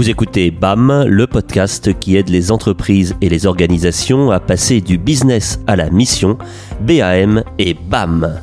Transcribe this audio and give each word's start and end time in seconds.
Vous 0.00 0.08
écoutez 0.08 0.50
BAM, 0.50 1.04
le 1.06 1.26
podcast 1.26 1.92
qui 1.98 2.16
aide 2.16 2.30
les 2.30 2.50
entreprises 2.50 3.14
et 3.20 3.28
les 3.28 3.44
organisations 3.44 4.30
à 4.30 4.40
passer 4.40 4.80
du 4.80 4.96
business 4.96 5.60
à 5.66 5.76
la 5.76 5.90
mission, 5.90 6.38
BAM 6.80 7.44
et 7.58 7.74
BAM. 7.74 8.40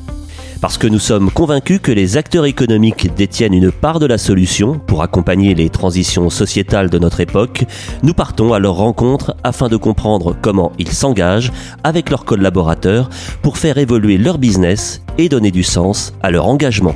Parce 0.62 0.78
que 0.78 0.86
nous 0.86 1.00
sommes 1.00 1.32
convaincus 1.32 1.80
que 1.82 1.92
les 1.92 2.16
acteurs 2.16 2.46
économiques 2.46 3.12
détiennent 3.16 3.56
une 3.56 3.72
part 3.72 3.98
de 3.98 4.06
la 4.06 4.20
solution 4.20 4.78
pour 4.78 5.02
accompagner 5.02 5.56
les 5.56 5.72
transitions 5.72 6.30
sociétales 6.30 6.92
de 6.92 7.00
notre 7.00 7.22
époque, 7.22 7.64
nous 8.04 8.14
partons 8.14 8.54
à 8.54 8.60
leur 8.60 8.76
rencontre 8.76 9.36
afin 9.44 9.68
de 9.68 9.78
comprendre 9.78 10.38
comment 10.40 10.74
ils 10.78 10.92
s'engagent 10.92 11.52
avec 11.84 12.12
leurs 12.12 12.26
collaborateurs 12.26 13.10
pour 13.42 13.58
faire 13.58 13.80
évoluer 13.80 14.20
leur 14.20 14.38
business 14.38 15.02
et 15.18 15.28
donner 15.28 15.50
du 15.50 15.64
sens 15.64 16.14
à 16.22 16.30
leur 16.30 16.46
engagement. 16.46 16.94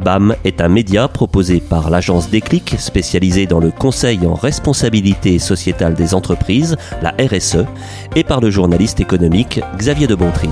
BAM 0.00 0.34
est 0.44 0.60
un 0.60 0.68
média 0.68 1.08
proposé 1.08 1.60
par 1.60 1.90
l'agence 1.90 2.30
Déclic, 2.30 2.74
spécialisée 2.78 3.46
dans 3.46 3.60
le 3.60 3.70
conseil 3.70 4.26
en 4.26 4.34
responsabilité 4.34 5.38
sociétale 5.38 5.94
des 5.94 6.14
entreprises, 6.14 6.76
la 7.02 7.14
RSE, 7.18 7.64
et 8.16 8.24
par 8.24 8.40
le 8.40 8.50
journaliste 8.50 9.00
économique 9.00 9.60
Xavier 9.76 10.06
de 10.06 10.14
Bontry. 10.14 10.48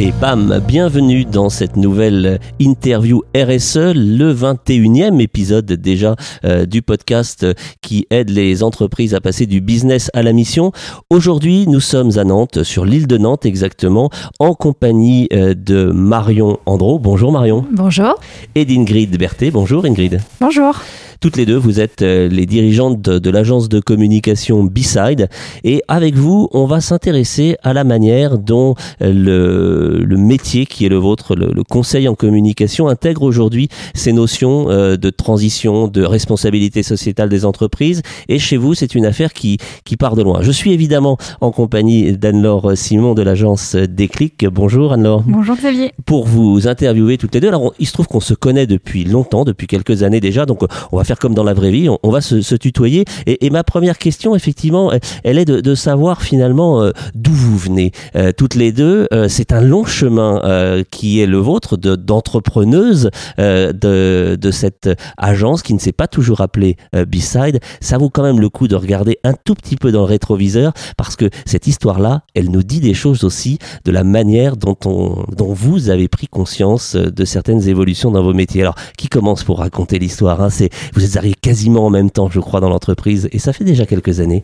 Et 0.00 0.12
bam, 0.20 0.62
bienvenue 0.64 1.24
dans 1.24 1.48
cette 1.48 1.76
nouvelle 1.76 2.38
interview 2.60 3.24
RSE, 3.34 3.94
le 3.96 4.32
21e 4.32 5.20
épisode 5.20 5.66
déjà 5.66 6.14
euh, 6.44 6.66
du 6.66 6.82
podcast 6.82 7.44
qui 7.82 8.06
aide 8.10 8.30
les 8.30 8.62
entreprises 8.62 9.16
à 9.16 9.20
passer 9.20 9.46
du 9.46 9.60
business 9.60 10.08
à 10.14 10.22
la 10.22 10.32
mission. 10.32 10.70
Aujourd'hui, 11.10 11.66
nous 11.66 11.80
sommes 11.80 12.16
à 12.16 12.22
Nantes, 12.22 12.62
sur 12.62 12.84
l'île 12.84 13.08
de 13.08 13.18
Nantes 13.18 13.44
exactement, 13.44 14.08
en 14.38 14.54
compagnie 14.54 15.26
euh, 15.32 15.54
de 15.54 15.90
Marion 15.90 16.60
Andro. 16.64 17.00
Bonjour 17.00 17.32
Marion. 17.32 17.66
Bonjour. 17.72 18.14
Et 18.54 18.64
d'Ingrid 18.64 19.18
Berthet. 19.18 19.50
Bonjour 19.50 19.84
Ingrid. 19.84 20.20
Bonjour. 20.40 20.76
Toutes 21.20 21.36
les 21.36 21.46
deux, 21.46 21.56
vous 21.56 21.80
êtes 21.80 22.02
euh, 22.02 22.28
les 22.28 22.46
dirigeantes 22.46 23.00
de, 23.02 23.30
l'agence 23.30 23.68
de 23.68 23.80
communication 23.80 24.62
B-Side. 24.62 25.28
Et 25.64 25.82
avec 25.88 26.14
vous, 26.14 26.48
on 26.52 26.64
va 26.66 26.80
s'intéresser 26.80 27.56
à 27.64 27.72
la 27.72 27.82
manière 27.82 28.38
dont 28.38 28.76
euh, 29.02 29.98
le, 30.04 30.16
métier 30.16 30.64
qui 30.64 30.86
est 30.86 30.88
le 30.88 30.96
vôtre, 30.96 31.34
le, 31.34 31.64
conseil 31.64 32.06
en 32.06 32.14
communication, 32.14 32.86
intègre 32.86 33.22
aujourd'hui 33.22 33.68
ces 33.94 34.12
notions 34.12 34.70
euh, 34.70 34.96
de 34.96 35.10
transition, 35.10 35.88
de 35.88 36.04
responsabilité 36.04 36.84
sociétale 36.84 37.28
des 37.28 37.44
entreprises. 37.44 38.02
Et 38.28 38.38
chez 38.38 38.56
vous, 38.56 38.74
c'est 38.74 38.94
une 38.94 39.04
affaire 39.04 39.32
qui, 39.32 39.58
qui 39.84 39.96
part 39.96 40.14
de 40.14 40.22
loin. 40.22 40.42
Je 40.42 40.52
suis 40.52 40.72
évidemment 40.72 41.18
en 41.40 41.50
compagnie 41.50 42.16
d'Anne-Laure 42.16 42.76
Simon 42.76 43.14
de 43.14 43.22
l'agence 43.22 43.74
Déclic. 43.74 44.46
Bonjour 44.46 44.92
Anne-Laure. 44.92 45.24
Bonjour 45.26 45.56
Xavier. 45.56 45.90
Pour 46.06 46.28
vous 46.28 46.68
interviewer 46.68 47.18
toutes 47.18 47.34
les 47.34 47.40
deux. 47.40 47.48
Alors, 47.48 47.74
il 47.80 47.88
se 47.88 47.92
trouve 47.92 48.06
qu'on 48.06 48.20
se 48.20 48.34
connaît 48.34 48.68
depuis 48.68 49.02
longtemps, 49.02 49.44
depuis 49.44 49.66
quelques 49.66 50.04
années 50.04 50.20
déjà. 50.20 50.46
Donc, 50.46 50.62
on 50.92 50.96
va 50.96 51.07
faire 51.08 51.18
comme 51.18 51.34
dans 51.34 51.44
la 51.44 51.54
vraie 51.54 51.70
vie, 51.70 51.88
on, 51.88 52.10
va 52.10 52.20
se, 52.20 52.54
tutoyer. 52.54 53.04
Et, 53.26 53.48
ma 53.50 53.64
première 53.64 53.96
question, 53.96 54.36
effectivement, 54.36 54.92
elle 55.24 55.38
est 55.38 55.46
de, 55.46 55.74
savoir 55.74 56.22
finalement 56.22 56.82
euh, 56.82 56.90
d'où 57.14 57.32
vous 57.32 57.56
venez. 57.56 57.92
Euh, 58.14 58.32
toutes 58.36 58.54
les 58.54 58.72
deux, 58.72 59.06
euh, 59.12 59.28
c'est 59.28 59.52
un 59.52 59.60
long 59.60 59.84
chemin 59.84 60.42
qui 60.90 61.20
est 61.20 61.26
le 61.26 61.38
vôtre 61.38 61.76
d'entrepreneuse 61.76 63.10
de, 63.38 64.36
de, 64.36 64.50
cette 64.50 64.90
agence 65.16 65.62
qui 65.62 65.72
ne 65.72 65.78
s'est 65.78 65.92
pas 65.92 66.08
toujours 66.08 66.40
appelée 66.40 66.76
B-Side. 66.92 67.60
Ça 67.80 67.96
vaut 67.96 68.10
quand 68.10 68.22
même 68.22 68.40
le 68.40 68.50
coup 68.50 68.68
de 68.68 68.76
regarder 68.76 69.18
un 69.24 69.32
tout 69.32 69.54
petit 69.54 69.76
peu 69.76 69.92
dans 69.92 70.00
le 70.00 70.06
rétroviseur 70.06 70.72
parce 70.96 71.16
que 71.16 71.30
cette 71.46 71.66
histoire-là, 71.66 72.22
elle 72.34 72.50
nous 72.50 72.62
dit 72.62 72.80
des 72.80 72.94
choses 72.94 73.24
aussi 73.24 73.58
de 73.84 73.92
la 73.92 74.04
manière 74.04 74.56
dont, 74.56 74.76
on, 74.84 75.24
dont 75.34 75.52
vous 75.54 75.88
avez 75.88 76.08
pris 76.08 76.26
conscience 76.26 76.96
de 76.96 77.24
certaines 77.24 77.66
évolutions 77.68 78.10
dans 78.10 78.22
vos 78.22 78.34
métiers. 78.34 78.62
Alors, 78.62 78.76
qui 78.96 79.08
commence 79.08 79.44
pour 79.44 79.58
raconter 79.58 79.98
l'histoire 79.98 80.18
hein? 80.42 80.50
C'est 80.50 80.70
Vous 80.98 81.04
êtes 81.04 81.16
arrivé 81.16 81.36
quasiment 81.40 81.86
en 81.86 81.90
même 81.90 82.10
temps, 82.10 82.28
je 82.28 82.40
crois, 82.40 82.58
dans 82.58 82.70
l'entreprise. 82.70 83.28
Et 83.30 83.38
ça 83.38 83.52
fait 83.52 83.62
déjà 83.62 83.86
quelques 83.86 84.18
années. 84.18 84.42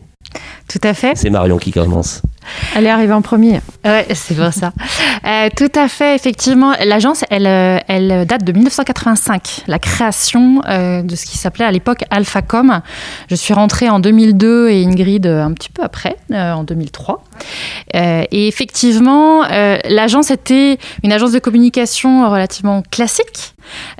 Tout 0.67 0.81
à 0.83 0.93
fait. 0.93 1.13
C'est 1.15 1.29
Marion 1.29 1.57
qui 1.57 1.71
commence. 1.71 2.21
Elle 2.75 2.85
est 2.85 2.89
arrivée 2.89 3.13
en 3.13 3.21
premier. 3.21 3.61
Ouais, 3.83 4.05
c'est 4.13 4.35
pour 4.35 4.53
ça. 4.53 4.71
Euh, 5.25 5.49
tout 5.55 5.71
à 5.75 5.87
fait, 5.87 6.15
effectivement. 6.15 6.73
L'agence, 6.83 7.23
elle, 7.29 7.47
euh, 7.47 7.79
elle 7.87 8.25
date 8.25 8.43
de 8.43 8.51
1985, 8.51 9.63
la 9.67 9.79
création 9.79 10.61
euh, 10.67 11.01
de 11.01 11.15
ce 11.15 11.25
qui 11.25 11.37
s'appelait 11.37 11.65
à 11.65 11.71
l'époque 11.71 12.03
Alphacom. 12.09 12.81
Je 13.29 13.35
suis 13.35 13.53
rentrée 13.53 13.89
en 13.89 13.99
2002 13.99 14.69
et 14.69 14.83
Ingrid 14.85 15.25
un 15.25 15.53
petit 15.53 15.69
peu 15.69 15.83
après, 15.83 16.17
en 16.31 16.63
2003. 16.63 17.23
et 17.93 18.47
effectivement, 18.47 19.43
l'agence 19.43 20.31
était 20.31 20.77
une 21.03 21.11
agence 21.11 21.31
de 21.31 21.39
communication 21.39 22.29
relativement 22.29 22.83
classique. 22.91 23.53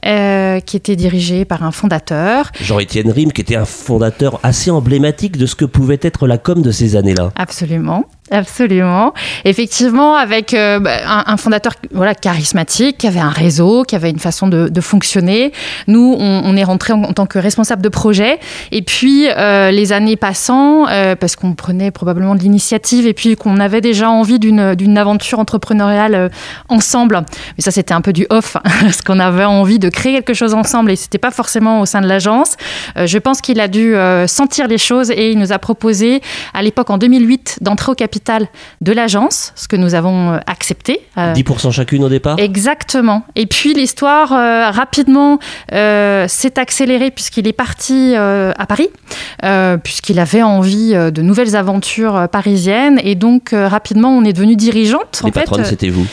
qui 0.03 0.77
était 0.77 0.95
dirigée 0.95 1.43
par 1.43 1.63
un 1.63 1.71
fondateur. 1.71 2.51
Jean-Étienne 2.61 3.09
Rime, 3.09 3.31
qui 3.31 3.41
était 3.41 3.55
un 3.55 3.65
fondateur 3.65 4.39
assez 4.43 4.69
emblématique 4.69 5.37
de 5.37 5.47
ce 5.47 5.55
que 5.55 5.65
pouvait 5.65 5.99
être 6.01 6.24
la 6.27 6.37
com 6.37 6.61
de 6.61 6.71
ces 6.71 6.95
années-là. 6.95 7.31
Absolument. 7.35 8.03
Absolument. 8.31 9.13
Effectivement, 9.43 10.15
avec 10.15 10.55
euh, 10.55 10.79
bah, 10.79 10.97
un, 11.05 11.37
fondateur 11.37 11.73
voilà, 11.91 12.15
charismatique, 12.15 12.97
qui 12.97 13.07
avait 13.07 13.19
un 13.19 13.29
réseau, 13.29 13.83
qui 13.83 13.95
avait 13.95 14.09
une 14.09 14.17
façon 14.17 14.47
de, 14.47 14.81
fonctionner. 14.81 15.51
Nous, 15.87 16.15
on, 16.19 16.57
est 16.57 16.63
rentré 16.63 16.93
en, 16.93 17.13
tant 17.13 17.27
que 17.27 17.37
responsable 17.37 17.83
de 17.83 17.89
projet. 17.89 18.39
Et 18.71 18.81
puis, 18.81 19.27
euh, 19.29 19.69
les 19.69 19.93
années 19.93 20.15
passant, 20.15 20.87
euh, 20.87 21.15
parce 21.15 21.35
qu'on 21.35 21.53
prenait 21.53 21.91
probablement 21.91 22.33
de 22.33 22.39
l'initiative 22.39 23.05
et 23.05 23.13
puis 23.13 23.35
qu'on 23.35 23.59
avait 23.59 23.81
déjà 23.81 24.09
envie 24.09 24.39
d'une 24.39 24.97
aventure 24.97 25.37
entrepreneuriale 25.37 26.31
ensemble. 26.67 27.23
Mais 27.57 27.63
ça, 27.63 27.69
c'était 27.69 27.93
un 27.93 28.01
peu 28.01 28.11
du 28.11 28.25
off, 28.31 28.55
hein, 28.55 28.61
parce 28.81 29.03
qu'on 29.03 29.19
avait 29.19 29.45
envie 29.45 29.77
de 29.77 29.89
créer 29.89 30.13
quelque 30.13 30.33
chose 30.33 30.55
ensemble 30.55 30.89
et 30.91 30.95
c'était 30.95 31.19
pas 31.19 31.31
forcément 31.31 31.79
au 31.79 31.85
sein 31.85 32.01
de 32.01 32.07
l'agence. 32.07 32.55
je 32.95 33.17
pense 33.19 33.41
qu'il 33.41 33.59
a 33.59 33.67
dû 33.67 33.93
sentir 34.27 34.67
les 34.67 34.79
choses 34.79 35.11
et 35.11 35.31
il 35.31 35.37
nous 35.37 35.51
a 35.51 35.59
proposé, 35.59 36.21
à 36.55 36.63
l'époque, 36.63 36.89
en 36.89 36.97
2008, 36.97 37.59
d'entrer 37.61 37.91
au 37.91 37.95
capital 37.95 38.14
de 38.81 38.91
l'agence, 38.91 39.53
ce 39.55 39.67
que 39.67 39.75
nous 39.75 39.95
avons 39.95 40.33
euh, 40.33 40.39
accepté. 40.47 41.01
10% 41.17 41.67
euh, 41.67 41.71
chacune 41.71 42.03
au 42.03 42.09
départ? 42.09 42.37
Exactement. 42.39 43.23
Et 43.35 43.45
puis 43.45 43.73
l'histoire, 43.73 44.33
euh, 44.33 44.69
rapidement, 44.71 45.39
s'est 45.71 46.59
accélérée 46.59 47.11
puisqu'il 47.11 47.47
est 47.47 47.53
parti 47.53 48.15
à 48.15 48.65
Paris, 48.67 48.89
puisqu'il 49.83 50.19
avait 50.19 50.43
envie 50.43 50.93
de 50.93 51.21
nouvelles 51.21 51.55
aventures 51.55 52.27
parisiennes. 52.31 52.99
Et 53.03 53.15
donc, 53.15 53.49
rapidement, 53.53 54.09
on 54.09 54.23
est 54.23 54.33
devenu 54.33 54.55
dirigeante. 54.55 55.21
Les 55.23 55.31
patronnes, 55.31 55.65
c'était 55.65 55.89
vous 55.89 56.05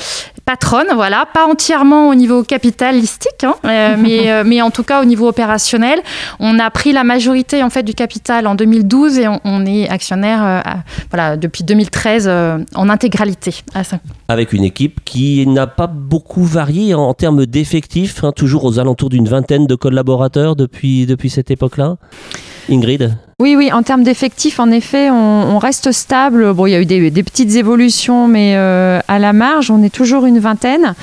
patronne, 0.53 0.89
voilà, 0.95 1.27
pas 1.33 1.47
entièrement 1.47 2.09
au 2.09 2.15
niveau 2.15 2.43
capitalistique, 2.43 3.45
hein, 3.45 3.55
mais, 3.99 4.45
mais 4.45 4.61
en 4.61 4.71
tout 4.71 4.83
cas 4.83 5.01
au 5.01 5.05
niveau 5.05 5.29
opérationnel. 5.29 6.01
On 6.41 6.59
a 6.59 6.69
pris 6.71 6.93
la 6.93 7.05
majorité 7.05 7.63
en 7.63 7.71
fait 7.71 7.83
du 7.83 7.95
capital 7.95 8.47
en 8.47 8.55
2012 8.55 9.19
et 9.19 9.29
on, 9.45 9.65
est 9.65 9.89
actionnaire 9.89 10.63
voilà, 11.11 11.37
depuis 11.37 11.65
2013 11.65 12.03
13 12.03 12.27
euh, 12.27 12.59
en 12.75 12.89
intégralité. 12.89 13.55
Avec 14.29 14.53
une 14.53 14.65
équipe 14.65 15.05
qui 15.05 15.47
n'a 15.47 15.69
pas 15.69 15.87
beaucoup 15.87 16.43
varié 16.43 16.95
en, 16.95 17.15
termes 17.15 17.47
d'effectifs, 17.47 18.25
hein, 18.25 18.33
toujours 18.35 18.65
aux 18.65 18.81
alentours 18.81 19.09
d'une 19.09 19.29
vingtaine 19.29 19.69
de 19.69 19.77
collaborateurs 19.77 20.57
depuis, 20.57 21.07
depuis 21.07 21.31
cette 21.31 21.53
époque-là. 21.53 21.97
Ingrid? 22.69 23.17
Oui, 23.43 23.57
oui, 23.57 23.73
en 23.73 23.83
termes 23.83 24.05
d'effectifs, 24.05 24.61
en 24.61 24.71
effet, 24.71 25.11
on, 25.11 25.59
reste 25.59 25.91
stable. 25.91 26.55
Bon, 26.55 26.67
il 26.67 26.71
y 26.71 26.75
a 26.77 26.81
eu 26.81 26.87
des, 26.87 27.23
petites 27.25 27.57
évolutions, 27.57 28.29
mais 28.29 28.55
euh, 28.55 29.01
à 29.09 29.19
la 29.19 29.33
marge, 29.33 29.69
on 29.69 29.83
est 29.83 29.93
toujours 29.93 30.27
une 30.27 30.39
vingtaine. 30.39 30.95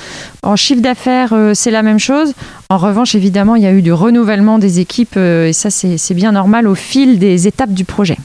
En 0.42 0.56
chiffre 0.56 0.80
d'affaires, 0.80 1.34
euh, 1.34 1.52
c'est 1.52 1.70
la 1.70 1.82
même 1.82 1.98
chose. 1.98 2.32
En 2.70 2.78
revanche, 2.78 3.14
évidemment, 3.14 3.56
il 3.56 3.62
y 3.62 3.66
a 3.66 3.72
eu 3.72 3.82
du 3.82 3.92
renouvellement 3.92 4.58
des 4.58 4.80
équipes, 4.80 5.18
et 5.18 5.52
ça, 5.52 5.68
c'est 5.68 6.14
bien 6.14 6.32
normal 6.32 6.66
au 6.66 6.74
fil 6.74 7.18
des 7.18 7.46
étapes 7.46 7.74
du 7.74 7.84
projet. 7.84 8.16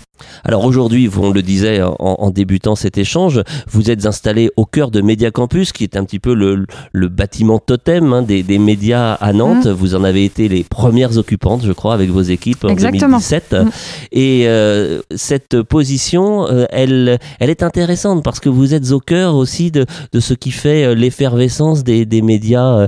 Alors 0.44 0.66
aujourd'hui, 0.66 1.10
on 1.18 1.32
le 1.32 1.42
disait 1.42 1.82
en, 1.82 2.30
débutant 2.30 2.76
cet 2.76 2.98
échange, 2.98 3.42
vous 3.70 3.90
êtes 3.90 4.06
installé 4.06 4.52
au 4.58 4.66
cœur 4.66 4.92
de 4.92 5.02
Média 5.02 5.32
Campus, 5.32 5.72
qui 5.72 5.84
est 5.84 5.98
un 5.98 6.04
petit 6.04 6.20
peu 6.20 6.34
le, 6.34 7.08
bâtiment 7.08 7.60
totem 7.60 8.14
hein, 8.14 8.22
des, 8.22 8.44
médias 8.60 9.14
à 9.14 9.34
Nantes. 9.34 9.66
Mmh. 9.66 9.72
Vous 9.72 9.96
en 9.96 10.04
avez 10.04 10.26
été 10.26 10.48
les 10.48 10.64
premières 10.64 11.18
occupantes, 11.18 11.66
je 11.66 11.72
crois, 11.72 11.94
avec 11.94 12.10
vos 12.10 12.22
équipes 12.22 12.66
en 12.66 12.74
2017. 12.74 13.54
Mmh. 13.54 13.70
Et 14.12 14.48
euh, 14.48 15.02
cette 15.16 15.62
position, 15.64 16.48
euh, 16.48 16.66
elle, 16.70 17.20
elle 17.40 17.50
est 17.50 17.64
intéressante 17.64 18.24
parce 18.24 18.40
que 18.40 18.50
vous 18.50 18.74
êtes 18.74 18.92
au 18.92 19.00
cœur 19.00 19.36
aussi 19.36 19.72
de, 19.72 19.86
ce 20.18 20.34
qui 20.34 20.52
fait 20.52 20.86
euh, 20.86 20.96
l'effervescence 20.96 21.84
des, 21.84 22.06
médias 22.22 22.88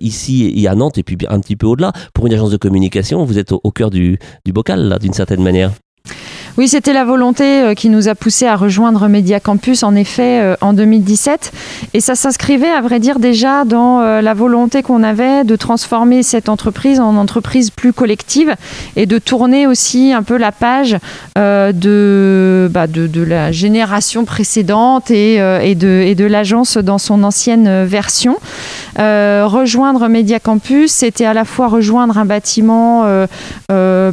ici 0.00 0.52
et 0.54 0.68
à 0.68 0.74
Nantes 0.74 0.98
et 0.98 1.02
puis 1.02 1.16
un 1.28 1.40
petit 1.40 1.56
peu 1.56 1.66
au-delà. 1.66 1.92
Pour 2.14 2.26
une 2.26 2.34
agence 2.34 2.50
de 2.50 2.56
communication, 2.56 3.24
vous 3.24 3.38
êtes 3.38 3.52
au, 3.52 3.70
cœur 3.70 3.90
du, 3.90 4.18
du 4.44 4.52
bocal, 4.52 4.98
d'une 5.00 5.14
certaine 5.14 5.42
manière. 5.42 5.72
Oui, 6.58 6.66
c'était 6.66 6.92
la 6.92 7.04
volonté 7.04 7.62
euh, 7.62 7.74
qui 7.74 7.88
nous 7.88 8.08
a 8.08 8.16
poussé 8.16 8.44
à 8.44 8.56
rejoindre 8.56 9.06
Media 9.06 9.38
Campus, 9.38 9.84
en 9.84 9.94
effet, 9.94 10.40
euh, 10.40 10.56
en 10.60 10.72
2017. 10.72 11.52
Et 11.94 12.00
ça 12.00 12.16
s'inscrivait, 12.16 12.68
à 12.68 12.80
vrai 12.80 12.98
dire, 12.98 13.20
déjà 13.20 13.64
dans 13.64 14.00
euh, 14.00 14.20
la 14.20 14.34
volonté 14.34 14.82
qu'on 14.82 15.04
avait 15.04 15.44
de 15.44 15.54
transformer 15.54 16.24
cette 16.24 16.48
entreprise 16.48 16.98
en 16.98 17.14
entreprise 17.14 17.70
plus 17.70 17.92
collective 17.92 18.56
et 18.96 19.06
de 19.06 19.18
tourner 19.18 19.68
aussi 19.68 20.12
un 20.12 20.24
peu 20.24 20.36
la 20.36 20.50
page 20.50 20.96
de, 21.36 22.68
bah, 22.72 22.88
de, 22.88 23.22
la 23.22 23.52
génération 23.52 24.24
précédente 24.24 25.12
et, 25.12 25.34
et 25.36 25.74
de, 25.76 26.02
et 26.04 26.16
de 26.16 26.24
l'agence 26.24 26.76
dans 26.76 26.98
son 26.98 27.22
ancienne 27.22 27.84
version. 27.84 28.36
Rejoindre 28.98 30.08
Media 30.08 30.40
Campus, 30.40 30.92
c'était 30.92 31.24
à 31.24 31.34
la 31.34 31.44
fois 31.44 31.68
rejoindre 31.68 32.18
un 32.18 32.24
bâtiment 32.24 33.04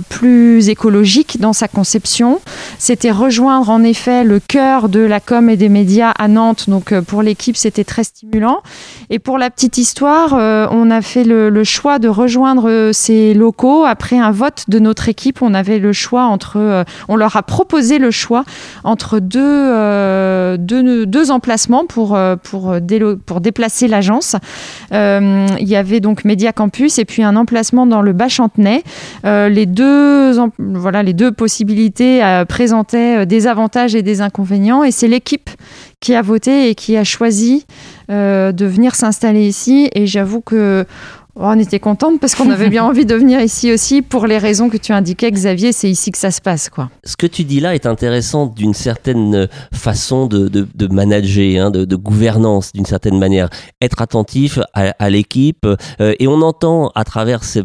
plus 0.10 0.70
écologique 0.70 1.40
dans 1.40 1.54
sa 1.54 1.68
conception, 1.68 2.40
c'était 2.78 3.12
rejoindre 3.12 3.70
en 3.70 3.84
effet 3.84 4.24
le 4.24 4.40
cœur 4.40 4.90
de 4.90 5.00
la 5.00 5.20
com 5.20 5.50
et 5.50 5.58
des 5.58 5.70
médias 5.70 6.12
à 6.12 6.28
Nantes. 6.28 6.70
Donc 6.70 6.98
pour 7.02 7.22
l'équipe, 7.22 7.58
c'était 7.58 7.84
très 7.84 8.04
stimulant. 8.04 8.62
Et 9.10 9.20
pour 9.20 9.38
la 9.38 9.50
petite 9.50 9.78
histoire, 9.78 10.34
on 10.72 10.92
a 10.92 11.02
fait 11.02 11.24
le, 11.24 11.50
le 11.50 11.64
choix 11.64 12.00
de 12.00 12.08
rejoindre 12.08 12.92
ces 12.94 13.34
locaux 13.34 13.86
après 13.86 14.18
un 14.18 14.32
vote 14.32 14.66
de 14.68 14.80
notre 14.80 15.10
équipe. 15.10 15.42
On 15.42 15.54
avait 15.54 15.80
le 15.80 15.94
choix 15.94 16.24
entre, 16.24 16.86
on 17.08 17.16
leur 17.16 17.36
a 17.36 17.44
proposé 17.44 17.98
le 18.00 18.12
choix 18.12 18.44
entre 18.84 19.20
deux, 19.20 19.40
euh, 19.42 20.58
deux, 20.58 21.06
deux, 21.06 21.32
emplacements 21.32 21.86
pour, 21.86 22.16
euh, 22.16 22.36
pour, 22.36 22.76
pour 23.26 23.42
déplacer 23.42 23.88
l'agence. 23.88 24.36
Euh, 24.92 25.48
il 25.60 25.68
y 25.68 25.76
avait 25.76 26.00
donc 26.00 26.26
Média 26.26 26.54
Campus 26.54 27.00
et 27.00 27.06
puis 27.06 27.24
un 27.24 27.36
emplacement 27.36 27.86
dans 27.86 28.02
le 28.02 28.14
Bas-Chantenay. 28.14 28.84
les, 29.24 29.66
deux, 29.66 30.32
voilà, 30.58 31.04
les 31.04 31.14
deux 31.14 31.32
possibilités 31.32 32.22
présentaient 32.48 33.26
des 33.26 33.48
avantages 33.48 33.96
et 33.96 34.02
des 34.02 34.22
inconvénients 34.22 34.84
et 34.84 34.92
c'est 34.92 35.08
l'équipe 35.08 35.50
qui 36.00 36.14
a 36.14 36.22
voté 36.22 36.70
et 36.70 36.76
qui 36.76 36.98
a 36.98 37.04
choisi 37.04 37.66
de 38.10 38.66
venir 38.66 38.96
s'installer 38.96 39.48
ici. 39.48 39.90
Et 39.94 40.08
j'avoue 40.08 40.42
que 40.42 40.86
on 41.36 41.60
était 41.60 41.80
contente 41.80 42.20
parce 42.20 42.34
qu'on 42.34 42.50
avait 42.50 42.70
bien 42.70 42.84
envie 42.86 43.06
de 43.06 43.16
venir 43.16 43.42
ici 43.42 43.74
aussi 43.74 44.02
pour 44.02 44.26
les 44.26 44.38
raisons 44.38 44.70
que 44.70 44.78
tu 44.78 44.94
indiquais, 44.94 45.32
Xavier. 45.32 45.74
C'est 45.74 45.90
ici 45.90 46.12
que 46.12 46.18
ça 46.18 46.32
se 46.32 46.42
passe, 46.42 46.70
quoi. 46.70 46.90
Ce 47.04 47.18
que 47.18 47.28
tu 47.28 47.44
dis 47.44 47.60
là 47.60 47.76
est 47.76 47.86
intéressant 47.86 48.48
d'une 48.48 48.74
certaine 48.74 49.48
façon 49.74 50.28
de, 50.28 50.48
de, 50.48 50.88
manager, 50.88 51.66
hein, 51.66 51.72
de, 51.72 51.86
de, 51.86 51.96
gouvernance, 51.96 52.72
d'une 52.74 52.86
certaine 52.86 53.20
manière. 53.20 53.50
Être 53.82 54.02
attentif 54.02 54.60
à, 54.74 55.10
l'équipe. 55.10 55.66
Euh, 55.66 56.14
et 56.20 56.28
on 56.28 56.42
entend 56.42 56.92
à 56.96 57.04
travers 57.04 57.44
ce, 57.44 57.60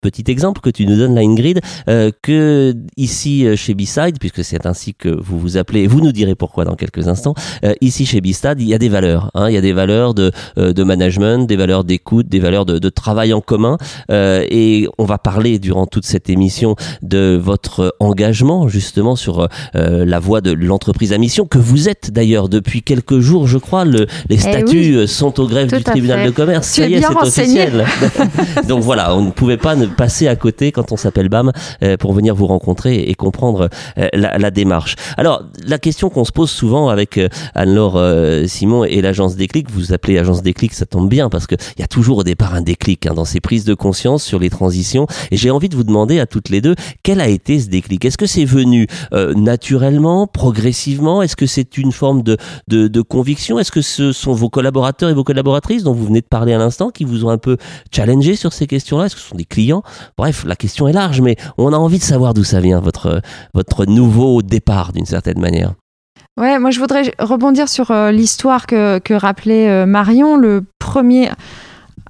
petit 0.00 0.24
exemple 0.28 0.60
que 0.60 0.70
tu 0.70 0.86
nous 0.86 0.96
donnes 0.96 1.14
là, 1.14 1.22
Ingrid, 1.22 1.60
euh, 1.88 2.10
que 2.22 2.74
ici 2.96 3.46
euh, 3.46 3.56
chez 3.56 3.74
B-Side, 3.74 4.18
puisque 4.20 4.44
c'est 4.44 4.66
ainsi 4.66 4.94
que 4.94 5.08
vous 5.08 5.38
vous 5.38 5.56
appelez, 5.56 5.80
et 5.82 5.86
vous 5.86 6.00
nous 6.00 6.12
direz 6.12 6.34
pourquoi 6.34 6.64
dans 6.64 6.76
quelques 6.76 7.08
instants, 7.08 7.34
ici 7.80 8.06
chez 8.06 8.20
B-Side, 8.20 8.56
il 8.60 8.68
y 8.68 8.74
a 8.74 8.78
des 8.78 8.88
valeurs. 8.88 9.30
Hein, 9.34 9.48
il 9.48 9.54
y 9.54 9.58
a 9.58 9.60
des 9.60 9.72
valeurs 9.72 10.14
de, 10.14 10.30
de 10.56 10.84
management, 10.84 11.46
des 11.46 11.56
valeurs 11.56 11.84
d'écoute, 11.84 12.28
des 12.28 12.40
valeurs 12.40 12.64
de, 12.64 12.78
de 12.78 12.88
travail 12.88 13.07
travail 13.08 13.32
en 13.32 13.40
commun 13.40 13.78
euh, 14.10 14.44
et 14.50 14.86
on 14.98 15.06
va 15.06 15.16
parler 15.16 15.58
durant 15.58 15.86
toute 15.86 16.04
cette 16.04 16.28
émission 16.28 16.76
de 17.00 17.40
votre 17.42 17.96
engagement 18.00 18.68
justement 18.68 19.16
sur 19.16 19.48
euh, 19.74 20.04
la 20.04 20.18
voie 20.18 20.42
de 20.42 20.52
l'entreprise 20.52 21.14
à 21.14 21.18
mission 21.18 21.46
que 21.46 21.56
vous 21.56 21.88
êtes 21.88 22.10
d'ailleurs 22.10 22.50
depuis 22.50 22.82
quelques 22.82 23.20
jours 23.20 23.46
je 23.46 23.56
crois. 23.56 23.86
Le, 23.86 24.00
les 24.28 24.36
eh 24.36 24.38
statuts 24.38 25.06
sont 25.06 25.40
au 25.40 25.46
greffe 25.46 25.72
du 25.72 25.82
tribunal 25.82 26.26
de 26.26 26.30
commerce. 26.30 26.68
Ça 26.68 26.86
y 26.86 26.94
est 26.96 27.00
c'est 27.00 27.16
officiel. 27.16 27.86
Donc 28.68 28.82
voilà 28.82 29.16
on 29.16 29.22
ne 29.22 29.30
pouvait 29.30 29.56
pas 29.56 29.74
ne 29.74 29.86
passer 29.86 30.28
à 30.28 30.36
côté 30.36 30.70
quand 30.70 30.92
on 30.92 30.98
s'appelle 30.98 31.30
BAM 31.30 31.50
euh, 31.82 31.96
pour 31.96 32.12
venir 32.12 32.34
vous 32.34 32.46
rencontrer 32.46 33.04
et 33.04 33.14
comprendre 33.14 33.70
la, 34.12 34.36
la, 34.36 34.50
démarche. 34.50 34.96
Alors 35.16 35.44
la 35.66 35.78
question 35.78 36.10
qu'on 36.10 36.26
se 36.26 36.32
pose 36.32 36.50
souvent 36.50 36.90
avec 36.90 37.18
Anne-Laure 37.54 37.98
Simon 38.46 38.84
et 38.84 39.00
l'agence 39.00 39.34
Déclic 39.36 39.70
vous 39.70 39.94
appelez 39.94 40.18
agence 40.18 40.42
Déclic 40.42 40.74
ça 40.74 40.84
tombe 40.84 41.08
bien 41.08 41.30
parce 41.30 41.46
qu'il 41.46 41.56
y 41.78 41.82
a 41.82 41.86
toujours 41.86 42.18
au 42.18 42.24
départ 42.24 42.54
un 42.54 42.60
déclic 42.60 42.97
Hein, 43.06 43.14
dans 43.14 43.24
ces 43.24 43.40
prises 43.40 43.64
de 43.64 43.74
conscience 43.74 44.24
sur 44.24 44.38
les 44.38 44.50
transitions. 44.50 45.06
Et 45.30 45.36
j'ai 45.36 45.50
envie 45.50 45.68
de 45.68 45.76
vous 45.76 45.84
demander 45.84 46.18
à 46.18 46.26
toutes 46.26 46.48
les 46.48 46.60
deux, 46.60 46.74
quel 47.02 47.20
a 47.20 47.28
été 47.28 47.60
ce 47.60 47.68
déclic? 47.68 48.04
Est-ce 48.04 48.18
que 48.18 48.26
c'est 48.26 48.44
venu 48.44 48.86
euh, 49.12 49.34
naturellement, 49.34 50.26
progressivement? 50.26 51.22
Est-ce 51.22 51.36
que 51.36 51.46
c'est 51.46 51.78
une 51.78 51.92
forme 51.92 52.22
de, 52.22 52.36
de, 52.68 53.00
conviction? 53.02 53.58
Est-ce 53.58 53.72
que 53.72 53.82
ce 53.82 54.12
sont 54.12 54.32
vos 54.32 54.50
collaborateurs 54.50 55.10
et 55.10 55.14
vos 55.14 55.24
collaboratrices 55.24 55.84
dont 55.84 55.92
vous 55.92 56.06
venez 56.06 56.20
de 56.20 56.26
parler 56.26 56.52
à 56.52 56.58
l'instant 56.58 56.90
qui 56.90 57.04
vous 57.04 57.24
ont 57.24 57.30
un 57.30 57.38
peu 57.38 57.56
challengé 57.94 58.36
sur 58.36 58.52
ces 58.52 58.66
questions-là? 58.66 59.06
Est-ce 59.06 59.14
que 59.14 59.20
ce 59.20 59.28
sont 59.28 59.36
des 59.36 59.44
clients? 59.44 59.82
Bref, 60.16 60.44
la 60.46 60.56
question 60.56 60.88
est 60.88 60.92
large, 60.92 61.20
mais 61.20 61.36
on 61.56 61.72
a 61.72 61.76
envie 61.76 61.98
de 61.98 62.04
savoir 62.04 62.34
d'où 62.34 62.44
ça 62.44 62.60
vient, 62.60 62.80
votre, 62.80 63.20
votre 63.54 63.86
nouveau 63.86 64.42
départ 64.42 64.92
d'une 64.92 65.06
certaine 65.06 65.40
manière. 65.40 65.74
Ouais, 66.38 66.60
moi 66.60 66.70
je 66.70 66.78
voudrais 66.78 67.12
rebondir 67.18 67.68
sur 67.68 67.90
euh, 67.90 68.12
l'histoire 68.12 68.68
que, 68.68 68.98
que 69.00 69.12
rappelait 69.12 69.68
euh, 69.68 69.86
Marion. 69.86 70.36
Le 70.36 70.64
premier, 70.78 71.30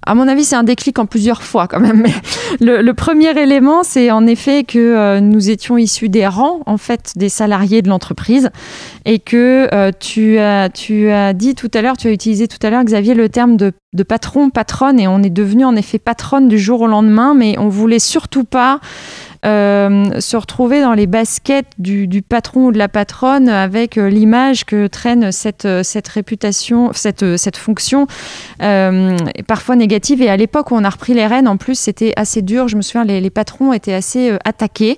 à 0.07 0.15
mon 0.15 0.29
avis, 0.29 0.45
c'est 0.45 0.57
un 0.57 0.63
déclic 0.63 0.99
en 0.99 1.07
plusieurs 1.07 1.43
fois 1.43 1.69
quand 1.69 1.81
même. 1.81 2.03
Mais 2.61 2.83
le, 2.83 2.93
premier 2.93 3.39
élément, 3.39 3.83
c'est 3.83 4.11
en 4.11 4.27
effet 4.27 4.65
que 4.65 4.79
euh, 4.79 5.21
nous 5.21 5.51
étions 5.51 5.77
issus 5.77 6.09
des 6.09 6.27
rangs, 6.27 6.61
en 6.67 6.79
fait, 6.79 7.13
des 7.17 7.29
salariés 7.29 7.83
de 7.83 7.89
l'entreprise, 7.89 8.51
et 9.05 9.19
que 9.19 9.69
euh, 9.73 9.91
tu, 9.99 10.39
as, 10.39 11.33
dit 11.35 11.55
tout 11.55 11.71
à 11.75 11.83
l'heure, 11.83 11.97
tu 11.97 12.09
as 12.09 12.13
utilisé 12.13 12.49
tout 12.49 12.59
à 12.63 12.71
l'heure, 12.71 12.85
Xavier, 12.85 13.15
le 13.15 13.29
terme 13.29 13.57
de, 13.57 13.73
patron, 14.03 14.51
patronne, 14.51 15.01
et 15.01 15.09
on 15.09 15.23
est 15.23 15.31
devenu 15.31 15.65
en 15.65 15.77
effet 15.77 15.99
patronne 15.99 16.49
du 16.49 16.59
jour 16.59 16.83
au 16.83 16.87
lendemain, 16.87 17.35
mais 17.35 17.59
on 17.59 17.69
voulait 17.69 17.99
surtout 17.99 18.45
pas 18.45 18.81
euh, 19.47 20.21
se 20.21 20.37
retrouver 20.37 20.81
dans 20.81 20.95
les 20.95 21.07
baskets 21.07 21.67
du, 21.79 22.23
patron 22.23 22.67
ou 22.67 22.73
de 22.73 22.79
la 22.79 22.89
patronne 22.89 23.49
avec 23.49 23.97
euh, 23.97 24.09
l'image 24.09 24.65
que 24.65 24.89
traîne 24.89 25.31
cette, 25.31 25.65
euh, 25.65 25.83
cette 25.85 26.09
réputation, 26.09 26.91
cette, 26.93 27.37
cette 27.37 27.57
fonction, 27.57 28.07
parfois 28.59 29.77
négative. 29.77 30.23
Et 30.23 30.29
à 30.29 30.37
l'époque 30.37 30.71
où 30.71 30.75
on 30.75 30.85
a 30.85 30.91
repris 30.91 31.15
les 31.15 31.27
rênes, 31.27 31.49
en 31.49 31.57
plus, 31.57 31.79
c'était 31.79 32.13
assez 32.17 32.43
dur. 32.43 32.69
Je 32.69 32.77
me 32.77 32.83
souviens, 32.83 33.05
les, 33.05 33.31
patrons 33.31 33.73
étaient 33.73 33.95
assez 33.95 34.37
attaqués. 34.45 34.97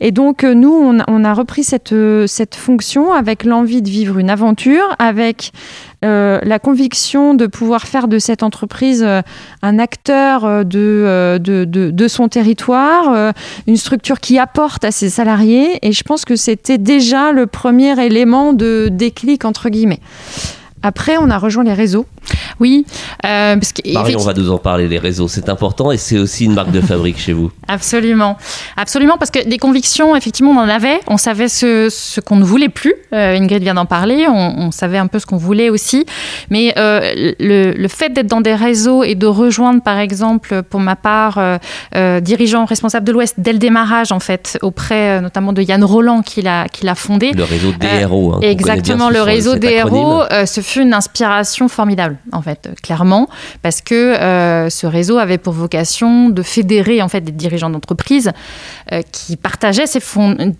Et 0.00 0.12
donc, 0.12 0.44
nous, 0.44 0.72
on, 0.72 0.98
on, 1.08 1.24
a 1.24 1.34
repris 1.34 1.64
cette, 1.64 1.94
cette 2.26 2.54
fonction 2.54 3.12
avec 3.12 3.44
l'envie 3.44 3.82
de 3.82 3.88
vivre 3.88 4.18
une 4.18 4.30
aventure, 4.30 4.84
avec 4.98 5.52
euh, 6.02 6.40
la 6.42 6.58
conviction 6.58 7.34
de 7.34 7.46
pouvoir 7.46 7.86
faire 7.86 8.08
de 8.08 8.18
cette 8.18 8.42
entreprise 8.42 9.02
euh, 9.06 9.20
un 9.60 9.78
acteur 9.78 10.46
euh, 10.46 10.64
de, 10.64 11.38
de, 11.38 11.66
de, 11.66 11.90
de, 11.90 12.08
son 12.08 12.28
territoire, 12.28 13.34
une 13.66 13.76
structure 13.76 14.18
qui 14.20 14.38
apporte 14.38 14.84
à 14.84 14.92
ses 14.92 15.10
salariés. 15.10 15.78
Et 15.82 15.92
je 15.92 16.02
pense 16.02 16.24
que 16.24 16.36
c'était 16.36 16.78
déjà 16.78 17.32
le 17.32 17.46
premier 17.46 18.02
élément 18.04 18.52
de 18.52 18.88
déclic, 18.90 19.44
entre 19.44 19.68
guillemets. 19.68 20.00
Après, 20.82 21.16
on 21.18 21.30
a 21.30 21.38
rejoint 21.38 21.64
les 21.64 21.74
réseaux. 21.74 22.06
Oui, 22.58 22.84
euh, 23.24 23.54
parce 23.56 23.72
que 23.72 23.92
Marie, 23.92 24.16
on 24.16 24.22
va 24.22 24.34
nous 24.34 24.50
en 24.50 24.58
parler. 24.58 24.86
Les 24.86 24.98
réseaux, 24.98 25.28
c'est 25.28 25.48
important 25.48 25.90
et 25.90 25.96
c'est 25.96 26.18
aussi 26.18 26.44
une 26.44 26.54
marque 26.54 26.70
de 26.70 26.80
fabrique 26.80 27.18
chez 27.18 27.32
vous. 27.32 27.50
Absolument, 27.68 28.36
absolument, 28.76 29.16
parce 29.16 29.30
que 29.30 29.48
des 29.48 29.58
convictions, 29.58 30.16
effectivement, 30.16 30.50
on 30.50 30.58
en 30.58 30.68
avait. 30.68 31.00
On 31.06 31.16
savait 31.16 31.48
ce, 31.48 31.88
ce 31.88 32.20
qu'on 32.20 32.34
ne 32.34 32.42
voulait 32.42 32.68
plus. 32.68 32.94
Euh, 33.12 33.36
Ingrid 33.36 33.62
vient 33.62 33.74
d'en 33.74 33.86
parler. 33.86 34.26
On, 34.28 34.72
savait 34.72 34.98
un 34.98 35.06
peu 35.06 35.20
ce 35.20 35.26
qu'on 35.26 35.36
voulait 35.36 35.70
aussi. 35.70 36.04
Mais 36.50 36.74
euh, 36.76 37.32
le, 37.38 37.72
le, 37.72 37.88
fait 37.88 38.10
d'être 38.12 38.26
dans 38.26 38.40
des 38.40 38.56
réseaux 38.56 39.04
et 39.04 39.14
de 39.14 39.26
rejoindre, 39.26 39.82
par 39.82 39.98
exemple, 39.98 40.62
pour 40.62 40.80
ma 40.80 40.96
part, 40.96 41.38
euh, 41.38 41.58
euh, 41.94 42.20
dirigeant 42.20 42.64
responsable 42.64 43.06
de 43.06 43.12
l'Ouest 43.12 43.36
dès 43.38 43.52
le 43.52 43.58
démarrage, 43.60 44.10
en 44.10 44.20
fait, 44.20 44.58
auprès 44.62 45.20
notamment 45.20 45.52
de 45.52 45.62
Yann 45.62 45.84
Roland 45.84 46.22
qui 46.22 46.42
l'a 46.42 46.66
qui 46.68 46.84
l'a 46.84 46.96
fondé. 46.96 47.30
Le 47.32 47.44
réseau 47.44 47.72
DRO. 47.72 48.34
Hein, 48.34 48.40
exactement, 48.42 49.10
le 49.10 49.22
réseau 49.22 49.54
DRO. 49.54 50.22
ce 50.44 50.60
une 50.76 50.94
inspiration 50.94 51.68
formidable, 51.68 52.18
en 52.32 52.42
fait, 52.42 52.70
clairement, 52.82 53.28
parce 53.62 53.80
que 53.80 53.94
euh, 53.94 54.70
ce 54.70 54.86
réseau 54.86 55.18
avait 55.18 55.38
pour 55.38 55.52
vocation 55.52 56.28
de 56.28 56.42
fédérer 56.42 57.02
en 57.02 57.08
fait 57.08 57.20
des 57.20 57.32
dirigeants 57.32 57.70
d'entreprise 57.70 58.32
euh, 58.92 59.02
qui 59.12 59.36
partageaient 59.36 59.86
ces, 59.86 60.00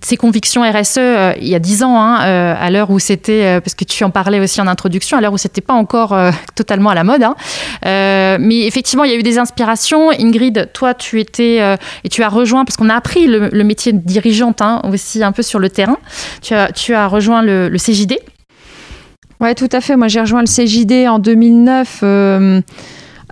ces 0.00 0.17
convictions 0.17 0.62
RSE 0.62 0.99
euh, 0.99 1.33
il 1.40 1.49
y 1.49 1.55
a 1.55 1.59
dix 1.59 1.83
ans, 1.83 2.00
hein, 2.00 2.14
à 2.14 2.71
l'heure 2.71 2.90
où 2.90 2.99
c'était, 2.99 3.61
parce 3.61 3.75
que 3.75 3.85
tu 3.85 4.05
en 4.05 4.11
parlais 4.11 4.40
aussi 4.40 4.61
en 4.61 4.67
introduction, 4.67 5.17
à 5.17 5.21
l'heure 5.21 5.33
où 5.33 5.38
c'était 5.38 5.61
pas 5.61 5.75
encore 5.75 6.17
totalement 6.55 6.90
à 6.90 6.95
la 6.95 7.05
mode. 7.05 7.23
Hein. 7.23 7.35
mais 7.85 8.67
effectivement, 8.67 9.05
il 9.05 9.11
y 9.11 9.14
a 9.14 9.19
eu 9.19 9.23
des 9.23 9.38
inspirations. 9.38 10.11
Ingrid, 10.11 10.71
toi, 10.73 10.95
tu 10.95 11.21
étais 11.21 11.59
et 12.05 12.09
tu 12.09 12.23
as 12.23 12.29
rejoint 12.29 12.64
parce 12.64 12.76
qu'on 12.76 12.88
a 12.88 12.95
appris 12.95 13.26
le, 13.26 13.64
métier 13.64 13.93
de 13.93 13.99
dirigeante 13.99 14.62
hein, 14.62 14.83
aussi 14.85 15.23
un 15.23 15.33
peu 15.33 15.43
sur 15.43 15.59
le 15.59 15.71
terrain. 15.71 15.99
Tu 16.43 16.55
as, 16.55 16.73
tu 16.73 16.95
as 16.95 17.07
rejoint 17.07 17.43
le, 17.43 17.69
le 17.69 17.79
CJD. 17.79 18.19
Oui, 19.41 19.55
tout 19.55 19.69
à 19.73 19.81
fait. 19.81 19.97
Moi, 19.97 20.09
j'ai 20.09 20.21
rejoint 20.21 20.43
le 20.43 20.47
CJD 20.47 21.09
en 21.09 21.19
2009 21.19 22.05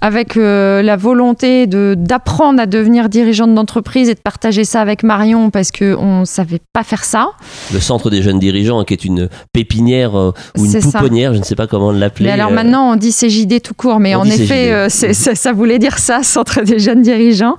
avec 0.01 0.37
euh, 0.37 0.83
la 0.83 0.97
volonté 0.97 1.67
de 1.67 1.95
d'apprendre 1.99 2.61
à 2.61 2.67
devenir 2.67 3.09
dirigeante 3.09 3.55
d'entreprise 3.55 4.09
et 4.09 4.15
de 4.15 4.21
partager 4.21 4.65
ça 4.65 4.81
avec 4.81 5.03
Marion 5.03 5.51
parce 5.51 5.71
qu'on 5.71 6.21
ne 6.21 6.25
savait 6.25 6.61
pas 6.73 6.83
faire 6.83 7.05
ça. 7.05 7.31
Le 7.73 7.81
centre 7.81 8.11
des 8.11 8.23
jeunes 8.23 8.39
dirigeants 8.39 8.85
qui 8.85 8.95
est 8.95 9.05
une 9.05 9.29
pépinière 9.53 10.19
euh, 10.19 10.33
ou 10.57 10.65
une 10.65 10.81
pouponnière, 10.81 11.35
je 11.35 11.39
ne 11.39 11.45
sais 11.45 11.57
pas 11.57 11.67
comment 11.67 11.91
l'appeler. 11.91 12.31
alors 12.31 12.51
euh. 12.51 12.55
maintenant 12.55 12.93
on 12.93 12.97
dit 12.97 13.13
CJD 13.13 13.61
tout 13.63 13.75
court, 13.75 14.01
mais 14.01 14.15
en 14.15 14.25
effet 14.25 14.89
ça, 14.89 15.35
ça, 15.35 15.53
voulait 15.53 15.79
dire 15.79 15.99
ça, 15.99 16.23
centre 16.23 16.63
des 16.63 16.79
jeunes 16.79 17.03
dirigeants. 17.03 17.57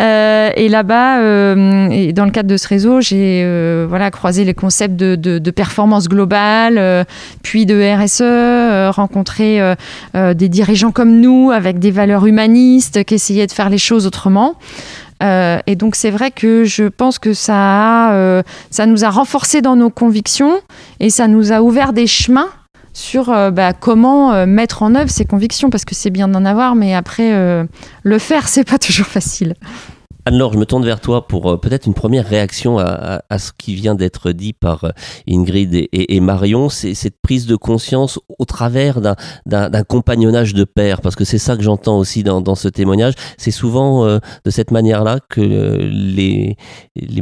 et 0.00 0.68
là-bas, 0.68 1.20
dans 1.54 2.24
le 2.24 2.30
cadre 2.30 2.48
de 2.48 2.56
ce 2.56 2.68
réseau, 2.68 3.00
j'ai 3.00 3.44
voilà, 3.88 4.10
croisé 4.10 4.44
les 4.44 4.54
concepts 4.54 4.96
de, 4.96 5.14
de, 5.14 5.38
de 5.38 5.50
performance 5.50 6.08
globale, 6.08 7.06
puis 7.42 7.66
de 7.66 7.76
RSE, 7.76 8.94
rencontré 8.94 9.60
des 10.14 10.48
dirigeants 10.48 10.92
comme 10.92 11.20
nous 11.20 11.50
avec 11.50 11.75
des 11.78 11.90
valeurs 11.90 12.26
humanistes, 12.26 13.04
qui 13.04 13.14
essayaient 13.14 13.46
de 13.46 13.52
faire 13.52 13.70
les 13.70 13.78
choses 13.78 14.06
autrement. 14.06 14.54
Euh, 15.22 15.58
et 15.66 15.76
donc 15.76 15.96
c'est 15.96 16.10
vrai 16.10 16.30
que 16.30 16.64
je 16.64 16.84
pense 16.84 17.18
que 17.18 17.32
ça, 17.32 18.12
euh, 18.12 18.42
ça 18.70 18.84
nous 18.84 19.04
a 19.04 19.08
renforcé 19.08 19.62
dans 19.62 19.74
nos 19.74 19.88
convictions 19.88 20.58
et 21.00 21.08
ça 21.08 21.26
nous 21.26 21.52
a 21.52 21.62
ouvert 21.62 21.94
des 21.94 22.06
chemins 22.06 22.48
sur 22.92 23.26
bah, 23.52 23.74
comment 23.74 24.46
mettre 24.46 24.82
en 24.82 24.94
œuvre 24.94 25.10
ces 25.10 25.26
convictions, 25.26 25.68
parce 25.68 25.84
que 25.84 25.94
c'est 25.94 26.08
bien 26.08 26.28
d'en 26.28 26.46
avoir, 26.46 26.74
mais 26.74 26.94
après, 26.94 27.30
le 28.02 28.18
faire, 28.18 28.48
c'est 28.48 28.64
pas 28.64 28.78
toujours 28.78 29.06
facile. 29.06 29.54
Anne-Laure, 30.28 30.54
je 30.54 30.58
me 30.58 30.66
tourne 30.66 30.84
vers 30.84 31.00
toi 31.00 31.28
pour 31.28 31.52
euh, 31.52 31.56
peut-être 31.56 31.86
une 31.86 31.94
première 31.94 32.26
réaction 32.26 32.78
à, 32.80 33.38
ce 33.38 33.52
qui 33.56 33.76
vient 33.76 33.94
d'être 33.94 34.32
dit 34.32 34.52
par 34.52 34.82
euh, 34.82 34.90
Ingrid 35.30 35.72
et, 35.92 36.20
Marion. 36.20 36.68
C'est 36.68 36.94
cette 36.94 37.20
prise 37.22 37.46
de 37.46 37.54
conscience 37.54 38.18
au 38.40 38.44
travers 38.44 39.00
d'un 39.00 39.82
compagnonnage 39.84 40.52
de 40.52 40.64
père, 40.64 41.00
parce 41.00 41.14
que 41.14 41.24
c'est 41.24 41.38
ça 41.38 41.56
que 41.56 41.62
j'entends 41.62 41.98
aussi 41.98 42.24
dans, 42.24 42.54
ce 42.56 42.66
témoignage. 42.66 43.14
C'est 43.38 43.52
souvent 43.52 44.04
euh, 44.04 44.18
de 44.44 44.50
cette 44.50 44.72
manière-là 44.72 45.20
que 45.30 45.40
les, 45.40 46.56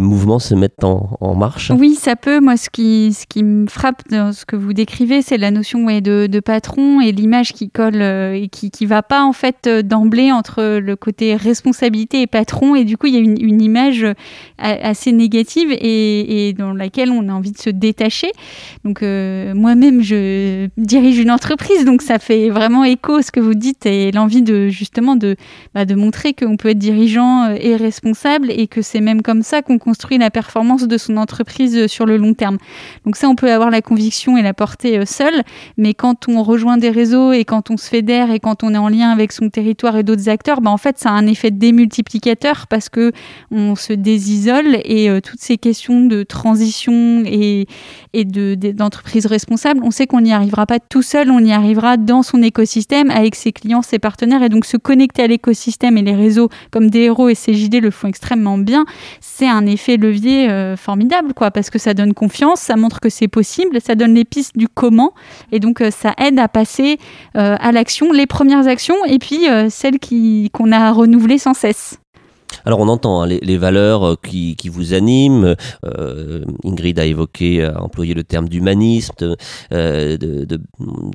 mouvements 0.01 0.39
se 0.39 0.55
mettent 0.55 0.83
en, 0.83 1.35
marche. 1.35 1.71
Oui, 1.77 1.97
ça 1.97 2.17
peut. 2.17 2.41
Moi, 2.41 2.57
ce 2.57 2.71
qui, 2.71 3.43
me 3.43 3.67
frappe 3.67 4.03
dans 4.11 4.33
ce 4.33 4.47
que 4.47 4.57
vous 4.57 4.73
décrivez, 4.73 5.21
c'est 5.21 5.37
la 5.37 5.51
notion 5.51 5.85
de, 5.85 6.41
patron 6.41 7.03
et 7.03 7.13
l'image 7.13 7.53
qui 7.53 7.69
colle 7.69 8.01
et 8.01 8.49
qui 8.51 8.71
ne 8.81 8.89
va 8.89 9.03
pas 9.03 9.25
en 9.25 9.35
fait 9.35 9.69
d'emblée 9.69 10.33
entre 10.33 10.79
le 10.79 10.97
côté 10.97 11.37
responsabilité 11.37 12.23
et 12.23 12.27
patron 12.27 12.75
et 12.75 12.85
du 12.95 12.99
coup, 12.99 13.09
il 13.09 13.15
y 13.15 13.17
a 13.17 13.21
une, 13.21 13.61
image 13.61 14.05
euh, 14.05 14.15
assez 14.59 15.11
négative 15.11 15.73
et, 15.73 16.55
dans 16.57 16.73
laquelle 16.73 17.11
on 17.11 17.29
a 17.29 17.33
envie 17.33 17.51
de 17.51 17.59
se 17.59 17.71
détacher. 17.71 18.31
Donc, 18.85 19.03
euh, 19.03 19.53
moi-même, 19.53 20.01
je 20.01 20.69
dirige 20.77 21.19
une 21.19 21.33
entreprise, 21.33 21.85
donc 21.85 22.03
ça 22.03 22.21
fait 22.21 22.51
vraiment 22.51 22.85
écho 22.85 23.21
ce 23.21 23.33
que 23.33 23.41
vous 23.41 23.55
dites 23.55 23.85
et 23.85 24.13
l'envie 24.13 24.43
de 24.43 24.69
justement 24.69 25.17
de, 25.17 25.35
bah, 25.75 25.85
de 25.85 25.97
montrer 25.97 26.35
qu'on 26.35 26.57
peut 26.57 26.69
être 26.69 26.79
dirigeant 26.79 27.49
euh, 27.49 27.57
et 27.59 27.75
responsable 27.75 28.53
et 28.53 28.69
que 28.69 28.81
c'est 28.81 29.01
même 29.01 29.23
comme 29.23 29.43
ça 29.43 29.61
qu'on 29.63 29.79
construit 29.79 30.19
la 30.19 30.31
performance 30.31 30.85
de 30.85 30.97
son 30.97 31.17
entreprise 31.17 31.89
sur 31.89 32.07
le 32.07 32.17
long 32.17 32.35
terme. 32.35 32.59
Donc 33.05 33.17
ça, 33.17 33.29
on 33.29 33.35
peut 33.35 33.51
avoir 33.51 33.71
la 33.71 33.83
conviction 33.83 34.37
et 34.37 34.43
la 34.43 34.55
porter 34.55 35.05
seul, 35.05 35.43
mais 35.79 35.95
quand 35.95 36.29
on 36.29 36.45
rejoint 36.45 36.77
des 36.77 36.91
réseaux 36.91 37.33
et 37.33 37.45
quand 37.45 37.73
on 37.73 37.77
se 37.77 37.89
fédère 37.89 38.31
et 38.31 38.39
quand 38.39 38.63
on 38.63 38.73
est 38.73 38.79
en 38.79 38.89
lien 38.89 39.11
avec 39.11 39.33
son 39.33 39.51
territoire 39.51 39.97
et 39.97 40.05
d'autres 40.05 40.29
acteurs, 40.29 40.61
bah, 40.61 40.71
en 40.71 40.77
fait, 40.77 40.97
ça 40.97 41.11
a 41.11 41.13
un 41.15 41.27
effet 41.27 41.51
démultiplicateur 41.51 42.67
parce 42.69 42.84
parce 42.85 42.91
que 42.91 43.13
on 43.51 43.77
se 43.77 43.95
désisole 43.95 44.77
et 44.85 45.09
euh, 45.09 45.21
toutes 45.21 45.41
ces 45.41 45.57
questions 45.57 46.05
de 46.05 46.23
transition 46.23 47.23
et, 47.25 47.67
et 48.13 48.25
d'entreprise 48.25 49.25
responsable, 49.25 49.81
on 49.83 49.91
sait 49.91 50.07
qu'on 50.07 50.21
n'y 50.21 50.35
arrivera 50.35 50.67
pas 50.67 50.81
tout 50.81 51.01
seul, 51.01 51.31
on 51.31 51.39
y 51.39 51.53
arrivera 51.53 51.97
dans 51.97 52.23
son 52.23 52.43
écosystème 52.43 53.11
avec 53.11 53.37
ses 53.37 53.53
clients, 53.53 53.81
ses 53.81 53.99
partenaires 53.99 54.43
et 54.43 54.51
donc 54.51 54.67
se 54.67 54.77
connecter 54.77 55.23
à 55.23 55.27
l'écosystème 55.29 55.97
et 55.97 56.03
les 56.03 56.15
réseaux 56.15 56.51
comme 56.71 56.91
DRO 56.91 57.31
et 57.31 57.35
CJD 57.35 57.81
le 57.81 57.91
font 57.91 58.09
extrêmement 58.09 58.59
bien, 58.59 58.85
c'est 59.21 59.49
un 59.49 59.65
effet 59.65 59.97
levier 59.97 60.51
euh, 60.51 60.77
formidable 60.77 61.33
quoi 61.33 61.51
parce 61.51 61.71
que 61.71 61.79
ça 61.79 61.95
donne 61.95 62.13
confiance, 62.13 62.61
ça 62.61 62.77
montre 62.77 63.01
que 63.01 63.09
c'est 63.09 63.29
possible, 63.29 63.81
ça 63.81 63.95
donne 63.95 64.13
les 64.13 64.27
pistes 64.27 64.59
du 64.59 64.69
comment 64.69 65.15
et 65.53 65.59
donc 65.59 65.81
euh, 65.81 65.91
ça 65.91 66.13
aide 66.19 66.39
à 66.39 66.49
passer 66.49 66.99
à 67.35 67.73
l'action, 67.73 68.13
les 68.13 68.27
premières 68.27 68.69
actions 68.69 68.97
et 69.07 69.19
puis 69.19 69.47
celles 69.71 69.99
qu'on 70.53 70.73
a 70.73 70.93
renouvelées 70.93 71.39
sans 71.39 71.55
cesse. 71.55 71.99
Alors 72.65 72.81
on 72.81 72.89
entend 72.89 73.23
hein, 73.23 73.27
les, 73.27 73.59
valeurs 73.59 74.07
euh, 74.07 74.17
qui, 74.23 74.57
vous 74.69 74.95
animent. 74.95 75.55
Euh, 75.85 76.45
Ingrid 76.65 76.99
a 76.99 77.05
évoqué, 77.05 77.65
a 77.65 77.83
employé 77.83 78.15
le 78.15 78.25
terme 78.25 78.49
d'humanisme, 78.49 79.37
euh, 79.73 80.47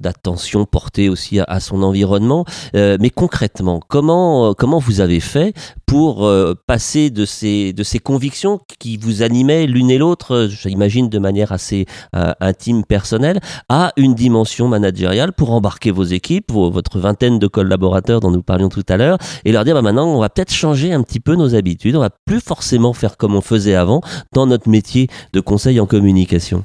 d'attention 0.01 0.65
portée 0.65 1.09
aussi 1.09 1.39
à, 1.39 1.59
son 1.59 1.83
environnement. 1.83 2.45
mais 2.73 3.09
concrètement, 3.09 3.81
comment 3.87 4.53
comment 4.53 4.79
vous 4.79 5.01
avez 5.01 5.19
fait 5.19 5.53
pour 5.85 6.29
passer 6.67 7.09
de 7.09 7.25
ces 7.25 7.73
de 7.73 7.83
ces 7.83 7.99
convictions 7.99 8.59
qui 8.79 8.97
vous 8.97 9.23
animaient 9.23 9.65
l'une 9.65 9.91
et 9.91 9.97
l'autre, 9.97 10.47
j'imagine 10.49 11.09
de 11.09 11.19
manière 11.19 11.51
assez 11.51 11.85
intime, 12.13 12.83
personnelle, 12.83 13.39
à 13.67 13.91
une 13.97 14.13
dimension 14.13 14.67
managériale 14.67 15.33
pour 15.33 15.51
embarquer 15.51 15.91
vos 15.91 16.03
équipes, 16.03 16.51
votre 16.51 16.99
vingtaine 16.99 17.39
de 17.39 17.47
collaborateurs 17.47 18.19
dont 18.19 18.31
nous 18.31 18.43
parlions 18.43 18.69
tout 18.69 18.85
à 18.89 18.97
l'heure, 18.97 19.17
et 19.45 19.51
leur 19.51 19.65
dire 19.65 19.75
bah 19.75 19.81
maintenant 19.81 20.07
on 20.07 20.19
va 20.19 20.29
peut-être 20.29 20.53
changer 20.53 20.93
un 20.93 21.01
petit 21.01 21.19
peu 21.19 21.28
nos 21.35 21.55
habitudes, 21.55 21.95
on 21.95 21.99
va 22.01 22.09
plus 22.25 22.39
forcément 22.41 22.93
faire 22.93 23.17
comme 23.17 23.35
on 23.35 23.41
faisait 23.41 23.75
avant 23.75 24.01
dans 24.33 24.47
notre 24.47 24.69
métier 24.69 25.07
de 25.33 25.39
conseil 25.39 25.79
en 25.79 25.85
communication. 25.85 26.63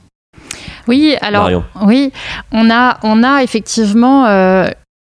Oui, 0.87 1.17
alors 1.21 1.51
oui, 1.83 2.13
on 2.53 2.71
a, 2.71 2.99
on 3.03 3.23
a 3.23 3.43
effectivement 3.43 4.27
euh, 4.27 4.69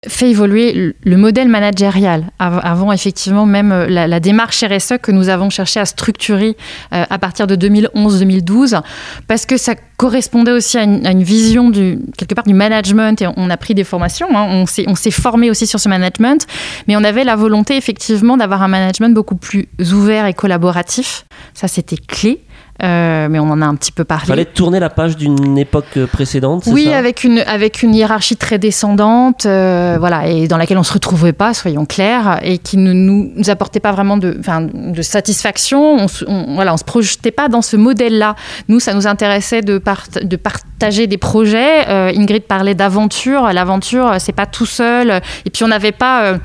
fait 0.08 0.32
évoluer 0.32 0.96
le 1.04 1.18
modèle 1.18 1.48
managérial 1.48 2.26
avant 2.40 2.92
effectivement 2.92 3.46
même 3.46 3.72
euh, 3.72 3.88
la, 3.88 4.20
démarche 4.20 4.64
RSE 4.64 4.94
que 5.00 5.12
nous 5.12 5.30
avons 5.30 5.52
cherché 5.52 5.80
à 5.80 5.86
structurer 5.86 6.58
euh, 6.92 7.04
à 7.08 7.20
partir 7.20 7.46
de 7.46 7.56
2011-2012 7.56 8.82
parce 9.28 9.46
que 9.46 9.58
ça 9.58 9.76
correspondait 9.98 10.54
aussi 10.54 10.80
à 10.80 10.84
une, 10.86 11.22
vision 11.22 11.70
du 11.70 12.00
quelque 12.18 12.34
part 12.34 12.46
du 12.46 12.56
management. 12.56 13.22
Et 13.22 13.28
on 13.38 13.52
a 13.52 13.58
pris 13.58 13.76
des 13.76 13.84
formations 13.84 14.28
hein. 14.36 14.48
on 14.50 14.66
s'est 14.66 14.86
on 14.88 14.96
s'est 14.96 15.12
formé 15.12 15.52
aussi 15.52 15.68
sur 15.68 15.80
ce 15.80 15.88
management 15.88 16.48
mais 16.88 16.96
on 16.96 17.04
avait 17.04 17.24
la 17.24 17.36
volonté 17.36 17.78
effectivement 17.78 18.38
d'avoir 18.38 18.64
un 18.64 18.70
management 18.70 19.14
beaucoup 19.14 19.36
plus 19.36 19.68
ouvert 19.94 20.26
et 20.26 20.34
collaboratif. 20.34 21.26
Ça 21.54 21.68
c'était 21.68 21.98
clé 21.98 22.42
euh, 22.84 23.28
mais 23.30 23.40
on 23.40 23.50
en 23.50 23.62
a 23.62 23.66
un 23.66 23.76
petit 23.76 23.92
peu 23.92 24.04
parlé. 24.04 24.24
Il 24.26 24.28
fallait 24.28 24.46
tourner 24.46 24.80
la 24.80 24.90
page 24.90 25.16
d'une 25.16 25.58
époque 25.58 26.00
précédente. 26.12 26.64
Oui, 26.68 26.92
avec 26.92 27.24
une 27.24 27.40
avec 27.40 27.84
une 27.84 27.94
hiérarchie 27.94 28.38
très 28.38 28.58
descendante, 28.58 29.46
euh, 29.46 29.98
voilà, 30.00 30.28
et 30.28 30.48
dans 30.48 30.58
laquelle 30.58 30.78
on 30.78 30.84
se 30.84 30.94
retrouvait 30.94 31.34
pas, 31.34 31.54
soyons 31.54 31.86
clairs, 31.86 32.40
et 32.44 32.58
qui 32.58 32.78
ne 32.78 32.94
nous, 32.94 33.32
apportait 33.50 33.80
pas 33.80 33.92
vraiment 33.92 34.18
de, 34.18 34.40
de 34.66 35.02
satisfaction. 35.02 36.06
On, 36.28 36.56
voilà, 36.56 36.74
on 36.74 36.78
se 36.78 36.84
projetait 36.84 37.32
pas 37.32 37.50
dans 37.50 37.62
ce 37.62 37.78
modèle-là. 37.78 38.36
Nous, 38.68 38.80
ça 38.80 38.94
nous 38.94 39.08
intéressait 39.08 39.62
de, 39.62 39.82
de 40.22 40.36
partager 40.36 41.08
des 41.08 41.18
projets. 41.18 41.88
Euh, 41.90 42.12
Ingrid 42.16 42.44
parlait 42.44 42.76
d'aventure. 42.76 43.52
L'aventure, 43.54 44.16
c'est 44.20 44.32
pas 44.32 44.46
tout 44.46 44.66
seul. 44.66 45.22
Et 45.46 45.50
puis 45.50 45.64
on 45.64 45.68
n'avait 45.68 45.92
pas 45.92 46.36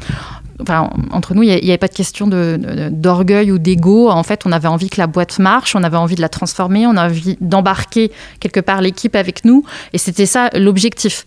Enfin, 0.60 0.90
entre 1.10 1.34
nous, 1.34 1.42
il 1.42 1.48
n'y 1.48 1.70
avait 1.70 1.78
pas 1.78 1.88
de 1.88 1.94
question 1.94 2.28
d'orgueil 2.28 3.52
ou 3.52 3.58
d'ego. 3.58 4.10
En 4.10 4.22
fait, 4.22 4.46
on 4.46 4.52
avait 4.52 4.68
envie 4.68 4.88
que 4.88 5.00
la 5.00 5.06
boîte 5.06 5.38
marche, 5.38 5.76
on 5.76 5.82
avait 5.82 5.96
envie 5.96 6.14
de 6.14 6.20
la 6.20 6.28
transformer, 6.28 6.86
on 6.86 6.96
avait 6.96 7.10
envie 7.10 7.36
d'embarquer 7.40 8.10
quelque 8.40 8.60
part 8.60 8.80
l'équipe 8.80 9.16
avec 9.16 9.44
nous. 9.44 9.64
Et 9.92 9.98
c'était 9.98 10.26
ça 10.26 10.48
l'objectif. 10.54 11.24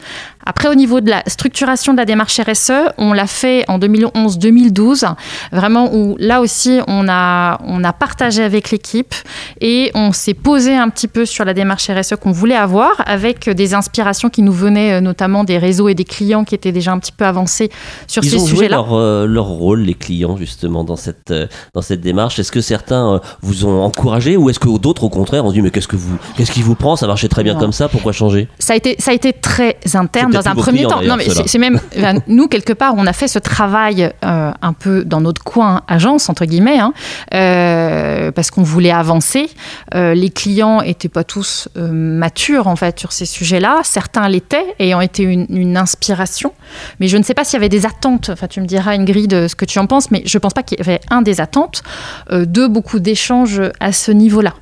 Après, 0.50 0.68
au 0.68 0.74
niveau 0.74 1.00
de 1.00 1.12
la 1.12 1.22
structuration 1.27 1.94
de 1.94 2.00
la 2.00 2.06
démarche 2.06 2.39
RSE, 2.39 2.72
on 2.98 3.13
l'a 3.13 3.27
fait 3.27 3.65
en 3.68 3.77
2011-2012, 3.77 5.06
vraiment 5.51 5.94
où 5.94 6.15
là 6.18 6.41
aussi, 6.41 6.79
on 6.88 7.08
a, 7.08 7.62
on 7.65 7.84
a 7.84 7.94
partagé 7.94 8.41
avec 8.41 8.72
l'équipe 8.72 9.13
et 9.62 9.91
on 9.94 10.12
s'est 10.12 10.34
posé 10.34 10.75
un 10.75 10.89
petit 10.89 11.08
peu 11.08 11.27
sur 11.27 11.46
la 11.46 11.53
démarche 11.53 11.88
RSE 11.91 12.15
qu'on 12.20 12.32
voulait 12.32 12.56
avoir 12.56 12.94
avec 13.06 13.48
des 13.48 13.75
inspirations 13.75 14.29
qui 14.29 14.41
nous 14.41 14.51
venaient 14.51 14.94
euh, 14.94 15.01
notamment 15.01 15.44
des 15.44 15.60
réseaux 15.60 15.88
et 15.88 15.94
des 15.94 16.03
clients 16.03 16.44
qui 16.44 16.56
étaient 16.56 16.72
déjà 16.72 16.94
un 16.94 16.98
petit 16.98 17.12
peu 17.12 17.25
avancés 17.25 17.70
sur 18.08 18.24
ces 18.24 18.39
sujets-là. 18.39 18.77
Leur, 18.77 18.94
euh, 18.94 19.27
leur 19.27 19.46
rôle, 19.46 19.82
les 19.82 19.94
clients, 19.94 20.36
justement, 20.36 20.84
dans 20.84 20.96
cette, 20.96 21.29
euh, 21.29 21.46
dans 21.75 21.84
cette 21.84 22.01
démarche. 22.01 22.39
Est-ce 22.39 22.51
que 22.51 22.62
certains 22.62 23.22
vous 23.44 23.65
ont 23.65 23.84
encouragé 23.84 24.36
ou 24.36 24.50
est-ce 24.50 24.60
que 24.60 24.79
d'autres, 24.79 25.03
au 25.03 25.10
contraire, 25.10 25.46
ont 25.46 25.51
dit 25.51 25.62
mais 25.62 25.70
qu'est-ce 25.70 25.88
que 25.88 25.96
vous, 25.96 26.18
qu'est-ce 26.36 26.51
qui 26.51 26.63
vous 26.63 26.74
prend? 26.74 26.96
Ça 26.96 27.06
marchait 27.06 27.27
très 27.27 27.44
bien 27.44 27.53
comme 27.53 27.72
ça, 27.72 27.88
pourquoi 27.88 28.13
changer? 28.13 28.48
Ça 28.58 28.74
a, 28.74 28.75
été, 28.77 28.96
ça 28.98 29.12
a 29.12 29.13
été 29.13 29.32
très 29.32 29.77
interne 29.94 30.38
dans 30.43 30.50
un 30.50 30.55
premier 30.55 30.84
temps. 30.84 31.01
Non, 31.01 31.15
mais 31.15 31.27
c'est 31.29 31.58
même 31.58 31.79
nous 32.27 32.48
quelque 32.48 32.74
part, 32.74 32.93
on 32.98 33.05
a 33.05 33.13
fait 33.13 33.27
ce 33.27 33.39
travail 33.39 34.12
euh, 34.24 34.51
un 34.62 34.74
peu 34.74 35.03
dans 35.03 35.22
notre 35.22 35.43
coin 35.43 35.81
agence 35.88 36.29
entre 36.29 36.46
guillemets, 36.46 36.79
hein, 36.79 36.93
euh, 37.34 38.31
parce 38.31 38.51
qu'on 38.51 38.63
voulait 38.63 38.91
avancer. 38.91 39.50
Euh, 39.96 40.13
les 40.13 40.29
clients 40.29 40.81
étaient 40.81 41.10
pas 41.10 41.24
tous 41.24 41.69
matures 41.75 42.67
en 42.67 42.75
fait 42.75 43.00
sur 43.00 43.12
ces 43.12 43.25
sujets-là. 43.25 43.79
Certains 43.84 44.27
l'étaient 44.29 44.75
et 44.79 44.93
ont 44.96 45.01
été 45.01 45.24
une, 45.24 45.46
une, 45.50 45.77
inspiration. 45.77 46.53
Mais 47.00 47.08
je 47.08 47.17
ne 47.17 47.24
sais 47.24 47.34
pas 47.34 47.43
s'il 47.43 47.53
y 47.53 47.58
avait 47.58 47.69
des 47.69 47.86
attentes. 47.86 48.29
Enfin, 48.31 48.48
tu 48.48 48.60
me 48.60 48.65
diras 48.65 48.91
Ingrid 48.91 49.48
ce 49.48 49.55
que 49.55 49.65
tu 49.65 49.79
en 49.79 49.86
penses, 49.86 50.12
mais 50.12 50.24
je 50.25 50.38
pense 50.38 50.53
pas 50.53 50.63
qu'il 50.63 50.77
y 50.77 50.81
avait 50.81 51.00
un 51.10 51.22
des 51.22 51.41
attentes, 51.41 51.84
de 52.31 52.67
beaucoup 52.67 53.00
d'échanges 53.00 53.62
à 53.79 53.91
ce 53.91 54.12
niveau-là. 54.12 54.53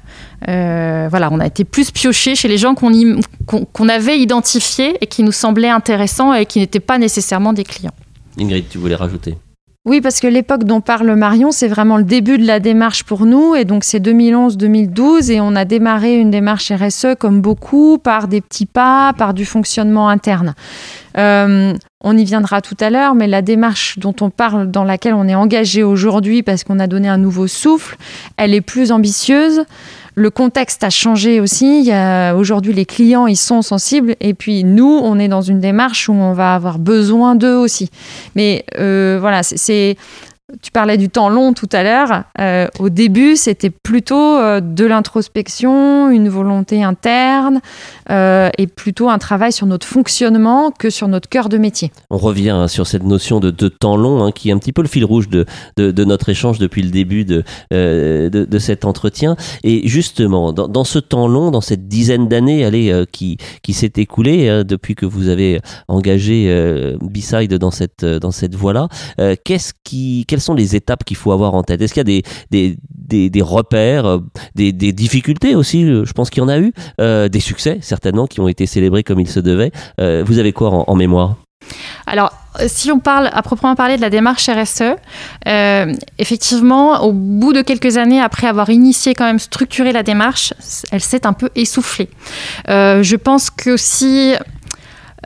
Euh, 0.48 1.08
voilà, 1.10 1.30
on 1.32 1.40
a 1.40 1.48
été 1.48 1.64
plus 1.64 1.92
pioché 1.92 2.36
chez 2.36 2.48
les 2.48 2.58
gens 2.58 2.76
qu'on 2.76 3.90
avait 3.90 4.20
identifiés 4.20 4.98
et 5.02 5.08
qui 5.08 5.24
nous 5.24 5.32
semblaient 5.32 5.70
intéressants 5.70 6.34
et 6.34 6.46
qui 6.46 6.60
n'étaient 6.60 6.80
pas 6.80 6.98
nécessairement 6.98 7.54
des 7.54 7.64
clients. 7.64 7.94
Ingrid, 8.40 8.66
tu 8.70 8.78
voulais 8.78 8.96
rajouter? 8.96 9.36
Oui, 9.88 10.02
parce 10.02 10.20
que 10.20 10.28
l'époque 10.28 10.66
dont 10.66 10.82
parle 10.82 11.16
Marion, 11.16 11.52
c'est 11.52 11.70
vraiment 11.70 11.96
le 11.96 12.04
début 12.04 12.38
de 12.38 12.46
la 12.46 12.60
démarche 12.60 13.06
pour 13.06 13.26
nous. 13.26 13.56
Et 13.56 13.64
donc, 13.64 13.86
c'est 13.86 14.06
2011-2012. 14.06 15.32
Et 15.32 15.40
on 15.40 15.56
a 15.56 15.64
démarré 15.64 16.20
une 16.20 16.30
démarche 16.30 16.74
RSE, 16.74 17.16
comme 17.18 17.40
beaucoup, 17.40 17.98
par 17.98 18.28
des 18.28 18.42
petits 18.42 18.66
pas, 18.66 19.14
par 19.14 19.34
du 19.34 19.46
fonctionnement 19.46 20.10
interne. 20.10 20.56
Euh, 21.18 21.74
on 22.04 22.18
y 22.18 22.26
viendra 22.26 22.60
tout 22.60 22.76
à 22.82 22.90
l'heure, 22.90 23.16
mais 23.16 23.28
la 23.28 23.42
démarche 23.42 23.98
dont 23.98 24.14
on 24.20 24.30
parle, 24.30 24.70
dans 24.70 24.84
laquelle 24.84 25.14
on 25.14 25.26
est 25.26 25.36
engagé 25.36 25.84
aujourd'hui, 25.84 26.44
parce 26.44 26.66
qu'on 26.66 26.80
a 26.80 26.88
donné 26.88 27.08
un 27.08 27.18
nouveau 27.18 27.48
souffle, 27.48 27.96
elle 28.36 28.54
est 28.54 28.60
plus 28.60 28.92
ambitieuse. 28.92 29.64
Le 30.20 30.32
contexte 30.32 30.84
a 30.84 30.90
changé 30.90 31.40
aussi. 31.40 31.92
Aujourd'hui, 32.36 32.74
les 32.74 32.88
clients, 32.88 33.28
ils 33.28 33.38
sont 33.38 33.62
sensibles. 33.62 34.16
Et 34.20 34.34
puis, 34.34 34.64
nous, 34.64 35.00
on 35.04 35.20
est 35.20 35.28
dans 35.28 35.44
une 35.44 35.60
démarche 35.60 36.10
où 36.10 36.14
on 36.14 36.34
va 36.34 36.56
avoir 36.56 36.80
besoin 36.80 37.36
d'eux 37.36 37.56
aussi. 37.56 37.92
Mais 38.36 38.66
euh, 38.80 39.20
voilà, 39.22 39.44
c'est 39.44 39.96
tu 40.62 40.72
parlais 40.72 40.98
du 40.98 41.10
temps 41.10 41.28
long 41.28 41.52
tout 41.52 41.68
à 41.74 41.84
l'heure. 41.84 42.24
Euh, 42.40 42.68
au 42.80 42.88
début, 42.88 43.36
c'était 43.36 43.70
plutôt 43.70 44.38
euh, 44.38 44.62
de 44.62 44.86
l'introspection, 44.86 46.10
une 46.10 46.30
volonté 46.30 46.86
interne 46.86 47.60
euh, 48.10 48.50
et 48.58 48.66
plutôt 48.66 49.10
un 49.10 49.18
travail 49.18 49.52
sur 49.52 49.66
notre 49.66 49.86
fonctionnement 49.86 50.72
que 50.72 50.90
sur 50.90 51.10
notre 51.10 51.28
cœur 51.28 51.50
de 51.50 51.58
métier. 51.58 51.92
On 52.10 52.18
revient 52.18 52.52
hein, 52.52 52.70
sur 52.70 52.88
cette 52.88 53.04
notion 53.04 53.42
de, 53.42 53.52
temps 53.68 53.98
long 53.98 54.24
hein, 54.24 54.32
qui 54.32 54.48
est 54.48 54.54
un 54.54 54.58
petit 54.58 54.72
peu 54.72 54.82
le 54.82 54.88
fil 54.88 55.04
rouge 55.04 55.28
de, 55.28 55.46
notre 56.06 56.30
échange 56.30 56.60
depuis 56.60 56.82
le 56.82 56.92
début 56.92 57.26
de, 57.26 57.44
cet 58.60 58.86
entretien. 58.86 59.36
Et 59.64 59.86
justement, 59.90 60.54
dans, 60.54 60.84
ce 60.86 61.00
temps 61.00 61.28
long, 61.28 61.52
dans 61.52 61.60
cette 61.60 61.90
dizaine 61.90 62.30
d'années 62.30 62.64
allez, 62.64 63.04
qui, 63.12 63.38
s'est 63.74 63.92
écoulée 63.98 64.64
depuis 64.64 64.96
que 64.96 65.06
vous 65.06 65.28
avez 65.28 65.60
engagé 65.90 66.96
B-Side 67.02 67.54
dans 67.56 67.72
cette, 67.72 68.06
dans 68.06 68.32
cette 68.32 68.56
voie-là, 68.56 68.88
qu'est-ce 69.44 69.74
qui 69.84 70.26
quelles 70.38 70.44
sont 70.44 70.54
les 70.54 70.76
étapes 70.76 71.04
qu'il 71.04 71.18
faut 71.18 71.32
avoir 71.32 71.56
en 71.56 71.64
tête? 71.64 71.82
Est-ce 71.82 71.96
qu'il 71.96 72.08
y 72.08 72.70
a 72.70 72.76
des, 73.32 73.42
repères, 73.42 74.06
euh, 74.06 74.20
des, 74.54 74.72
des, 74.72 74.94
difficultés 74.94 75.56
aussi 75.56 75.84
euh, 75.84 76.06
Je 76.06 76.14
pense 76.14 76.30
qu'il 76.30 76.44
y 76.44 76.46
en 76.46 76.48
a 76.48 76.60
eu, 76.60 76.74
euh, 77.02 77.28
des 77.28 77.40
succès 77.40 77.80
certainement 77.82 78.28
qui 78.28 78.40
ont 78.40 78.48
été 78.48 78.68
célébrés 78.68 79.04
comme 79.04 79.20
il 79.20 79.28
se 79.28 79.40
devait. 79.40 79.72
vous 79.98 80.38
avez 80.38 80.54
quoi 80.54 80.70
en, 80.88 80.96
mémoire? 80.96 81.38
Alors, 82.06 82.32
si 82.68 82.92
on 82.92 83.00
parle 83.00 83.32
à 83.34 83.42
proprement 83.42 83.74
parler 83.74 83.98
de 83.98 84.02
la 84.02 84.12
démarche 84.12 84.48
RSE, 84.48 84.96
effectivement, 86.20 87.02
au 87.04 87.14
bout 87.14 87.54
de 87.54 87.64
quelques 87.64 87.98
années 87.98 88.22
après 88.22 88.46
avoir 88.46 88.70
initié 88.70 89.16
quand 89.16 89.26
même 89.26 89.40
structuré 89.40 89.92
la 89.92 90.04
démarche, 90.04 90.54
elle 90.92 91.02
s'est 91.02 91.26
un 91.26 91.34
peu 91.34 91.50
essoufflée. 91.56 92.10
je 92.68 93.16
pense 93.16 93.50
que 93.50 93.76
si 93.76 94.36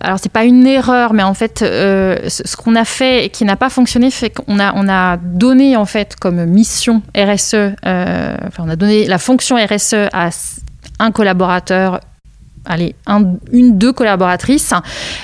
alors 0.02 0.20
c'est 0.20 0.32
pas 0.32 0.44
une 0.44 0.66
erreur, 0.68 1.14
mais 1.14 1.24
en 1.24 1.34
fait, 1.34 1.62
euh, 1.62 2.18
ce, 2.28 2.56
qu'on 2.56 2.76
a 2.76 2.86
fait 2.86 3.26
et 3.26 3.30
qui 3.30 3.46
n'a 3.46 3.56
pas 3.56 3.70
fonctionné, 3.70 4.12
fait 4.12 4.30
qu'on 4.30 4.60
a, 4.60 4.74
on 4.76 4.88
a 4.90 5.18
donné 5.18 5.78
en 5.78 5.86
fait 5.86 6.16
comme 6.16 6.46
mission 6.46 7.02
RSE, 7.16 7.54
euh, 7.54 8.36
enfin 8.48 8.64
on 8.66 8.70
a 8.70 8.76
donné 8.76 9.06
la 9.08 9.18
fonction 9.18 9.56
RSE 9.56 10.10
à 10.14 10.30
un 11.00 11.12
collaborateur 11.12 12.00
allez, 12.66 12.96
une, 13.52 13.78
deux 13.78 13.92
collaboratrices. 13.92 14.74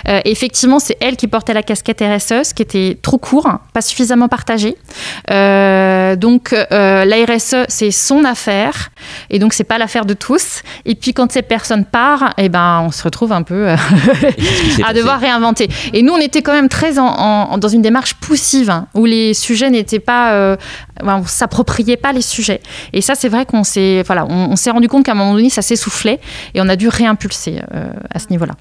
Euh, 0.08 0.20
effectivement, 0.25 0.79
c'est 0.79 0.98
elle 1.00 1.15
qui 1.15 1.27
portait 1.27 1.53
la 1.53 1.63
casquette 1.63 2.01
RSE, 2.01 2.44
ce 2.44 2.53
qui 2.53 2.62
était 2.62 2.98
trop 3.01 3.17
court, 3.17 3.48
pas 3.74 3.82
suffisamment 3.82 4.27
partagé. 4.27 4.75
Euh, 5.32 6.15
donc, 6.15 6.53
euh, 6.53 7.06
la 7.06 7.25
RSE, 7.25 7.65
c'est 7.67 7.91
son 7.91 8.25
affaire, 8.25 8.89
et 9.29 9.39
donc 9.39 9.53
c'est 9.53 9.63
pas 9.63 9.77
l'affaire 9.77 10.06
de 10.06 10.13
tous. 10.13 10.63
Et 10.86 10.96
puis, 10.96 11.13
quand 11.13 11.32
cette 11.32 11.48
personne 11.48 11.86
part, 11.86 12.34
eh 12.38 12.50
ben, 12.50 12.82
on 12.86 12.91
se 12.91 13.03
retrouve 13.03 13.32
un 13.32 13.44
peu 13.44 13.70
à 14.86 14.94
devoir 14.94 15.20
réinventer. 15.20 15.70
Et 15.94 16.01
nous, 16.01 16.13
on 16.13 16.20
était 16.20 16.41
quand 16.41 16.53
même 16.53 16.70
très 16.70 16.98
en, 17.00 17.58
dans 17.58 17.67
une 17.67 17.82
démarche 17.82 18.15
poussive, 18.15 18.70
hein, 18.70 18.88
où 18.96 19.06
les 19.06 19.34
sujets 19.34 19.70
n'étaient 19.70 20.00
pas, 20.00 20.58
on 21.03 21.25
s'appropriait 21.25 21.98
pas 21.98 22.13
les 22.13 22.22
sujets. 22.22 22.62
Et 22.94 23.01
ça, 23.01 23.13
c'est 23.15 23.29
vrai 23.29 23.46
qu'on 23.46 23.63
s'est, 23.63 24.03
voilà, 24.06 24.25
on, 24.25 24.51
on 24.51 24.56
s'est 24.56 24.72
rendu 24.72 24.88
compte 24.88 25.06
qu'à 25.06 25.12
un 25.12 25.15
moment 25.15 25.34
donné, 25.34 25.50
ça 25.50 25.62
s'essoufflait, 25.62 26.20
et 26.53 26.62
on 26.62 26.70
a 26.70 26.75
dû 26.75 26.88
réimpulser 26.88 27.26
euh, 27.48 27.89
à 28.10 28.19
ce 28.19 28.29
niveau-là. 28.29 28.53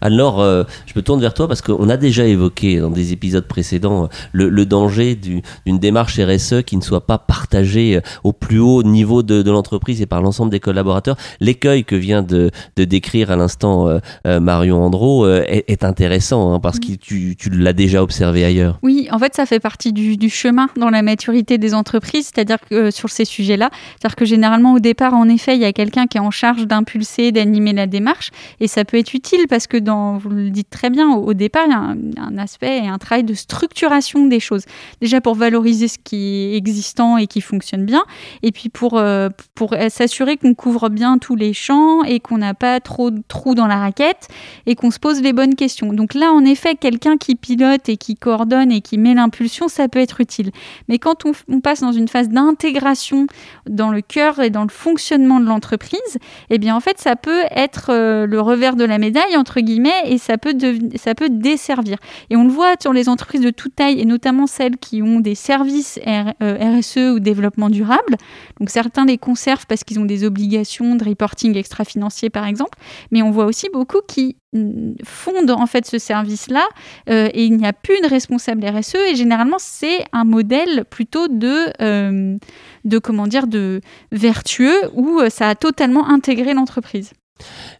Alors, 0.00 0.40
euh, 0.40 0.64
je 0.86 0.92
me 0.96 1.02
tourne 1.02 1.20
vers 1.20 1.34
toi 1.34 1.48
parce 1.48 1.62
qu'on 1.62 1.88
a 1.88 1.96
déjà 1.96 2.24
évoqué 2.26 2.78
dans 2.78 2.90
des 2.90 3.12
épisodes 3.12 3.46
précédents 3.46 4.04
euh, 4.04 4.48
le, 4.50 4.66
danger 4.66 5.14
d'une 5.16 5.78
démarche 5.78 6.18
RSE 6.18 6.62
qui 6.62 6.76
ne 6.76 6.82
soit 6.82 7.06
pas 7.06 7.18
partagée 7.18 8.00
au 8.22 8.32
plus 8.32 8.58
haut 8.58 8.82
niveau 8.82 9.22
de, 9.22 9.50
l'entreprise 9.50 10.00
et 10.00 10.06
par 10.06 10.22
l'ensemble 10.22 10.50
des 10.50 10.60
collaborateurs. 10.60 11.16
L'écueil 11.40 11.84
que 11.84 11.96
vient 11.96 12.22
de, 12.22 12.50
décrire 12.76 13.30
à 13.30 13.36
l'instant 13.36 13.88
Marion 14.24 14.84
Andro 14.84 15.26
est, 15.26 15.84
intéressant 15.84 16.54
hein, 16.54 16.60
parce 16.60 16.78
que 16.78 16.92
tu, 16.94 17.36
l'as 17.50 17.72
déjà 17.72 18.02
observé 18.02 18.44
ailleurs. 18.44 18.78
Oui, 18.82 19.08
en 19.10 19.18
fait, 19.18 19.34
ça 19.34 19.46
fait 19.46 19.60
partie 19.60 19.92
du, 19.92 20.16
du 20.16 20.30
chemin 20.30 20.68
dans 20.76 20.90
la 20.90 21.02
maturité 21.02 21.58
des 21.58 21.74
entreprises, 21.74 22.30
c'est-à-dire 22.32 22.58
que 22.70 22.90
sur 22.90 23.10
ces 23.10 23.24
sujets-là, 23.24 23.70
c'est-à-dire 23.98 24.16
que 24.16 24.24
généralement 24.24 24.74
au 24.74 24.80
départ, 24.80 25.14
en 25.14 25.28
effet, 25.28 25.56
il 25.56 25.60
y 25.60 25.64
a 25.64 25.72
quelqu'un 25.72 26.06
qui 26.06 26.18
est 26.18 26.20
en 26.20 26.30
charge 26.30 26.66
d'impulser, 26.66 27.32
d'animer 27.32 27.72
la 27.72 27.86
démarche 27.86 28.11
et 28.60 28.68
ça 28.68 28.84
peut 28.84 28.98
être 28.98 29.14
utile 29.14 29.46
parce 29.48 29.66
que 29.66 29.76
vous 30.18 30.28
le 30.30 30.50
dites 30.50 30.70
très 30.70 30.90
bien, 30.90 31.10
au, 31.10 31.34
départ, 31.34 31.64
il 31.66 31.70
y 31.70 31.74
a 31.74 32.22
un, 32.22 32.38
aspect 32.38 32.78
et 32.78 32.88
un 32.88 32.98
travail 32.98 33.24
de 33.24 33.34
structuration 33.34 34.26
des 34.26 34.40
choses. 34.40 34.64
Déjà 35.00 35.20
pour 35.20 35.34
valoriser 35.34 35.88
ce 35.88 35.98
qui 35.98 36.52
est 36.52 36.56
existant 36.56 37.16
et 37.16 37.26
qui 37.26 37.40
fonctionne 37.40 37.84
bien, 37.84 38.04
et 38.42 38.52
puis 38.52 38.68
pour, 38.68 38.98
euh, 38.98 39.28
pour 39.54 39.74
s'assurer 39.88 40.36
qu'on 40.36 40.54
couvre 40.54 40.88
bien 40.88 41.18
tous 41.18 41.36
les 41.36 41.52
champs 41.52 42.02
et 42.04 42.20
qu'on 42.20 42.38
n'a 42.38 42.54
pas 42.54 42.80
trop 42.80 43.10
de 43.10 43.22
trous 43.28 43.54
dans 43.54 43.66
la 43.66 43.78
raquette 43.78 44.28
et 44.66 44.74
qu'on 44.74 44.90
se 44.90 44.98
pose 44.98 45.22
les 45.22 45.32
bonnes 45.32 45.54
questions. 45.54 45.92
Donc 45.92 46.14
là, 46.14 46.32
en 46.32 46.44
effet, 46.44 46.74
quelqu'un 46.74 47.16
qui 47.16 47.34
pilote 47.34 47.88
et 47.88 47.96
qui 47.96 48.14
coordonne 48.14 48.72
et 48.72 48.80
qui 48.80 48.98
met 48.98 49.14
l'impulsion, 49.14 49.68
ça 49.68 49.88
peut 49.88 49.98
être 49.98 50.20
utile. 50.20 50.50
Mais 50.88 50.98
quand 50.98 51.24
on, 51.24 51.32
on 51.48 51.60
passe 51.60 51.80
dans 51.80 51.92
une 51.92 52.08
phase 52.08 52.28
d'intégration 52.28 53.26
dans 53.68 53.90
le 53.90 54.00
cœur 54.00 54.40
et 54.40 54.50
dans 54.50 54.62
le 54.62 54.70
fonctionnement 54.70 55.40
de 55.40 55.46
l'entreprise, 55.46 56.18
eh 56.50 56.58
bien 56.58 56.74
en 56.74 56.80
fait, 56.80 56.98
ça 56.98 57.16
peut 57.16 57.42
être 57.50 57.90
euh, 58.02 58.26
le 58.26 58.40
revers 58.40 58.76
de 58.76 58.84
la 58.84 58.98
médaille, 58.98 59.36
entre 59.36 59.60
guillemets, 59.60 60.02
et 60.06 60.18
ça 60.18 60.36
peut, 60.38 60.56
ça 60.96 61.14
peut 61.14 61.28
desservir. 61.28 61.98
Et 62.30 62.36
on 62.36 62.44
le 62.44 62.50
voit 62.50 62.74
sur 62.80 62.92
les 62.92 63.08
entreprises 63.08 63.40
de 63.40 63.50
toute 63.50 63.76
taille, 63.76 64.00
et 64.00 64.04
notamment 64.04 64.46
celles 64.46 64.76
qui 64.76 65.02
ont 65.02 65.20
des 65.20 65.34
services 65.34 65.98
RSE 66.04 66.96
euh, 66.98 67.14
ou 67.14 67.20
développement 67.20 67.70
durable. 67.70 68.16
Donc 68.58 68.70
certains 68.70 69.06
les 69.06 69.18
conservent 69.18 69.66
parce 69.66 69.84
qu'ils 69.84 70.00
ont 70.00 70.04
des 70.04 70.24
obligations 70.24 70.96
de 70.96 71.04
reporting 71.04 71.56
extra-financier, 71.56 72.30
par 72.30 72.46
exemple, 72.46 72.78
mais 73.10 73.22
on 73.22 73.30
voit 73.30 73.46
aussi 73.46 73.68
beaucoup 73.72 74.00
qui 74.06 74.36
mm, 74.52 74.94
fondent 75.04 75.50
en 75.50 75.66
fait 75.66 75.86
ce 75.86 75.98
service-là 75.98 76.66
euh, 77.08 77.28
et 77.32 77.44
il 77.44 77.56
n'y 77.56 77.66
a 77.66 77.72
plus 77.72 78.00
de 78.02 78.08
responsable 78.08 78.66
RSE 78.66 78.96
et 79.10 79.14
généralement 79.14 79.58
c'est 79.58 80.04
un 80.12 80.24
modèle 80.24 80.84
plutôt 80.90 81.28
de, 81.28 82.38
de 82.84 82.98
comment 82.98 83.26
dire 83.26 83.46
de 83.46 83.80
vertueux 84.10 84.90
où 84.94 85.20
ça 85.28 85.48
a 85.48 85.54
totalement 85.54 86.08
intégré 86.08 86.54
l'entreprise. 86.54 87.12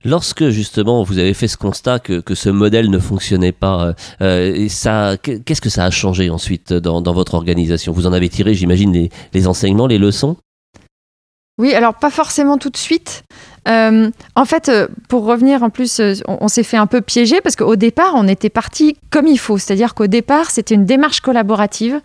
Lorsque 0.04 0.48
justement 0.48 1.02
vous 1.02 1.18
avez 1.18 1.34
fait 1.34 1.48
ce 1.48 1.56
constat 1.56 1.98
que, 2.00 2.34
ce 2.34 2.48
modèle 2.48 2.90
ne 2.90 2.98
fonctionnait 2.98 3.52
pas, 3.52 3.94
euh, 4.20 4.68
ça, 4.68 5.16
qu'est-ce 5.16 5.60
que 5.60 5.70
ça 5.70 5.84
a 5.84 5.90
changé 5.90 6.30
ensuite 6.30 6.72
dans, 6.72 7.12
votre 7.12 7.34
organisation? 7.34 7.92
Vous 7.92 8.06
en 8.06 8.12
avez 8.12 8.28
tiré, 8.28 8.54
j'imagine, 8.54 9.08
les, 9.32 9.46
enseignements, 9.46 9.86
les 9.86 9.98
leçons? 9.98 10.36
Oui, 11.58 11.74
alors 11.74 11.94
pas 11.94 12.10
forcément 12.10 12.58
tout 12.58 12.70
de 12.70 12.76
suite. 12.76 13.24
Euh, 13.68 14.10
en 14.34 14.44
fait, 14.44 14.68
euh, 14.68 14.88
pour 15.08 15.24
revenir 15.24 15.62
en 15.62 15.70
plus, 15.70 16.00
on, 16.26 16.48
s'est 16.48 16.62
fait 16.64 16.78
un 16.78 16.86
peu 16.86 17.00
piéger 17.00 17.40
parce 17.40 17.54
qu'au 17.54 17.76
départ, 17.76 18.14
on 18.16 18.26
était 18.26 18.50
parti 18.50 18.96
comme 19.10 19.26
il 19.26 19.38
faut. 19.38 19.58
C'est-à-dire 19.58 19.94
qu'au 19.94 20.08
départ, 20.08 20.50
c'était 20.50 20.74
une 20.74 20.86
démarche 20.86 21.20
collaborative. 21.20 22.00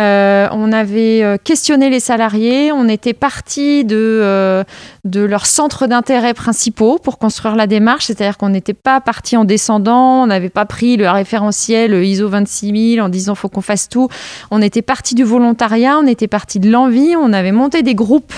Euh, 0.00 0.48
on 0.50 0.72
avait 0.72 1.22
euh, 1.22 1.36
questionné 1.36 1.88
les 1.88 2.00
salariés, 2.00 2.72
on 2.72 2.88
était 2.88 3.12
parti 3.12 3.84
de, 3.84 3.96
euh, 3.96 4.64
de 5.04 5.20
leurs 5.20 5.46
centres 5.46 5.86
d'intérêt 5.86 6.34
principaux 6.34 6.98
pour 6.98 7.18
construire 7.18 7.56
la 7.56 7.66
démarche, 7.66 8.06
c'est-à-dire 8.06 8.38
qu'on 8.38 8.48
n'était 8.48 8.74
pas 8.74 9.00
parti 9.00 9.36
en 9.36 9.44
descendant, 9.44 10.22
on 10.22 10.26
n'avait 10.26 10.48
pas 10.48 10.64
pris 10.64 10.96
le 10.96 11.08
référentiel 11.10 11.92
ISO 12.04 12.28
26000 12.28 13.02
en 13.02 13.08
disant 13.08 13.34
faut 13.34 13.48
qu'on 13.48 13.60
fasse 13.60 13.88
tout. 13.88 14.08
On 14.50 14.62
était 14.62 14.82
parti 14.82 15.14
du 15.14 15.24
volontariat, 15.24 15.98
on 15.98 16.06
était 16.06 16.28
parti 16.28 16.58
de 16.58 16.70
l'envie, 16.70 17.14
on 17.16 17.32
avait 17.32 17.52
monté 17.52 17.82
des 17.82 17.94
groupes 17.94 18.34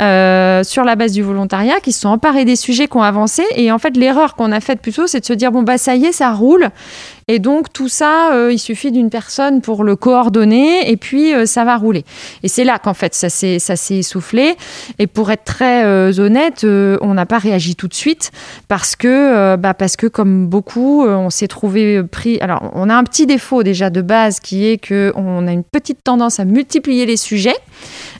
sur 0.00 0.82
la 0.84 0.96
base 0.96 1.12
du 1.12 1.22
volontariat 1.22 1.78
qui 1.78 1.92
se 1.92 2.00
sont 2.00 2.08
emparés 2.08 2.44
des 2.44 2.56
sujets 2.56 2.88
qui 2.88 2.96
ont 2.96 3.02
avancé. 3.02 3.44
Et 3.54 3.70
en 3.70 3.78
fait, 3.78 3.96
l'erreur 3.96 4.34
qu'on 4.34 4.50
a 4.50 4.58
faite 4.60 4.80
plutôt, 4.80 5.06
c'est 5.06 5.20
de 5.20 5.24
se 5.24 5.32
dire 5.32 5.52
bon, 5.52 5.62
bah 5.62 5.78
ça 5.78 5.94
y 5.94 6.06
est, 6.06 6.12
ça 6.12 6.32
roule. 6.32 6.70
Et 7.28 7.38
donc 7.38 7.72
tout 7.72 7.88
ça, 7.88 8.32
euh, 8.32 8.52
il 8.52 8.58
suffit 8.58 8.90
d'une 8.90 9.10
personne 9.10 9.60
pour 9.60 9.84
le 9.84 9.96
coordonner 9.96 10.90
et 10.90 10.96
puis 10.96 11.32
euh, 11.32 11.46
ça 11.46 11.64
va 11.64 11.76
rouler. 11.76 12.04
Et 12.42 12.48
c'est 12.48 12.64
là 12.64 12.78
qu'en 12.78 12.94
fait 12.94 13.14
ça 13.14 13.28
s'est 13.30 13.58
essoufflé. 13.90 14.56
Et 14.98 15.06
pour 15.06 15.30
être 15.30 15.44
très 15.44 15.84
euh, 15.92 16.18
honnête, 16.18 16.64
on 16.64 17.14
n'a 17.14 17.26
pas 17.26 17.38
réagi 17.38 17.76
tout 17.76 17.88
de 17.88 17.94
suite 17.94 18.30
parce 18.68 18.96
que 18.96 19.56
bah, 19.56 19.74
parce 19.74 19.96
que 19.96 20.06
comme 20.06 20.46
beaucoup, 20.46 21.04
on 21.04 21.30
s'est 21.30 21.48
trouvé 21.48 22.02
pris. 22.02 22.38
Alors 22.40 22.70
on 22.74 22.88
a 22.88 22.94
un 22.94 23.04
petit 23.04 23.26
défaut 23.26 23.62
déjà 23.62 23.90
de 23.90 24.02
base 24.02 24.40
qui 24.40 24.66
est 24.66 24.78
que 24.78 25.12
on 25.16 25.46
a 25.46 25.52
une 25.52 25.64
petite 25.64 26.02
tendance 26.04 26.40
à 26.40 26.44
multiplier 26.44 27.06
les 27.06 27.16
sujets. 27.16 27.56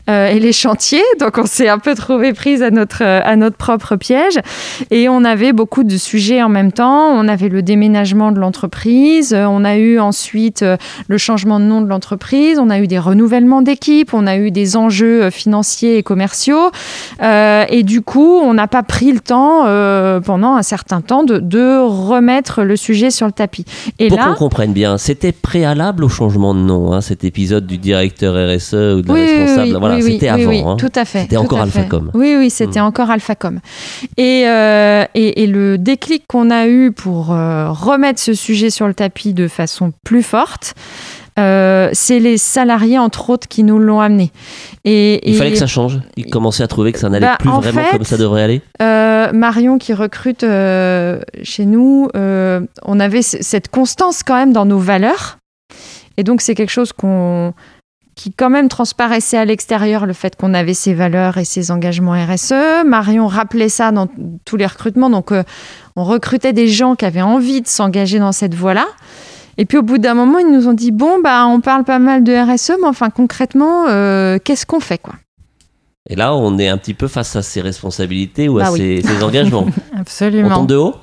et 0.08 0.40
les 0.40 0.52
chantiers. 0.52 1.02
Donc 1.20 1.38
on 1.38 1.46
s'est 1.46 1.68
un 1.68 1.78
peu 1.78 1.94
trouvé 1.94 2.32
prise 2.32 2.62
à 2.62 2.70
notre, 2.70 3.02
à 3.02 3.36
notre 3.36 3.56
propre 3.56 3.96
piège. 3.96 4.38
Et 4.90 5.08
on 5.08 5.24
avait 5.24 5.52
beaucoup 5.52 5.84
de 5.84 5.96
sujets 5.96 6.42
en 6.42 6.48
même 6.48 6.72
temps. 6.72 7.08
On 7.08 7.28
avait 7.28 7.48
le 7.48 7.62
déménagement 7.62 8.32
de 8.32 8.40
l'entreprise 8.40 9.32
euh, 9.32 9.44
on 9.46 9.64
a 9.64 9.76
eu 9.76 9.98
ensuite 9.98 10.62
euh, 10.62 10.76
le 11.08 11.18
changement 11.18 11.60
de 11.60 11.64
nom 11.64 11.80
de 11.80 11.88
l'entreprise. 11.88 12.58
On 12.58 12.70
a 12.70 12.78
eu 12.78 12.86
des 12.86 12.98
renouvellements 12.98 13.62
d'équipes. 13.62 14.14
On 14.14 14.26
a 14.26 14.36
eu 14.36 14.50
des 14.50 14.76
enjeux 14.76 15.24
euh, 15.24 15.30
financiers 15.30 15.98
et 15.98 16.02
commerciaux. 16.02 16.70
Et 17.68 17.82
du 17.82 18.02
coup, 18.02 18.38
on 18.42 18.54
n'a 18.54 18.68
pas 18.68 18.82
pris 18.82 19.12
le 19.12 19.20
temps 19.20 19.64
pendant 20.20 20.54
un 20.54 20.62
certain 20.62 21.00
temps 21.00 21.24
de, 21.24 21.82
remettre 21.82 22.62
le 22.62 22.76
sujet 22.76 23.10
sur 23.10 23.26
le 23.26 23.32
tapis. 23.32 23.64
Et 23.98 24.08
Pour 24.08 24.18
qu'on 24.18 24.34
comprenne 24.34 24.72
bien, 24.72 24.98
c'était 24.98 25.32
préalable 25.32 26.04
au 26.04 26.08
changement 26.08 26.54
de 26.54 26.60
nom, 26.60 26.92
hein, 26.92 27.00
cet 27.00 27.24
épisode 27.24 27.66
du 27.66 27.78
directeur 27.78 28.34
RSE 28.34 28.74
ou 28.74 29.02
de 29.02 29.08
la 29.08 29.14
responsable. 29.14 29.78
voilà, 29.78 30.00
c'était 30.00 30.28
avant. 30.28 30.48
Oui, 30.48 30.62
hein. 30.64 30.76
tout 30.78 30.92
à 30.94 31.04
fait. 31.04 31.22
C'était 31.22 31.36
encore 31.36 31.60
Alphacom. 31.60 32.10
Oui, 32.14 32.34
oui, 32.38 32.50
c'était 32.50 32.80
hmm. 32.80 32.84
encore 32.84 33.10
Alphacom. 33.10 33.60
Et, 34.16 34.42
et, 34.42 35.42
et, 35.42 35.46
le 35.46 35.78
déclic 35.78 36.24
qu'on 36.26 36.50
a 36.50 36.66
eu 36.66 36.92
pour 36.92 37.26
remettre 37.26 38.20
ce 38.20 38.34
sujet 38.34 38.70
sur 38.70 38.86
le 38.86 38.94
tapis 38.94 39.34
de 39.34 39.48
façon 39.48 39.92
plus 40.04 40.22
forte, 40.22 40.74
euh, 41.38 41.88
c'est 41.92 42.18
les 42.18 42.36
salariés, 42.36 42.98
entre 42.98 43.30
autres, 43.30 43.48
qui 43.48 43.62
nous 43.64 43.78
l'ont 43.78 44.00
amené. 44.00 44.30
Et, 44.84 45.30
il 45.30 45.36
fallait 45.36 45.52
que 45.52 45.58
ça 45.58 45.66
change. 45.66 46.00
Ils 46.16 46.26
commençaient 46.26 46.62
à 46.62 46.68
trouver 46.68 46.92
que 46.92 46.98
ça 46.98 47.08
n'allait 47.08 47.26
bah, 47.26 47.36
plus 47.38 47.48
vraiment 47.48 47.82
comme 47.90 48.04
ça 48.04 48.18
devrait 48.18 48.42
aller. 48.42 48.62
Euh, 48.82 49.32
Marion, 49.32 49.78
qui 49.78 49.94
recrute 49.94 50.44
euh, 50.44 51.20
chez 51.42 51.64
nous, 51.64 52.08
on 52.14 53.00
avait 53.00 53.22
cette 53.22 53.68
constance 53.68 54.22
quand 54.22 54.36
même 54.36 54.52
dans 54.52 54.66
nos 54.66 54.78
valeurs. 54.78 55.38
Et 56.18 56.24
donc, 56.24 56.42
c'est 56.42 56.54
quelque 56.54 56.70
chose 56.70 56.92
qu'on 56.92 57.54
qui 58.14 58.30
quand 58.30 58.50
même 58.50 58.68
transparaissait 58.68 59.38
à 59.38 59.46
l'extérieur 59.46 60.04
le 60.04 60.12
fait 60.12 60.36
qu'on 60.36 60.52
avait 60.52 60.74
ces 60.74 60.92
valeurs 60.92 61.38
et 61.38 61.46
ces 61.46 61.70
engagements 61.70 62.12
RSE. 62.12 62.84
Marion 62.84 63.26
rappelait 63.26 63.70
ça 63.70 63.90
dans 63.90 64.06
tous 64.44 64.58
les 64.58 64.66
recrutements. 64.66 65.08
Donc, 65.08 65.32
on 65.96 66.04
recrutait 66.04 66.52
des 66.52 66.68
gens 66.68 66.94
qui 66.94 67.06
avaient 67.06 67.22
envie 67.22 67.62
de 67.62 67.66
s'engager 67.66 68.18
dans 68.18 68.32
cette 68.32 68.54
voie-là. 68.54 68.86
Et 69.58 69.66
puis 69.66 69.78
au 69.78 69.82
bout 69.82 69.98
d'un 69.98 70.14
moment, 70.14 70.38
ils 70.38 70.50
nous 70.50 70.68
ont 70.68 70.72
dit 70.72 70.92
bon, 70.92 71.20
bah, 71.20 71.46
on 71.46 71.60
parle 71.60 71.84
pas 71.84 71.98
mal 71.98 72.24
de 72.24 72.32
RSE, 72.32 72.72
mais 72.80 72.88
enfin 72.88 73.10
concrètement, 73.10 73.86
euh, 73.88 74.38
qu'est-ce 74.42 74.66
qu'on 74.66 74.80
fait 74.80 74.98
quoi? 74.98 75.14
Et 76.08 76.16
là, 76.16 76.34
on 76.34 76.58
est 76.58 76.68
un 76.68 76.78
petit 76.78 76.94
peu 76.94 77.06
face 77.06 77.36
à 77.36 77.42
ses 77.42 77.60
responsabilités 77.60 78.48
ou 78.48 78.58
à 78.58 78.64
bah 78.64 78.76
ses, 78.76 79.02
engagements. 79.22 79.66
Absolument. 79.96 80.48
On 80.48 80.54
tombe 80.54 80.66
de 80.66 80.76
haut? 80.76 80.96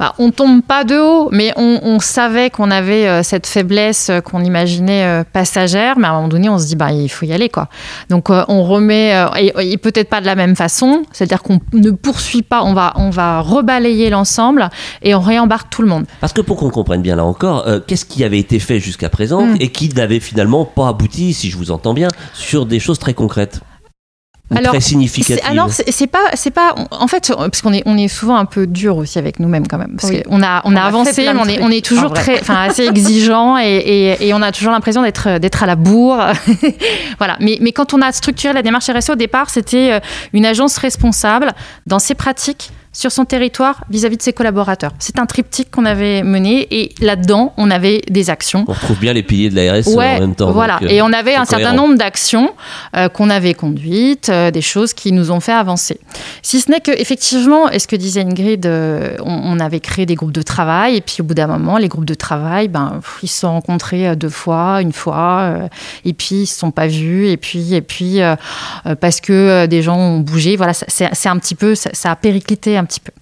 Bah, 0.00 0.14
on 0.18 0.30
tombe 0.30 0.62
pas 0.62 0.84
de 0.84 0.96
haut, 0.96 1.28
mais 1.30 1.52
on, 1.56 2.00
savait 2.00 2.48
qu'on 2.48 2.70
avait 2.70 3.06
euh, 3.06 3.22
cette 3.22 3.46
faiblesse 3.46 4.08
euh, 4.08 4.22
qu'on 4.22 4.42
imaginait 4.42 5.04
euh, 5.04 5.24
passagère, 5.30 5.98
mais 5.98 6.06
à 6.06 6.12
un 6.12 6.14
moment 6.14 6.28
donné, 6.28 6.48
on 6.48 6.58
se 6.58 6.66
dit 6.66 6.74
bah 6.74 6.90
il 6.90 7.10
faut 7.10 7.26
y 7.26 7.34
aller 7.34 7.50
quoi. 7.50 7.68
Donc 8.08 8.30
on 8.30 8.64
remet 8.64 9.12
et, 9.38 9.76
peut-être 9.76 10.08
pas 10.08 10.22
de 10.22 10.26
la 10.26 10.36
même 10.36 10.56
façon, 10.56 11.02
c'est-à-dire 11.12 11.42
qu'on 11.42 11.60
ne 11.74 11.90
poursuit 11.90 12.40
pas, 12.40 12.62
on 12.62 12.72
va 12.72 12.94
on 12.96 13.10
va 13.10 13.40
rebalayer 13.40 14.08
l'ensemble 14.08 14.70
et 15.02 15.14
on 15.14 15.20
réembarque 15.20 15.68
tout 15.68 15.82
le 15.82 15.88
monde. 15.88 16.06
Parce 16.22 16.32
que 16.32 16.40
pour 16.40 16.56
qu'on 16.56 16.70
comprenne 16.70 17.02
bien 17.02 17.16
là 17.16 17.24
encore, 17.26 17.66
qu'est-ce 17.86 18.06
qui 18.06 18.24
avait 18.24 18.38
été 18.38 18.58
fait 18.58 18.80
jusqu'à 18.80 19.10
présent 19.10 19.44
hmm. 19.44 19.56
et 19.60 19.68
qui 19.68 19.90
n'avait 19.90 20.20
finalement 20.20 20.64
pas 20.64 20.88
abouti, 20.88 21.34
si 21.34 21.50
je 21.50 21.58
vous 21.58 21.70
entends 21.70 21.92
bien, 21.92 22.08
sur 22.32 22.64
des 22.64 22.80
choses 22.80 22.98
très 22.98 23.12
concrètes? 23.12 23.60
Alors, 24.56 24.72
très 24.72 24.80
significative. 24.80 25.44
Alors 25.48 25.70
c'est 25.70 26.06
pas 26.06 26.18
c'est 26.34 26.50
pas 26.50 26.74
en 26.90 27.06
fait 27.06 27.32
parce 27.36 27.62
qu'on 27.62 27.72
est 27.72 27.82
on 27.86 27.96
est 27.96 28.08
souvent 28.08 28.36
un 28.36 28.44
peu 28.44 28.66
dur 28.66 28.96
aussi 28.96 29.18
avec 29.18 29.38
nous-mêmes 29.38 29.68
quand 29.68 29.78
même. 29.78 29.96
Parce 29.96 30.12
qu'on 30.12 30.42
a 30.42 30.62
on, 30.64 30.74
a, 30.76 30.82
avancé 30.82 31.22
mais 31.32 31.40
on 31.40 31.46
est 31.46 31.60
on 31.62 31.70
est 31.70 31.84
toujours 31.84 32.12
très 32.12 32.40
enfin 32.40 32.62
assez 32.62 32.84
exigeant 32.84 33.58
et, 33.58 33.64
et, 33.64 34.28
et, 34.28 34.34
on 34.34 34.42
a 34.42 34.50
toujours 34.50 34.72
l'impression 34.72 35.02
d'être 35.02 35.38
d'être 35.38 35.62
à 35.62 35.66
la 35.66 35.76
bourre. 35.76 36.20
Voilà. 37.18 37.36
Mais 37.40 37.58
mais 37.60 37.72
quand 37.72 37.94
on 37.94 38.00
a 38.00 38.10
structuré 38.12 38.52
la 38.54 38.62
démarche 38.62 38.88
RSE 38.90 39.10
au 39.10 39.14
départ 39.14 39.50
c'était 39.50 39.92
euh, 39.92 40.00
une 40.32 40.46
agence 40.46 40.78
responsable 40.78 41.52
dans 41.86 41.98
ses 41.98 42.14
pratiques 42.14 42.70
sur 42.92 43.12
son 43.12 43.24
territoire 43.24 43.84
vis-à-vis 43.88 44.16
de 44.16 44.22
ses 44.22 44.32
collaborateurs. 44.32 44.92
C'est 44.98 45.20
un 45.20 45.26
triptyque 45.26 45.70
qu'on 45.70 45.84
avait 45.84 46.24
mené 46.24 46.66
et 46.72 46.92
là-dedans, 47.00 47.52
on 47.56 47.70
avait 47.70 48.02
des 48.10 48.30
actions. 48.30 48.64
On 48.66 48.72
retrouve 48.72 48.98
bien 48.98 49.12
les 49.12 49.22
piliers 49.22 49.48
de 49.48 49.54
la 49.54 49.74
RSE 49.74 49.96
en 49.96 49.98
même 49.98 50.34
temps. 50.34 50.50
Voilà, 50.50 50.80
euh, 50.82 50.88
et 50.88 51.00
on 51.00 51.12
avait 51.12 51.36
un 51.36 51.44
certain 51.44 51.72
nombre 51.72 51.96
d'actions 51.96 52.50
euh, 52.96 53.08
qu'on 53.08 53.30
avait 53.30 53.54
conduites, 53.54 54.28
euh, 54.28 54.50
des 54.50 54.60
choses 54.60 54.92
qui 54.92 55.12
nous 55.12 55.30
ont 55.30 55.38
fait 55.38 55.52
avancer. 55.52 56.00
Si 56.42 56.60
ce 56.60 56.70
n'est 56.70 56.80
que, 56.80 56.90
effectivement, 56.90 57.68
est 57.68 57.78
ce 57.78 57.86
que 57.86 57.94
disait 57.94 58.22
Ingrid, 58.22 58.66
on, 59.22 59.60
avait 59.60 59.80
créé 59.80 60.06
des 60.06 60.14
groupes 60.14 60.32
de 60.32 60.42
travail 60.42 60.96
et 60.96 61.00
puis 61.02 61.16
au 61.20 61.24
bout 61.24 61.34
d'un 61.34 61.46
moment, 61.46 61.76
les 61.76 61.88
groupes 61.88 62.06
de 62.06 62.14
travail, 62.14 62.68
ben, 62.68 63.00
ils 63.22 63.28
se 63.28 63.40
sont 63.40 63.52
rencontrés 63.52 64.16
deux 64.16 64.30
fois, 64.30 64.80
une 64.80 64.92
fois, 64.92 65.68
et 66.04 66.14
puis 66.14 66.42
ils 66.42 66.46
se 66.46 66.58
sont 66.58 66.70
pas 66.70 66.86
vus, 66.86 67.28
et 67.28 67.36
puis, 67.36 67.74
et 67.74 67.82
puis 67.82 68.20
parce 69.00 69.20
que 69.20 69.66
des 69.66 69.82
gens 69.82 69.98
ont 69.98 70.20
bougé, 70.20 70.56
voilà, 70.56 70.72
c'est 70.72 71.28
un 71.28 71.38
petit 71.38 71.54
peu, 71.54 71.74
ça, 71.74 71.90
ça 71.92 72.10
a 72.10 72.16
périclité 72.16 72.78
un 72.80 72.84
petit 72.84 73.00
peu. 73.00 73.12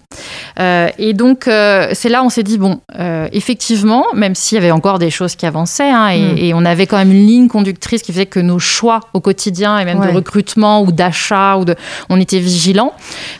Euh, 0.59 0.89
et 0.97 1.13
donc, 1.13 1.47
euh, 1.47 1.89
c'est 1.93 2.09
là 2.09 2.23
on 2.23 2.29
s'est 2.29 2.43
dit, 2.43 2.57
bon, 2.57 2.81
euh, 2.97 3.27
effectivement, 3.31 4.05
même 4.13 4.35
s'il 4.35 4.55
y 4.55 4.59
avait 4.59 4.71
encore 4.71 4.99
des 4.99 5.11
choses 5.11 5.35
qui 5.35 5.45
avançaient, 5.45 5.89
hein, 5.89 6.09
mm. 6.09 6.37
et, 6.37 6.53
on 6.53 6.65
avait 6.65 6.87
quand 6.87 6.97
même 6.97 7.11
une 7.11 7.25
ligne 7.25 7.47
conductrice 7.47 8.01
qui 8.01 8.11
faisait 8.11 8.25
que 8.25 8.39
nos 8.39 8.59
choix 8.59 9.01
au 9.13 9.19
quotidien, 9.19 9.77
et 9.77 9.85
même 9.85 9.99
de 9.99 10.09
recrutement 10.09 10.81
ou 10.81 10.91
d'achat, 10.91 11.57
ou 11.57 11.65
de, 11.65 11.75
on 12.09 12.19
était 12.19 12.39
vigilants. 12.39 12.93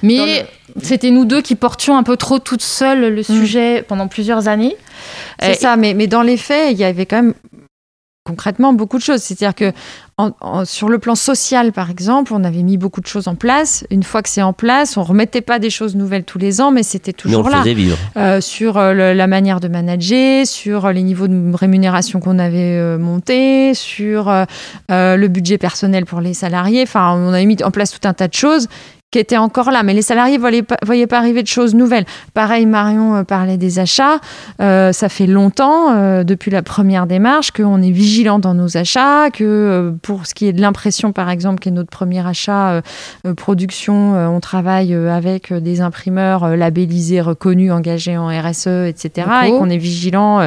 Mais 0.04 0.46
c'était 0.84 1.10
nous 1.10 1.26
deux 1.26 1.42
qui 1.42 1.56
portions 1.56 1.98
un 1.98 2.04
peu 2.04 2.16
trop 2.16 2.40
toutes 2.40 2.62
seules 2.62 3.14
le 3.14 3.22
mm. 3.22 3.24
sujet 3.24 3.86
pendant 3.88 4.08
plusieurs 4.08 4.48
années. 4.48 4.76
C'est 5.42 5.56
ça, 5.56 5.76
mais, 5.76 5.94
mais 5.94 6.08
dans 6.08 6.22
les 6.22 6.38
faits, 6.38 6.72
il 6.72 6.78
y 6.78 6.84
avait 6.84 7.06
quand 7.06 7.24
même 7.24 7.34
concrètement 8.30 8.74
beaucoup 8.74 8.98
de 8.98 9.04
choses. 9.04 9.22
C'est-à-dire 9.22 9.56
que 9.56 9.72
sur 10.66 10.90
le 10.90 11.00
plan 11.00 11.16
social, 11.16 11.72
par 11.72 11.90
exemple, 11.90 12.34
on 12.34 12.44
avait 12.44 12.64
mis 12.64 12.78
beaucoup 12.78 13.02
de 13.02 13.08
choses 13.08 13.28
en 13.28 13.36
place. 13.36 13.86
Une 13.90 14.04
fois 14.04 14.22
que 14.22 14.30
c'est 14.30 14.42
en 14.42 14.54
place, 14.54 14.98
on 14.98 15.04
remettait 15.04 15.42
pas 15.42 15.60
des 15.60 15.70
choses 15.70 15.96
nouvelles 15.96 16.26
tous 16.26 16.38
les 16.38 16.62
ans, 16.62 16.72
mais 16.72 16.84
c'était 16.84 17.14
toujours 17.14 17.44
mais 17.44 17.50
on 17.50 17.64
là. 17.64 17.74
Vivre. 17.74 17.98
Euh, 18.18 18.42
sur 18.42 18.78
euh, 18.78 19.14
la 19.14 19.28
manière 19.28 19.60
de 19.60 19.68
manager, 19.68 20.46
sur 20.46 20.92
les 20.92 21.04
niveaux 21.04 21.28
de 21.28 21.56
rémunération 21.56 22.20
qu'on 22.20 22.40
avait 22.40 22.78
euh, 22.78 22.98
montés, 22.98 23.74
sur 23.74 24.32
le 24.90 25.28
budget 25.28 25.58
personnel 25.58 26.06
pour 26.06 26.22
les 26.22 26.34
salariés. 26.34 26.84
Enfin, 26.84 27.16
on 27.16 27.34
avait 27.34 27.46
mis 27.46 27.58
en 27.64 27.72
place 27.72 27.92
tout 27.92 28.08
un 28.08 28.14
tas 28.14 28.28
de 28.28 28.34
choses 28.34 28.68
qui 29.12 29.20
était 29.20 29.38
encore 29.38 29.72
là. 29.72 29.84
Mais 29.84 29.94
les 29.94 30.02
salariés 30.02 30.38
ne 30.38 30.42
voyaient, 30.42 30.64
voyaient, 30.86 31.08
pas 31.08 31.18
arriver 31.18 31.42
de 31.42 31.48
choses 31.48 31.74
nouvelles. 31.74 32.06
Pareil, 32.34 32.66
Marion 32.66 33.16
euh, 33.16 33.24
parlait 33.24 33.58
des 33.58 33.80
achats. 33.80 34.20
Euh, 34.62 34.92
ça 34.92 35.10
fait 35.10 35.26
longtemps, 35.26 35.92
euh, 35.92 36.24
depuis 36.24 36.52
la 36.52 36.62
première 36.62 37.08
démarche, 37.08 37.52
qu'on 37.52 37.82
est 37.82 37.92
vigilant 37.92 38.40
dans 38.40 38.54
nos 38.54 38.78
achats, 38.78 39.32
que 39.32 39.94
pour 40.04 40.28
ce 40.28 40.34
qui 40.36 40.46
est 40.46 40.54
de 40.54 40.62
l'impression, 40.62 41.12
par 41.12 41.30
exemple, 41.30 41.60
qui 41.60 41.70
est 41.70 41.72
notre 41.72 41.90
premier 41.90 42.26
achat 42.26 42.82
production, 43.38 44.14
on 44.14 44.40
travaille 44.40 44.94
avec 44.94 45.54
des 45.54 45.82
imprimeurs 45.82 46.56
labellisés, 46.56 47.22
reconnus, 47.22 47.72
engagés 47.72 48.18
en 48.18 48.28
RSE, 48.28 48.68
etc. 48.88 49.28
Et 49.46 49.50
qu'on 49.52 49.70
est 49.70 49.78
vigilant 49.78 50.40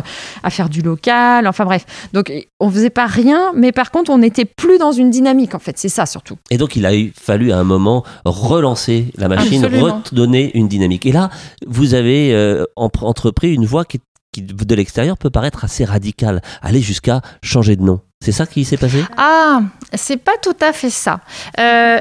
à 0.43 0.51
faire 0.51 0.69
du 0.69 0.83
local. 0.83 1.47
Enfin 1.47 1.65
bref. 1.65 1.85
Donc, 2.13 2.33
on 2.61 2.71
faisait 2.71 2.91
pas 2.91 3.07
rien, 3.07 3.53
mais 3.55 3.73
par 3.73 3.91
contre, 3.91 4.11
on 4.11 4.19
n'était 4.19 4.45
plus 4.45 4.79
dans 4.79 4.93
une 4.93 5.11
dynamique, 5.11 5.55
en 5.55 5.59
fait. 5.59 5.79
C'est 5.79 5.89
ça, 5.89 6.07
surtout. 6.07 6.37
Et 6.51 6.59
donc, 6.59 6.77
il 6.77 6.87
a 6.87 6.93
fallu 7.15 7.53
à 7.53 7.59
un 7.59 7.65
moment 7.65 8.05
relancer 8.53 9.07
la 9.17 9.29
machine, 9.29 9.65
redonner 9.65 10.51
une 10.55 10.69
dynamique. 10.69 11.07
Et 11.07 11.13
là, 11.13 11.31
vous 11.67 11.95
avez 11.95 12.35
euh, 12.35 12.65
entrepris 12.77 13.55
une 13.55 13.65
voie 13.65 13.85
qui, 13.85 14.01
de 14.37 14.75
l'extérieur 14.75 15.17
peut 15.19 15.31
paraître 15.31 15.65
assez 15.65 15.85
radicale, 15.85 16.41
aller 16.61 16.81
jusqu'à 16.81 17.23
changer 17.43 17.77
de 17.77 17.83
nom. 17.83 18.01
C'est 18.23 18.31
ça 18.31 18.47
qui 18.47 18.65
s'est 18.65 18.77
passé? 18.77 19.05
Ah, 19.17 19.63
c'est 19.95 20.17
pas 20.17 20.37
tout 20.41 20.57
à 20.61 20.73
fait 20.73 20.91
ça. 20.91 21.19
Euh, 21.59 21.99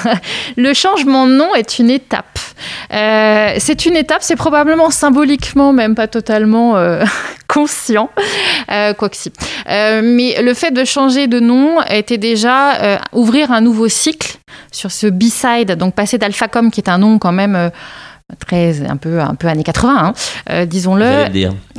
le 0.56 0.72
changement 0.74 1.26
de 1.26 1.32
nom 1.32 1.56
est 1.56 1.80
une 1.80 1.90
étape. 1.90 2.38
Euh, 2.92 3.54
c'est 3.58 3.84
une 3.84 3.96
étape, 3.96 4.22
c'est 4.22 4.36
probablement 4.36 4.90
symboliquement, 4.90 5.72
même 5.72 5.96
pas 5.96 6.06
totalement 6.06 6.76
euh, 6.76 7.04
conscient, 7.48 8.10
quoi 8.68 9.08
que 9.08 9.16
si. 9.16 9.32
mais 9.66 10.40
le 10.40 10.54
fait 10.54 10.70
de 10.70 10.84
changer 10.84 11.26
de 11.26 11.40
nom 11.40 11.82
était 11.82 12.18
déjà 12.18 13.00
ouvrir 13.12 13.50
un 13.50 13.60
nouveau 13.60 13.88
cycle 13.88 14.38
sur 14.70 14.92
ce 14.92 15.08
B-side, 15.08 15.72
donc 15.72 15.96
passer 15.96 16.16
d'Alphacom, 16.16 16.70
qui 16.70 16.80
est 16.80 16.88
un 16.88 16.98
nom 16.98 17.18
quand 17.18 17.32
même 17.32 17.72
très 18.40 18.82
un 18.82 18.96
peu 18.96 19.20
un 19.20 19.36
peu 19.36 19.46
années 19.46 19.62
80 19.62 19.96
hein, 19.96 20.12
euh, 20.50 20.66
disons-le. 20.66 21.04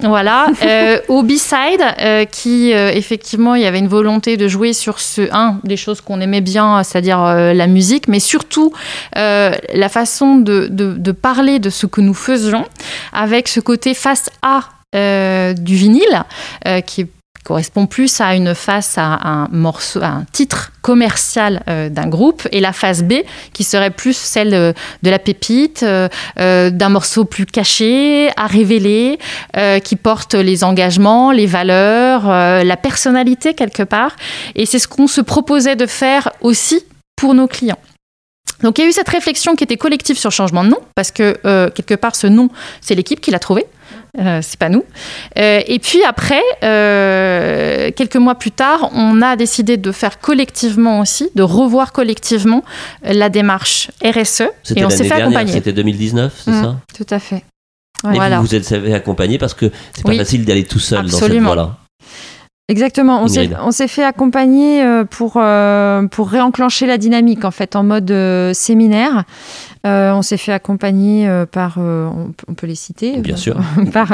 Voilà. 0.03 0.47
Euh, 0.63 0.99
au 1.07 1.23
B-side 1.23 1.81
euh, 2.01 2.25
qui 2.25 2.71
effectivement 2.71 3.55
il 3.55 3.61
y 3.61 3.65
avait 3.65 3.79
une 3.79 3.87
volonté 3.87 4.35
de 4.35 4.47
jouer 4.47 4.73
sur 4.73 4.99
ce 4.99 5.21
un 5.31 5.59
des 5.63 5.77
choses 5.77 6.01
qu'on 6.01 6.19
aimait 6.19 6.41
bien 6.41 6.83
c'est-à-dire 6.83 7.19
la 7.19 7.67
musique 7.67 8.07
mais 8.07 8.19
surtout 8.19 8.73
la 9.13 9.89
façon 9.89 10.37
de, 10.37 10.67
de, 10.69 10.93
de, 10.93 11.11
parler 11.11 11.59
de 11.59 11.69
ce 11.69 11.85
que 11.85 12.01
nous 12.01 12.13
faisions 12.13 12.65
avec 13.13 13.47
ce 13.47 13.59
côté 13.59 13.93
face 13.93 14.29
A 14.41 14.63
du 15.53 15.75
vinyle 15.75 16.23
qui 16.85 17.01
est 17.01 17.07
correspond 17.47 17.85
plus 17.85 18.19
à 18.19 18.35
une 18.35 18.53
face, 18.53 18.97
à 18.97 19.19
un 19.23 19.47
morceau, 19.51 20.01
à 20.03 20.07
un 20.07 20.25
titre 20.33 20.73
commercial 20.81 21.63
euh, 21.69 21.87
d'un 21.87 22.07
groupe, 22.07 22.45
et 22.51 22.59
la 22.59 22.73
face 22.73 23.03
B 23.03 23.13
qui 23.53 23.63
serait 23.63 23.89
plus 23.89 24.17
celle 24.17 24.53
euh, 24.53 24.73
de 25.01 25.09
la 25.09 25.17
pépite, 25.17 25.83
euh, 25.83 26.09
d'un 26.69 26.89
morceau 26.89 27.23
plus 27.23 27.45
caché, 27.45 28.29
à 28.35 28.47
révéler, 28.47 29.17
qui 29.83 29.95
porte 29.95 30.33
les 30.33 30.63
engagements, 30.63 31.31
les 31.31 31.45
valeurs, 31.45 32.27
la 32.27 32.77
personnalité 32.77 33.53
quelque 33.53 33.83
part. 33.83 34.15
Et 34.55 34.65
c'est 34.65 34.79
ce 34.79 34.87
qu'on 34.87 35.07
se 35.07 35.21
proposait 35.21 35.75
de 35.75 35.85
faire 35.85 36.31
aussi 36.41 36.83
pour 37.15 37.33
nos 37.33 37.47
clients. 37.47 37.79
Donc 38.61 38.77
il 38.77 38.81
y 38.81 38.85
a 38.85 38.89
eu 38.89 38.91
cette 38.91 39.09
réflexion 39.09 39.55
qui 39.55 39.63
était 39.63 39.77
collective 39.77 40.17
sur 40.17 40.31
changement 40.31 40.63
de 40.63 40.69
nom, 40.69 40.79
parce 40.95 41.11
que 41.11 41.37
quelque 41.69 41.95
part 41.95 42.15
ce 42.15 42.27
nom, 42.27 42.49
c'est 42.81 42.95
l'équipe 42.95 43.21
qui 43.21 43.31
l'a 43.31 43.39
trouvé. 43.39 43.65
Euh, 44.19 44.39
c'est 44.41 44.57
pas 44.57 44.69
nous. 44.69 44.83
Euh, 45.37 45.61
et 45.67 45.79
puis 45.79 46.03
après, 46.03 46.41
euh, 46.63 47.91
quelques 47.95 48.15
mois 48.15 48.35
plus 48.35 48.51
tard, 48.51 48.89
on 48.93 49.21
a 49.21 49.35
décidé 49.35 49.77
de 49.77 49.91
faire 49.91 50.19
collectivement 50.19 50.99
aussi, 50.99 51.29
de 51.35 51.43
revoir 51.43 51.91
collectivement 51.91 52.63
la 53.03 53.29
démarche 53.29 53.91
RSE. 54.03 54.43
Et 54.75 54.83
on 54.83 54.89
s'est 54.89 55.03
fait 55.03 55.21
accompagner. 55.21 55.51
C'était 55.51 55.73
2019, 55.73 56.41
c'est 56.45 56.51
mmh, 56.51 56.63
ça? 56.63 56.75
Tout 56.95 57.07
à 57.13 57.19
fait. 57.19 57.43
Et 58.13 58.19
vous 58.19 58.41
vous 58.41 58.55
êtes 58.55 58.67
fait 58.67 58.93
accompagner 58.93 59.37
parce 59.37 59.53
que 59.53 59.71
c'est 59.93 60.05
pas 60.05 60.15
facile 60.15 60.45
d'aller 60.45 60.63
tout 60.63 60.79
seul 60.79 61.07
dans 61.07 61.17
cette 61.17 61.33
voie-là. 61.33 61.77
Exactement. 62.69 63.23
On 63.23 63.27
s'est, 63.29 63.49
on 63.61 63.71
s'est 63.71 63.87
fait 63.87 64.03
accompagner 64.03 64.83
euh, 64.83 65.05
pour, 65.05 65.35
euh, 65.37 66.05
pour 66.07 66.27
réenclencher 66.29 66.85
la 66.85 66.97
dynamique, 66.97 67.45
en 67.45 67.51
fait, 67.51 67.77
en 67.77 67.83
mode 67.83 68.11
euh, 68.11 68.53
séminaire. 68.53 69.23
on 69.85 70.21
s'est 70.21 70.35
fait 70.35 70.51
accompagner 70.51 71.29
par, 71.49 71.77
on, 71.77 72.33
peut 72.55 72.67
les 72.67 72.75
citer, 72.75 73.19
bien 73.19 73.37
sûr, 73.37 73.55
par, 73.93 74.13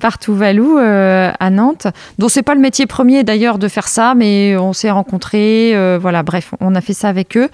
par 0.00 0.18
Touvalou 0.18 0.78
à 0.78 1.50
Nantes, 1.50 1.86
dont 2.18 2.28
c'est 2.28 2.42
pas 2.42 2.56
le 2.56 2.60
métier 2.60 2.86
premier 2.86 3.22
d'ailleurs 3.22 3.58
de 3.58 3.68
faire 3.68 3.86
ça, 3.86 4.16
mais 4.16 4.56
on 4.56 4.72
s'est 4.72 4.90
rencontrés. 4.90 5.76
voilà, 6.00 6.24
bref, 6.24 6.54
on 6.60 6.74
a 6.74 6.80
fait 6.80 6.94
ça 6.94 7.08
avec 7.08 7.36
eux. 7.36 7.50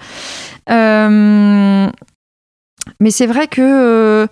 mais 0.67 1.91
c'est 3.11 3.27
vrai 3.27 3.45
que 3.45 4.27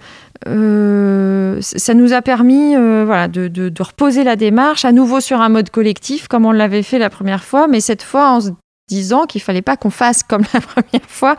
euh, 0.48 1.58
ça 1.62 1.94
nous 1.94 2.14
a 2.14 2.22
permis 2.22 2.76
euh, 2.76 3.04
voilà, 3.06 3.28
de, 3.28 3.48
de, 3.48 3.84
reposer 3.84 4.24
la 4.24 4.36
démarche 4.36 4.86
à 4.86 4.92
nouveau 4.92 5.20
sur 5.20 5.42
un 5.42 5.50
mode 5.50 5.70
collectif 5.70 6.28
comme 6.28 6.46
on 6.46 6.52
l'avait 6.52 6.84
fait 6.84 7.00
la 7.00 7.10
première 7.10 7.44
fois, 7.44 7.68
mais 7.68 7.80
cette 7.80 8.04
fois 8.04 8.32
en 8.32 8.42
se 8.42 8.50
disant 8.88 9.26
qu'il 9.26 9.42
fallait 9.42 9.62
pas 9.62 9.78
qu'on 9.78 9.90
fasse 9.90 10.24
comme 10.24 10.44
la 10.54 10.62
première 10.62 11.08
fois 11.08 11.36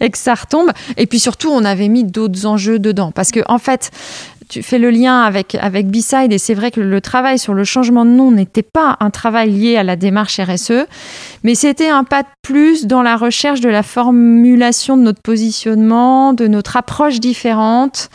et 0.00 0.10
que 0.10 0.18
ça 0.18 0.34
retombe. 0.34 0.70
Et 0.96 1.06
puis 1.06 1.18
surtout, 1.18 1.50
on 1.50 1.64
avait 1.64 1.88
mis 1.88 2.04
d'autres 2.04 2.46
enjeux 2.46 2.78
dedans 2.78 3.12
parce 3.12 3.30
que 3.30 3.40
en 3.48 3.58
fait, 3.58 3.90
tu 4.48 4.62
fais 4.62 4.78
le 4.78 4.90
lien 4.90 5.22
avec, 5.22 5.54
avec 5.56 5.88
B-Side 5.88 6.32
et 6.32 6.38
c'est 6.38 6.54
vrai 6.54 6.70
que 6.70 6.80
le 6.80 7.00
travail 7.00 7.38
sur 7.38 7.54
le 7.54 7.64
changement 7.64 8.04
de 8.04 8.10
nom 8.10 8.30
n'était 8.30 8.62
pas 8.62 8.96
un 9.00 9.10
travail 9.10 9.50
lié 9.50 9.76
à 9.76 9.82
la 9.82 9.96
démarche 9.96 10.40
RSE, 10.40 10.86
mais 11.42 11.54
c'était 11.54 11.88
un 11.88 12.04
pas 12.04 12.22
de 12.22 12.28
plus 12.42 12.86
dans 12.86 13.02
la 13.02 13.16
recherche 13.16 13.60
de 13.60 13.68
la 13.68 13.82
formulation 13.82 14.96
de 14.96 15.02
notre 15.02 15.20
positionnement, 15.22 16.32
de 16.32 16.46
notre 16.46 16.76
approche 16.76 17.20
différente. 17.20 18.10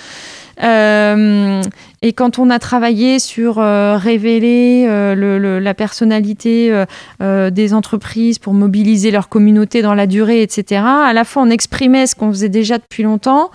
Euh, 0.63 1.62
et 2.02 2.13
quand 2.13 2.40
on 2.40 2.50
a 2.50 2.58
travaillé 2.58 3.20
sur 3.20 3.60
euh, 3.60 3.98
révéler 3.98 4.86
euh, 4.88 5.60
la 5.60 5.74
personnalité 5.74 6.86
des 7.20 7.74
entreprises 7.74 8.40
pour 8.40 8.54
mobiliser 8.54 9.12
leur 9.12 9.30
communauté 9.30 9.82
dans 9.82 9.94
la 9.94 10.08
durée, 10.08 10.42
etc., 10.42 10.82
à 10.86 11.13
la 11.13 11.24
fois 11.24 11.44
on 11.44 11.50
exprimait 11.50 12.08
ce 12.08 12.16
qu'on 12.16 12.32
faisait 12.32 12.50
déjà 12.50 12.78
depuis 12.78 13.04
longtemps, 13.04 13.52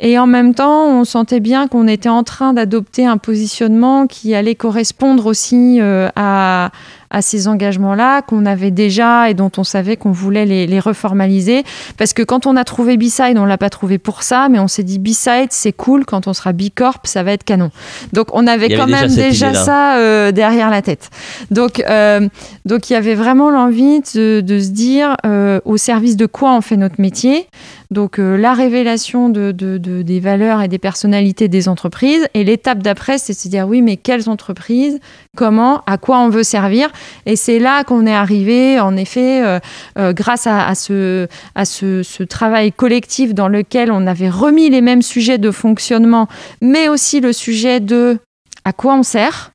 et 0.00 0.18
en 0.18 0.26
même 0.26 0.54
temps, 0.54 0.86
on 0.88 1.04
sentait 1.04 1.38
bien 1.38 1.68
qu'on 1.68 1.86
était 1.86 2.08
en 2.08 2.24
train 2.24 2.52
d'adopter 2.52 3.06
un 3.06 3.16
positionnement 3.16 4.08
qui 4.08 4.34
allait 4.34 4.56
correspondre 4.56 5.26
aussi 5.26 5.80
euh, 5.80 6.08
à, 6.16 6.72
à 7.14 7.22
ces 7.22 7.46
engagements-là 7.46 8.22
qu'on 8.22 8.44
avait 8.44 8.72
déjà 8.72 9.30
et 9.30 9.34
dont 9.34 9.50
on 9.56 9.62
savait 9.62 9.96
qu'on 9.96 10.10
voulait 10.10 10.46
les, 10.46 10.66
les, 10.66 10.80
reformaliser. 10.80 11.62
Parce 11.96 12.12
que 12.12 12.22
quand 12.22 12.46
on 12.46 12.56
a 12.56 12.64
trouvé 12.64 12.96
B-Side, 12.96 13.38
on 13.38 13.44
l'a 13.44 13.56
pas 13.56 13.70
trouvé 13.70 13.98
pour 13.98 14.24
ça, 14.24 14.48
mais 14.48 14.58
on 14.58 14.66
s'est 14.66 14.82
dit 14.82 14.98
B-Side, 14.98 15.50
c'est 15.50 15.72
cool, 15.72 16.04
quand 16.04 16.26
on 16.26 16.32
sera 16.32 16.52
B-Corp, 16.52 17.06
ça 17.06 17.22
va 17.22 17.30
être 17.30 17.44
canon. 17.44 17.70
Donc 18.12 18.28
on 18.32 18.48
avait 18.48 18.76
quand 18.76 18.88
même 18.88 19.14
déjà, 19.14 19.54
ça 19.54 19.96
euh, 19.98 20.32
derrière 20.32 20.70
la 20.70 20.82
tête. 20.82 21.10
Donc, 21.52 21.80
euh, 21.88 22.28
donc 22.64 22.90
il 22.90 22.94
y 22.94 22.96
avait 22.96 23.14
vraiment 23.14 23.48
l'envie 23.48 24.00
de, 24.14 24.40
de, 24.40 24.58
se 24.58 24.70
dire 24.70 25.16
au 25.64 25.76
service 25.76 26.16
de 26.16 26.26
quoi 26.26 26.52
on 26.52 26.62
fait 26.62 26.76
notre 26.76 27.00
métier. 27.00 27.46
Donc 27.94 28.18
euh, 28.18 28.36
la 28.36 28.54
révélation 28.54 29.28
de, 29.28 29.52
des 29.52 30.20
valeurs 30.20 30.60
et 30.60 30.68
des 30.68 30.78
personnalités 30.78 31.48
des 31.48 31.68
entreprises. 31.68 32.26
Et 32.34 32.44
l'étape 32.44 32.82
d'après, 32.82 33.18
c'est 33.18 33.32
de 33.32 33.38
se 33.38 33.48
dire 33.48 33.68
oui, 33.68 33.82
mais 33.82 33.96
quelles 33.96 34.28
entreprises, 34.28 34.98
comment, 35.36 35.80
à 35.86 35.96
quoi 35.96 36.18
on 36.18 36.28
veut 36.28 36.42
servir. 36.42 36.90
Et 37.26 37.36
c'est 37.36 37.58
là 37.58 37.84
qu'on 37.84 38.06
est 38.06 38.14
arrivé, 38.14 38.80
en 38.80 38.96
effet, 38.96 39.44
euh, 39.44 39.58
euh, 39.98 40.12
grâce 40.12 40.46
à, 40.46 40.74
ce, 40.74 41.26
à 41.54 41.64
ce, 41.64 42.22
travail 42.24 42.72
collectif 42.72 43.34
dans 43.34 43.48
lequel 43.48 43.92
on 43.92 44.06
avait 44.06 44.30
remis 44.30 44.70
les 44.70 44.80
mêmes 44.80 45.02
sujets 45.02 45.38
de 45.38 45.50
fonctionnement, 45.50 46.28
mais 46.60 46.88
aussi 46.88 47.20
le 47.20 47.32
sujet 47.32 47.80
de 47.80 48.18
à 48.64 48.72
quoi 48.72 48.94
on 48.94 49.02
sert, 49.02 49.52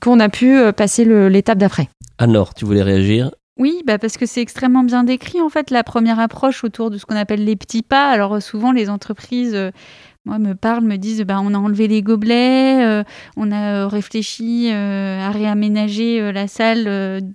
qu'on 0.00 0.20
a 0.20 0.28
pu 0.28 0.58
passer 0.76 1.04
l'étape 1.28 1.58
d'après. 1.58 1.88
Alors, 2.18 2.54
tu 2.54 2.64
voulais 2.64 2.82
réagir? 2.82 3.30
Oui, 3.58 3.82
bah 3.84 3.98
parce 3.98 4.16
que 4.16 4.24
c'est 4.24 4.40
extrêmement 4.40 4.84
bien 4.84 5.02
décrit 5.02 5.40
en 5.40 5.48
fait 5.48 5.70
la 5.70 5.82
première 5.82 6.20
approche 6.20 6.62
autour 6.62 6.90
de 6.90 6.98
ce 6.98 7.04
qu'on 7.04 7.16
appelle 7.16 7.44
les 7.44 7.56
petits 7.56 7.82
pas. 7.82 8.08
Alors 8.08 8.40
souvent 8.40 8.70
les 8.70 8.88
entreprises 8.88 9.54
euh, 9.56 9.72
moi, 10.28 10.38
me 10.38 10.54
parlent, 10.54 10.84
me 10.84 10.96
disent 10.96 11.22
bah, 11.22 11.40
on 11.42 11.54
a 11.54 11.58
enlevé 11.58 11.88
les 11.88 12.02
gobelets, 12.02 12.84
euh, 12.84 13.02
on 13.38 13.50
a 13.50 13.72
euh, 13.72 13.86
réfléchi 13.88 14.68
euh, 14.70 15.26
à 15.26 15.30
réaménager 15.30 16.32
la 16.32 16.46
salle 16.46 16.84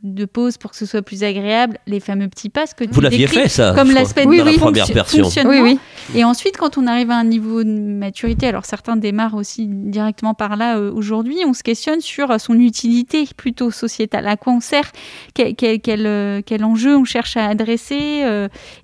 de 0.04 0.26
pause 0.26 0.58
pour 0.58 0.72
que 0.72 0.78
ce 0.78 0.86
soit 0.86 1.02
plus 1.02 1.24
agréable, 1.24 1.80
les 1.88 2.00
fameux 2.00 2.28
petits 2.28 2.50
pas. 2.50 2.68
Que 2.68 2.86
Vous 2.92 3.02
l'aviez 3.02 3.28
fait, 3.28 3.50
ça 3.50 3.74
Comme 3.76 3.92
l'aspect 3.92 4.26
oui, 4.26 4.38
de 4.38 4.44
la 4.44 4.54
première 4.54 4.86
version. 4.86 5.28
Oui, 5.46 5.60
oui. 5.62 5.80
Et 6.16 6.24
ensuite, 6.24 6.58
quand 6.58 6.78
on 6.78 6.86
arrive 6.86 7.10
à 7.10 7.18
un 7.18 7.24
niveau 7.24 7.64
de 7.64 7.70
maturité, 7.70 8.48
alors 8.48 8.66
certains 8.66 8.96
démarrent 8.96 9.36
aussi 9.36 9.68
directement 9.68 10.36
par 10.36 10.56
là 10.56 10.80
aujourd'hui, 10.80 11.38
on 11.48 11.54
se 11.54 11.64
questionne 11.64 12.00
sur 12.00 12.40
son 12.40 12.60
utilité 12.60 13.28
plutôt 13.36 13.72
sociétale. 13.72 14.28
À 14.28 14.38
quoi 14.38 14.54
on 14.54 14.60
sert? 14.60 14.92
Quel, 15.34 15.56
quel, 15.56 16.44
quel, 16.44 16.64
enjeu 16.64 16.96
on 16.96 17.06
cherche 17.06 17.38
à 17.38 17.48
adresser 17.48 18.24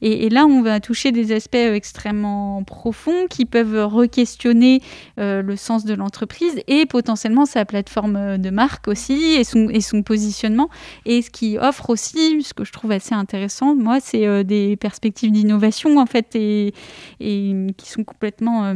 et, 0.01 0.25
et, 0.25 0.29
là, 0.29 0.45
on 0.45 0.63
va 0.63 0.79
toucher 0.79 1.11
des 1.11 1.31
aspects 1.31 1.55
extrêmement 1.55 2.63
profonds 2.63 3.27
qui 3.29 3.45
peuvent 3.45 3.77
re-questionner 4.01 4.81
euh, 5.19 5.41
le 5.41 5.55
sens 5.55 5.85
de 5.85 5.93
l'entreprise 5.93 6.61
et 6.67 6.85
potentiellement 6.85 7.45
sa 7.45 7.65
plateforme 7.65 8.15
euh, 8.15 8.37
de 8.37 8.49
marque 8.49 8.87
aussi 8.87 9.33
et 9.33 9.43
son, 9.43 9.69
et 9.69 9.81
son 9.81 10.03
positionnement. 10.03 10.69
Et 11.05 11.21
ce 11.21 11.29
qui 11.29 11.57
offre 11.57 11.89
aussi, 11.89 12.41
ce 12.43 12.53
que 12.53 12.63
je 12.63 12.71
trouve 12.71 12.91
assez 12.91 13.15
intéressant, 13.15 13.75
moi, 13.75 13.99
c'est 13.99 14.25
euh, 14.25 14.43
des 14.43 14.75
perspectives 14.77 15.31
d'innovation 15.31 15.97
en 15.97 16.05
fait 16.05 16.35
et, 16.35 16.73
qui 17.19 17.89
sont 17.89 18.03
complètement 18.03 18.73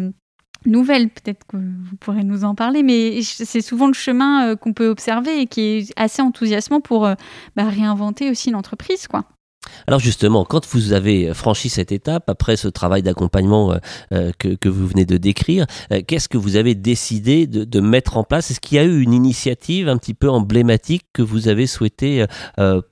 nouvelles, 0.66 1.10
peut-être 1.10 1.46
que 1.48 1.58
vous 1.58 1.96
pourrez 2.00 2.24
nous 2.24 2.44
en 2.44 2.56
parler, 2.56 2.84
mais 2.84 3.22
c'est 3.22 3.62
souvent 3.62 3.88
le 3.88 3.94
chemin 3.94 4.56
qu'on 4.56 4.74
peut 4.74 4.88
observer 4.88 5.42
et 5.42 5.48
qui 5.48 5.62
est 5.62 5.94
assez 5.96 6.22
enthousiasmant 6.22 6.82
pour 6.82 7.02
bah, 7.56 7.64
réinventer 7.66 8.30
aussi 8.30 8.52
l'entreprise, 8.52 9.08
quoi. 9.08 9.26
Alors 9.88 10.00
justement, 10.00 10.46
quand 10.46 10.66
vous 10.72 10.94
avez 10.94 11.34
franchi 11.34 11.70
cette 11.70 11.92
étape, 11.92 12.30
après 12.30 12.56
ce 12.56 12.68
travail 12.68 13.02
d'accompagnement 13.02 13.74
euh, 13.74 13.78
euh, 14.14 14.32
que, 14.40 14.70
vous 14.70 14.88
venez 14.88 15.06
de 15.06 15.18
décrire, 15.18 15.66
euh, 15.92 16.02
qu'est-ce 16.06 16.30
que 16.30 16.38
vous 16.38 16.56
avez 16.56 16.76
décidé 16.76 17.48
de, 17.48 17.80
mettre 17.80 18.18
en 18.18 18.24
place? 18.24 18.52
Est-ce 18.52 18.60
qu'il 18.60 18.78
y 18.78 18.80
a 18.80 18.86
eu 18.86 19.02
une 19.02 19.14
initiative 19.14 19.90
un 19.90 19.98
petit 19.98 20.14
peu 20.14 20.30
emblématique 20.30 21.04
que 21.12 21.22
vous 21.22 21.48
avez 21.48 21.68
souhaité 21.68 22.26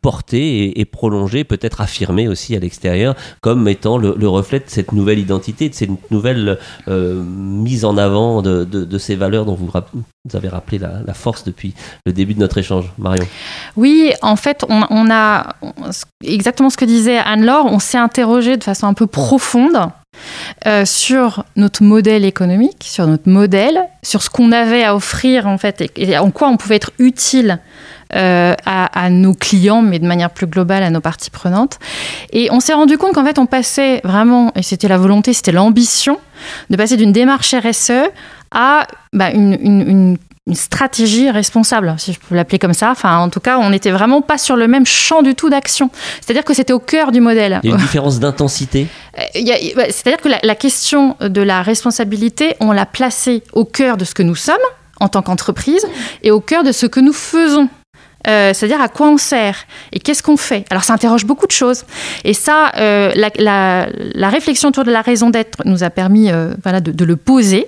porter 0.02 0.80
et, 0.80 0.86
prolonger, 0.86 1.44
peut-être 1.44 1.82
affirmer 1.82 2.28
aussi 2.28 2.56
à 2.56 2.60
l'extérieur, 2.60 3.16
comme 3.42 3.68
étant 3.68 3.98
le, 3.98 4.28
reflet 4.28 4.60
de 4.60 4.66
cette 4.68 4.92
nouvelle 4.92 5.20
identité, 5.20 5.70
de 5.70 5.74
cette 5.74 6.12
nouvelle 6.12 6.58
mise 6.88 7.86
en 7.86 7.98
avant 7.98 8.42
de, 8.42 8.98
ces 8.98 9.16
valeurs 9.16 9.46
dont 9.46 9.56
vous, 9.56 9.72
avez 10.34 10.50
rappelé 10.50 10.78
la, 10.80 11.14
force 11.14 11.44
depuis 11.44 11.74
le 12.06 12.12
début 12.12 12.34
de 12.34 12.40
notre 12.40 12.58
échange, 12.58 12.92
Marion? 12.98 13.26
Oui, 13.78 14.12
en 14.22 14.36
fait, 14.36 14.66
on 14.68 15.10
a 15.10 15.56
exactement 16.24 16.61
ce 16.70 16.78
que 16.78 16.86
disait 16.86 17.18
Anne-Laure, 17.18 17.66
on 17.66 17.80
s'est 17.80 17.98
interrogé 17.98 18.58
de 18.58 18.64
façon 18.64 18.88
un 18.88 18.94
peu 18.94 19.08
profonde 19.08 19.92
euh, 20.68 20.86
sur 20.86 21.46
notre 21.56 21.84
modèle 21.84 22.26
économique, 22.26 22.84
sur 22.84 23.08
notre 23.08 23.30
modèle, 23.30 23.82
sur 24.04 24.22
ce 24.22 24.30
qu'on 24.30 24.52
avait 24.52 24.84
à 24.84 24.96
offrir 24.96 25.48
en 25.48 25.58
fait 25.58 25.90
et, 25.96 26.18
en 26.18 26.30
quoi 26.32 26.50
on 26.50 26.58
pouvait 26.58 26.76
être 26.76 26.92
utile 27.00 27.60
euh, 28.14 28.54
à, 28.66 29.10
nos 29.10 29.34
clients, 29.34 29.82
mais 29.82 29.98
de 29.98 30.06
manière 30.06 30.30
plus 30.30 30.46
globale 30.46 30.84
à 30.84 30.90
nos 30.90 31.00
parties 31.00 31.30
prenantes. 31.30 31.80
Et 32.34 32.50
on 32.52 32.60
s'est 32.60 32.74
rendu 32.74 32.98
compte 32.98 33.14
qu'en 33.14 33.24
fait 33.24 33.40
on 33.40 33.46
passait 33.46 34.02
vraiment, 34.04 34.52
et 34.56 34.64
c'était 34.64 34.90
la 34.90 34.98
volonté, 34.98 35.32
c'était 35.34 35.54
l'ambition, 35.54 36.20
de 36.70 36.76
passer 36.76 36.98
d'une 36.98 37.14
démarche 37.14 37.56
RSE 37.56 38.10
à 38.52 38.86
bah, 39.14 39.32
une, 39.32 40.18
stratégie 40.54 41.30
responsable, 41.30 41.94
si 41.98 42.14
je 42.14 42.20
peux 42.20 42.36
l'appeler 42.36 42.60
comme 42.60 42.74
ça. 42.74 42.92
Enfin, 42.92 43.18
en 43.20 43.30
tout 43.30 43.40
cas, 43.40 43.60
on 43.60 43.70
n'était 43.70 43.92
vraiment 43.92 44.22
pas 44.22 44.38
sur 44.38 44.56
le 44.56 44.68
même 44.68 44.86
champ 44.86 45.22
du 45.22 45.36
tout 45.36 45.50
d'action. 45.50 45.90
C'est-à-dire 46.20 46.44
que 46.44 46.54
c'était 46.54 46.74
au 46.74 46.80
cœur 46.80 47.12
du 47.12 47.22
modèle. 47.22 47.60
Il 47.64 47.70
y 47.70 47.74
a 47.74 47.76
une 47.76 47.82
différence 47.82 48.20
d'intensité 48.20 48.88
euh, 49.18 49.22
C'est-à-dire 49.90 50.22
que 50.22 50.30
la, 50.46 50.56
question 50.56 51.16
de 51.20 51.42
la 51.42 51.62
responsabilité, 51.62 52.56
on 52.60 52.72
l'a 52.72 52.86
placée 52.86 53.44
au 53.54 53.66
cœur 53.66 53.98
de 53.98 54.06
ce 54.06 54.16
que 54.16 54.24
nous 54.24 54.36
sommes 54.36 54.56
en 55.00 55.08
tant 55.08 55.22
qu'entreprise 55.22 55.86
et 56.24 56.32
au 56.32 56.42
cœur 56.42 56.64
de 56.64 56.72
ce 56.72 56.86
que 56.86 57.00
nous 57.00 57.14
faisons. 57.14 57.70
Euh, 58.28 58.54
c'est-à-dire 58.54 58.82
à 58.82 58.88
quoi 58.88 59.08
on 59.10 59.18
sert 59.18 59.66
et 59.92 60.00
qu'est-ce 60.00 60.22
qu'on 60.22 60.38
fait. 60.38 60.64
Alors 60.70 60.84
ça 60.84 60.94
interroge 60.94 61.26
beaucoup 61.26 61.48
de 61.48 61.52
choses. 61.52 61.86
Et 62.24 62.36
ça, 62.36 62.72
euh, 62.78 63.12
la, 63.16 64.30
réflexion 64.30 64.70
autour 64.70 64.84
de 64.84 64.92
la 64.92 65.02
raison 65.02 65.32
d'être 65.32 65.58
nous 65.66 65.84
a 65.84 65.90
permis 65.90 66.30
voilà, 66.64 66.82
de, 66.82 67.06
le 67.06 67.16
poser 67.16 67.68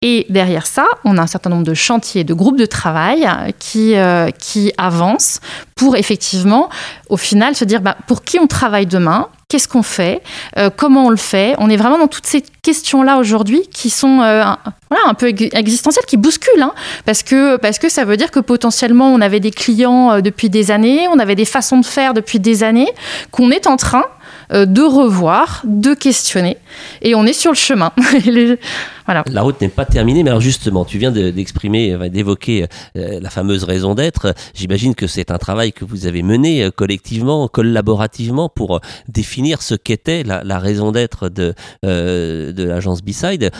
et 0.00 0.26
derrière 0.28 0.66
ça, 0.66 0.86
on 1.04 1.18
a 1.18 1.22
un 1.22 1.26
certain 1.26 1.50
nombre 1.50 1.64
de 1.64 1.74
chantiers, 1.74 2.22
de 2.22 2.32
groupes 2.32 2.56
de 2.56 2.66
travail 2.66 3.28
qui, 3.58 3.96
euh, 3.96 4.30
qui 4.30 4.72
avancent 4.78 5.40
pour 5.74 5.96
effectivement, 5.96 6.68
au 7.08 7.16
final, 7.16 7.56
se 7.56 7.64
dire 7.64 7.80
bah, 7.80 7.96
pour 8.06 8.22
qui 8.22 8.38
on 8.38 8.46
travaille 8.46 8.86
demain, 8.86 9.28
qu'est-ce 9.48 9.66
qu'on 9.66 9.82
fait, 9.82 10.22
euh, 10.56 10.70
comment 10.74 11.06
on 11.06 11.10
le 11.10 11.16
fait. 11.16 11.56
On 11.58 11.68
est 11.68 11.76
vraiment 11.76 11.98
dans 11.98 12.06
toutes 12.06 12.26
ces 12.26 12.44
questions-là 12.62 13.18
aujourd'hui 13.18 13.62
qui 13.72 13.90
sont 13.90 14.20
euh, 14.20 14.44
voilà, 14.88 15.04
un 15.08 15.14
peu 15.14 15.28
existentielles, 15.28 16.04
qui 16.06 16.16
bousculent, 16.16 16.62
hein, 16.62 16.74
parce, 17.04 17.24
que, 17.24 17.56
parce 17.56 17.80
que 17.80 17.88
ça 17.88 18.04
veut 18.04 18.16
dire 18.16 18.30
que 18.30 18.40
potentiellement 18.40 19.12
on 19.12 19.20
avait 19.20 19.40
des 19.40 19.50
clients 19.50 20.20
depuis 20.20 20.48
des 20.48 20.70
années, 20.70 21.08
on 21.08 21.18
avait 21.18 21.34
des 21.34 21.44
façons 21.44 21.80
de 21.80 21.86
faire 21.86 22.14
depuis 22.14 22.38
des 22.38 22.62
années, 22.62 22.88
qu'on 23.32 23.50
est 23.50 23.66
en 23.66 23.76
train 23.76 24.04
euh, 24.52 24.66
de 24.66 24.82
revoir, 24.82 25.62
de 25.64 25.94
questionner. 25.94 26.56
Et 27.02 27.14
on 27.14 27.24
est 27.24 27.32
sur 27.32 27.50
le 27.50 27.56
chemin. 27.56 27.92
voilà. 29.06 29.24
La 29.26 29.42
route 29.42 29.60
n'est 29.60 29.68
pas 29.68 29.84
terminée, 29.84 30.22
mais 30.22 30.30
alors 30.30 30.40
justement, 30.40 30.84
tu 30.84 30.98
viens 30.98 31.10
d'exprimer, 31.10 32.08
d'évoquer 32.10 32.66
euh, 32.96 33.20
la 33.20 33.30
fameuse 33.30 33.64
raison 33.64 33.94
d'être. 33.94 34.34
J'imagine 34.54 34.94
que 34.94 35.06
c'est 35.06 35.30
un 35.30 35.38
travail 35.38 35.72
que 35.72 35.84
vous 35.84 36.06
avez 36.06 36.22
mené 36.22 36.64
euh, 36.64 36.70
collectivement, 36.70 37.48
collaborativement, 37.48 38.48
pour 38.48 38.80
définir 39.08 39.62
ce 39.62 39.74
qu'était 39.74 40.22
la, 40.22 40.58
raison 40.58 40.92
d'être 40.92 41.28
de, 41.28 41.54
de 41.82 42.64
l'agence 42.64 43.02
B-Side. 43.02 43.50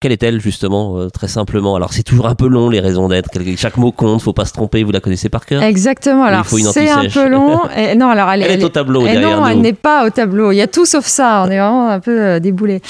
Quelle 0.00 0.12
est-elle 0.12 0.40
justement, 0.40 1.08
très 1.10 1.28
simplement? 1.28 1.74
Alors 1.74 1.92
c'est 1.92 2.04
toujours 2.04 2.28
un 2.28 2.34
peu 2.34 2.46
long 2.46 2.70
les 2.70 2.80
raisons 2.80 3.08
d'être. 3.08 3.30
Chaque 3.56 3.76
mot 3.76 3.90
compte, 3.90 4.22
faut 4.22 4.32
pas 4.32 4.44
se 4.44 4.52
tromper. 4.52 4.84
Vous 4.84 4.92
la 4.92 5.00
connaissez 5.00 5.28
par 5.28 5.44
cœur? 5.44 5.62
Exactement. 5.62 6.22
Alors 6.22 6.46
c'est 6.46 6.88
un 6.88 7.08
peu 7.08 7.28
long. 7.28 7.60
Et, 7.76 7.94
non, 7.94 8.08
alors 8.08 8.30
elle, 8.30 8.42
est 8.42 8.62
au 8.62 8.68
tableau 8.68 9.02
derrière 9.02 9.40
non, 9.40 9.46
elle 9.46 9.60
n'est 9.60 9.72
pas 9.72 10.06
au 10.06 10.10
tableau. 10.10 10.52
Il 10.52 10.56
y 10.56 10.62
a 10.62 10.66
tout 10.66 10.86
sauf 10.86 11.06
ça. 11.06 11.44
On 11.46 11.50
est 11.50 11.58
vraiment 11.58 11.88
un 11.88 12.00
peu 12.00 12.20
euh, 12.20 12.38
déboulé. 12.40 12.80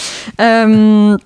Euh, 0.41 1.17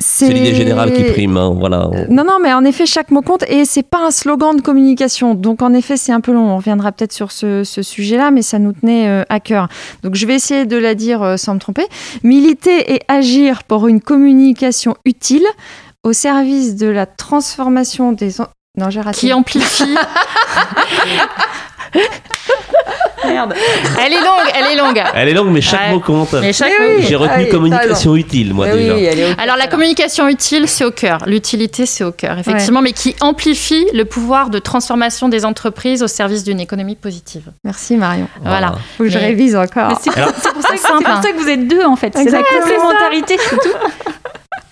c'est 0.00 0.28
l'idée 0.28 0.54
générale 0.54 0.92
qui 0.92 1.02
prime, 1.04 1.36
hein, 1.36 1.54
voilà. 1.58 1.90
Euh, 1.92 2.06
non, 2.08 2.24
non, 2.24 2.38
mais 2.42 2.52
en 2.52 2.64
effet, 2.64 2.86
chaque 2.86 3.10
mot 3.10 3.22
compte 3.22 3.44
et 3.48 3.64
c'est 3.64 3.82
pas 3.82 4.06
un 4.06 4.10
slogan 4.10 4.56
de 4.56 4.62
communication. 4.62 5.34
Donc, 5.34 5.62
en 5.62 5.72
effet, 5.72 5.96
c'est 5.96 6.12
un 6.12 6.20
peu 6.20 6.32
long. 6.32 6.50
On 6.50 6.56
reviendra 6.56 6.92
peut-être 6.92 7.12
sur 7.12 7.32
ce, 7.32 7.62
sujet-là, 7.64 8.30
mais 8.30 8.42
ça 8.42 8.58
nous 8.58 8.72
tenait 8.72 9.24
à 9.28 9.40
cœur. 9.40 9.68
Donc, 10.02 10.14
je 10.14 10.26
vais 10.26 10.34
essayer 10.34 10.66
de 10.66 10.76
la 10.76 10.94
dire 10.94 11.38
sans 11.38 11.54
me 11.54 11.60
tromper. 11.60 11.86
Militer 12.22 12.94
et 12.94 13.00
agir 13.08 13.64
pour 13.64 13.88
une 13.88 14.00
communication 14.00 14.96
utile 15.04 15.46
au 16.02 16.12
service 16.12 16.76
de 16.76 16.86
la 16.86 17.06
transformation 17.06 18.12
des. 18.12 18.30
Non, 18.76 18.90
j'ai 18.90 19.00
raté. 19.00 19.18
Qui 19.18 19.32
amplifie. 19.32 19.96
Merde. 23.26 23.54
Elle 24.04 24.12
est 24.12 24.20
longue, 24.20 24.52
elle 24.54 24.72
est 24.72 24.76
longue. 24.76 25.02
Elle 25.14 25.28
est 25.28 25.34
longue, 25.34 25.50
mais 25.50 25.60
chaque 25.60 25.90
mot 25.90 26.00
compte. 26.00 26.32
Mais 26.34 26.52
chaque 26.52 26.72
J'ai 27.00 27.16
retenu 27.16 27.46
ah 27.46 27.50
communication 27.50 28.16
utile, 28.16 28.54
moi 28.54 28.68
déjà. 28.68 28.94
Alors 29.38 29.56
la 29.56 29.66
communication 29.66 30.28
utile, 30.28 30.68
c'est 30.68 30.84
au 30.84 30.90
cœur. 30.90 31.24
L'utilité, 31.26 31.86
c'est 31.86 32.04
au 32.04 32.12
cœur, 32.12 32.38
effectivement, 32.38 32.82
mais 32.82 32.92
qui 32.92 33.14
amplifie 33.20 33.86
le 33.92 34.04
pouvoir 34.04 34.50
de 34.50 34.58
transformation 34.58 35.28
des 35.28 35.44
entreprises 35.44 36.02
au 36.02 36.08
service 36.08 36.44
d'une 36.44 36.60
économie 36.60 36.96
positive. 36.96 37.50
Merci 37.64 37.96
Marion. 37.96 38.28
Voilà. 38.42 38.74
Faut 38.96 39.04
que 39.04 39.10
je 39.10 39.18
révise 39.18 39.56
encore. 39.56 39.98
C'est 40.02 40.10
pour, 40.10 40.32
pour, 40.32 40.62
ça 40.62 41.32
que 41.32 41.40
vous 41.40 41.48
êtes 41.48 41.66
deux 41.66 41.84
en 41.84 41.96
fait. 41.96 42.12
C'est 42.16 42.30
la 42.30 42.42
complémentarité, 42.42 43.36
c'est 43.38 43.56
tout. 43.56 43.76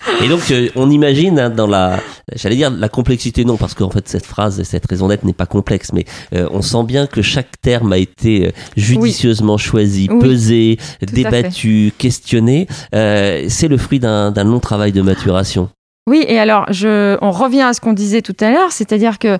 Et 0.23 0.27
donc, 0.27 0.51
euh, 0.51 0.69
on 0.75 0.89
imagine 0.89 1.39
hein, 1.39 1.49
dans 1.49 1.67
la, 1.67 1.99
j'allais 2.35 2.55
dire 2.55 2.71
la 2.71 2.89
complexité, 2.89 3.45
non, 3.45 3.57
parce 3.57 3.73
qu'en 3.73 3.89
fait, 3.89 4.07
cette 4.07 4.25
phrase, 4.25 4.61
cette 4.63 4.85
raison 4.85 5.07
d'être 5.07 5.23
n'est 5.23 5.33
pas 5.33 5.45
complexe, 5.45 5.91
mais 5.93 6.05
euh, 6.33 6.47
on 6.51 6.61
sent 6.61 6.83
bien 6.83 7.07
que 7.07 7.21
chaque 7.21 7.59
terme 7.61 7.93
a 7.93 7.97
été 7.97 8.47
euh, 8.47 8.51
judicieusement 8.75 9.57
choisi, 9.57 10.07
pesé, 10.07 10.77
débattu, 11.01 11.93
questionné. 11.97 12.67
c'est 12.91 13.67
le 13.67 13.77
fruit 13.77 13.99
d'un 13.99 14.43
long 14.43 14.59
travail 14.59 14.91
de 14.91 15.01
maturation. 15.01 15.69
Oui, 16.07 16.23
et 16.27 16.39
alors, 16.39 16.65
je, 16.71 17.17
on 17.21 17.31
revient 17.31 17.61
à 17.61 17.73
ce 17.73 17.81
qu'on 17.81 17.93
disait 17.93 18.21
tout 18.21 18.35
à 18.39 18.51
l'heure, 18.51 18.71
c'est-à-dire 18.71 19.19
que 19.19 19.37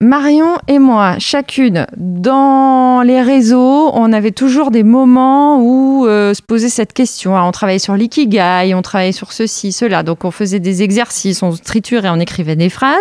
Marion 0.00 0.58
et 0.68 0.78
moi, 0.78 1.16
chacune, 1.18 1.84
dans 1.96 3.02
les 3.02 3.20
réseaux, 3.20 3.90
on 3.94 4.12
avait 4.12 4.30
toujours 4.30 4.70
des 4.70 4.84
moments 4.84 5.60
où 5.60 6.06
euh, 6.06 6.34
se 6.34 6.42
posait 6.42 6.68
cette 6.68 6.92
question. 6.92 7.34
on 7.34 7.50
travaillait 7.50 7.80
sur 7.80 7.96
l'ikigai, 7.96 8.74
on 8.76 8.82
travaillait 8.82 9.10
sur 9.10 9.32
ceci, 9.32 9.72
cela. 9.72 10.04
Donc 10.04 10.24
on 10.24 10.30
faisait 10.30 10.60
des 10.60 10.84
exercices, 10.84 11.42
on 11.42 11.50
triturait, 11.50 12.10
on 12.10 12.20
écrivait 12.20 12.54
des 12.54 12.68
phrases. 12.68 12.96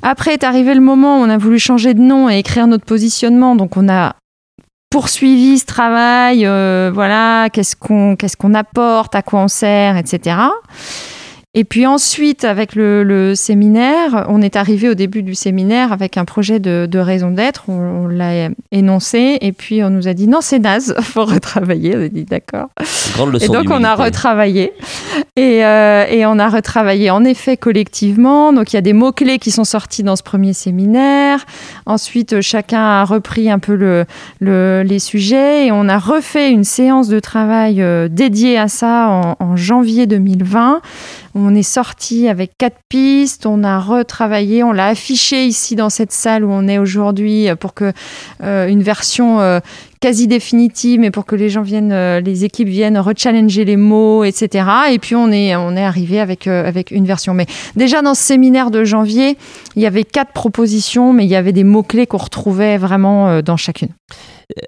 Après 0.00 0.32
est 0.32 0.42
arrivé 0.42 0.72
le 0.72 0.80
moment 0.80 1.20
où 1.20 1.22
on 1.22 1.28
a 1.28 1.36
voulu 1.36 1.58
changer 1.58 1.92
de 1.92 2.00
nom 2.00 2.30
et 2.30 2.38
écrire 2.38 2.66
notre 2.66 2.86
positionnement. 2.86 3.54
Donc 3.54 3.76
on 3.76 3.86
a 3.90 4.16
poursuivi 4.88 5.58
ce 5.58 5.66
travail. 5.66 6.46
Euh, 6.46 6.90
voilà, 6.94 7.50
qu'est-ce 7.50 7.76
qu'on 7.76 8.54
apporte, 8.54 9.14
à 9.14 9.20
quoi 9.20 9.40
on 9.40 9.48
sert, 9.48 9.98
etc. 9.98 10.36
Et 11.52 11.64
puis 11.64 11.84
ensuite, 11.84 12.44
avec 12.44 12.76
le, 12.76 13.34
séminaire, 13.34 14.26
on 14.28 14.40
est 14.40 14.54
arrivé 14.54 14.88
au 14.88 14.94
début 14.94 15.24
du 15.24 15.34
séminaire 15.34 15.92
avec 15.92 16.16
un 16.16 16.24
projet 16.24 16.60
de, 16.60 16.98
raison 16.98 17.32
d'être. 17.32 17.64
On, 17.68 18.06
l'a 18.06 18.50
énoncé 18.70 19.38
et 19.40 19.52
puis 19.52 19.82
on 19.82 19.90
nous 19.90 20.06
a 20.06 20.14
dit 20.14 20.28
non, 20.28 20.40
c'est 20.42 20.60
naze, 20.60 20.94
faut 21.00 21.24
retravailler. 21.24 21.96
On 21.96 22.04
a 22.04 22.08
dit 22.08 22.24
d'accord. 22.24 22.68
Et 23.40 23.48
donc 23.48 23.66
on 23.68 23.82
a 23.82 23.96
retravaillé 23.96 24.72
et, 25.36 25.64
euh, 25.64 26.06
et, 26.08 26.24
on 26.26 26.38
a 26.38 26.48
retravaillé 26.48 27.10
en 27.10 27.24
effet 27.24 27.56
collectivement. 27.56 28.52
Donc 28.52 28.72
il 28.72 28.76
y 28.76 28.78
a 28.78 28.82
des 28.82 28.92
mots 28.92 29.12
clés 29.12 29.38
qui 29.38 29.50
sont 29.50 29.64
sortis 29.64 30.04
dans 30.04 30.16
ce 30.16 30.22
premier 30.22 30.52
séminaire. 30.52 31.44
Ensuite, 31.84 32.40
chacun 32.42 32.80
a 32.80 33.04
repris 33.04 33.50
un 33.50 33.58
peu 33.58 33.74
le, 33.74 34.04
le, 34.40 34.82
les 34.84 35.00
sujets 35.00 35.66
et 35.66 35.72
on 35.72 35.88
a 35.88 35.98
refait 35.98 36.50
une 36.50 36.64
séance 36.64 37.08
de 37.08 37.18
travail 37.18 37.82
euh, 37.82 38.06
dédiée 38.08 38.56
à 38.56 38.68
ça 38.68 39.08
en, 39.08 39.36
en 39.44 39.56
janvier 39.56 40.06
2020 40.06 40.80
on 41.34 41.54
est 41.54 41.62
sorti 41.62 42.28
avec 42.28 42.52
quatre 42.58 42.78
pistes, 42.88 43.46
on 43.46 43.62
a 43.62 43.78
retravaillé, 43.78 44.64
on 44.64 44.72
l'a 44.72 44.88
affiché 44.88 45.46
ici 45.46 45.76
dans 45.76 45.90
cette 45.90 46.12
salle 46.12 46.44
où 46.44 46.50
on 46.50 46.66
est 46.66 46.78
aujourd'hui 46.78 47.48
pour 47.60 47.74
que 47.74 47.92
euh, 48.42 48.66
une 48.66 48.82
version 48.82 49.40
euh, 49.40 49.60
quasi 50.00 50.26
définitive, 50.26 50.98
mais 50.98 51.10
pour 51.10 51.26
que 51.26 51.36
les 51.36 51.48
gens 51.48 51.62
viennent, 51.62 51.92
euh, 51.92 52.20
les 52.20 52.44
équipes 52.44 52.68
viennent 52.68 52.98
rechallenger 52.98 53.64
les 53.64 53.76
mots, 53.76 54.24
etc. 54.24 54.66
Et 54.90 54.98
puis 54.98 55.14
on 55.14 55.30
est, 55.30 55.52
arrivé 55.52 56.20
avec, 56.20 56.46
avec 56.46 56.90
une 56.90 57.06
version. 57.06 57.32
Mais 57.32 57.46
déjà 57.76 58.02
dans 58.02 58.14
ce 58.14 58.22
séminaire 58.22 58.70
de 58.70 58.82
janvier, 58.82 59.36
il 59.76 59.82
y 59.82 59.86
avait 59.86 60.04
quatre 60.04 60.32
propositions, 60.32 61.12
mais 61.12 61.24
il 61.24 61.30
y 61.30 61.36
avait 61.36 61.52
des 61.52 61.64
mots-clés 61.64 62.06
qu'on 62.06 62.18
retrouvait 62.18 62.76
vraiment 62.76 63.40
dans 63.42 63.56
chacune. 63.56 63.90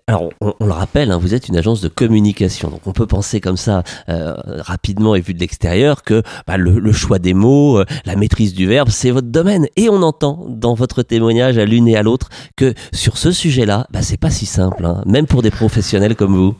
Alors, 0.06 0.30
on, 0.40 0.64
le 0.64 0.72
rappelle, 0.72 1.10
hein, 1.10 1.18
vous 1.18 1.34
êtes 1.34 1.48
une 1.48 1.56
agence 1.56 1.80
de 1.80 1.88
communication, 1.88 2.68
donc 2.68 2.80
on 2.86 2.92
peut 2.92 3.06
penser 3.06 3.40
comme 3.40 3.56
ça 3.56 3.82
euh, 4.08 4.34
rapidement 4.46 5.14
et 5.14 5.20
vu 5.20 5.34
de 5.34 5.40
l'extérieur 5.40 6.02
que 6.02 6.22
bah, 6.46 6.56
le, 6.56 6.92
choix 6.92 7.18
des 7.18 7.34
mots, 7.34 7.78
euh, 7.78 7.84
la 8.04 8.16
maîtrise 8.16 8.54
du 8.54 8.66
verbe, 8.66 8.88
c'est 8.90 9.10
votre 9.10 9.28
domaine. 9.28 9.66
Et 9.76 9.88
on 9.88 10.02
entend 10.02 10.44
dans 10.48 10.74
votre 10.74 11.02
témoignage 11.02 11.58
à 11.58 11.64
l'une 11.64 11.88
et 11.88 11.96
à 11.96 12.02
l'autre 12.02 12.28
que 12.56 12.74
sur 12.92 13.18
ce 13.18 13.32
sujet-là, 13.32 13.86
bah, 13.90 14.02
c'est 14.02 14.18
pas 14.18 14.30
si 14.30 14.46
simple, 14.46 14.84
hein, 14.84 15.02
même 15.06 15.26
pour 15.26 15.42
des 15.42 15.50
professionnels 15.50 16.16
comme 16.16 16.34
vous. 16.34 16.54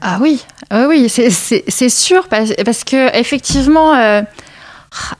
Ah 0.00 0.18
oui, 0.20 0.44
oui, 0.72 1.08
c'est 1.08 1.88
sûr 1.88 2.28
parce, 2.28 2.52
parce, 2.64 2.84
que 2.84 3.18
effectivement. 3.18 3.94
Euh, 3.94 4.22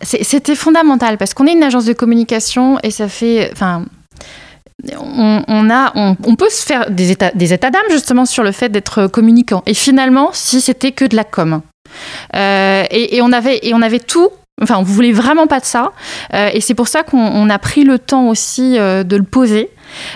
c'était 0.00 0.54
fondamental 0.54 1.18
parce 1.18 1.34
qu'on 1.34 1.46
est 1.46 1.52
une 1.52 1.62
agence 1.62 1.84
de 1.84 1.92
communication 1.92 2.78
et 2.82 2.90
ça 2.90 3.08
fait, 3.08 3.52
on, 4.98 5.70
a, 5.70 5.92
on, 5.94 6.36
peut 6.36 6.50
se 6.50 6.64
faire 6.64 6.90
des 6.90 7.10
états, 7.10 7.30
des 7.32 7.52
états 7.52 7.70
d'âme 7.70 7.82
justement 7.90 8.24
sur 8.24 8.42
le 8.42 8.52
fait 8.52 8.68
d'être 8.68 9.06
communicant. 9.06 9.62
Et 9.66 9.74
finalement, 9.74 10.30
si 10.32 10.60
c'était 10.60 10.92
que 10.92 11.04
de 11.04 11.16
la 11.16 11.24
com. 11.24 11.62
Euh, 12.34 12.84
et, 12.90 13.20
on 13.22 13.32
avait, 13.32 13.60
et 13.62 13.74
on 13.74 13.82
avait 13.82 14.00
tout. 14.00 14.30
Enfin, 14.62 14.76
on 14.78 14.82
voulait 14.82 15.12
vraiment 15.12 15.46
pas 15.46 15.60
de 15.60 15.64
ça. 15.64 15.92
Euh, 16.34 16.50
et 16.52 16.60
c'est 16.60 16.74
pour 16.74 16.88
ça 16.88 17.02
qu'on 17.02 17.50
a 17.50 17.58
pris 17.58 17.84
le 17.84 17.98
temps 17.98 18.28
aussi 18.28 18.78
euh, 18.78 19.02
de 19.04 19.16
le 19.16 19.24
poser. 19.24 19.70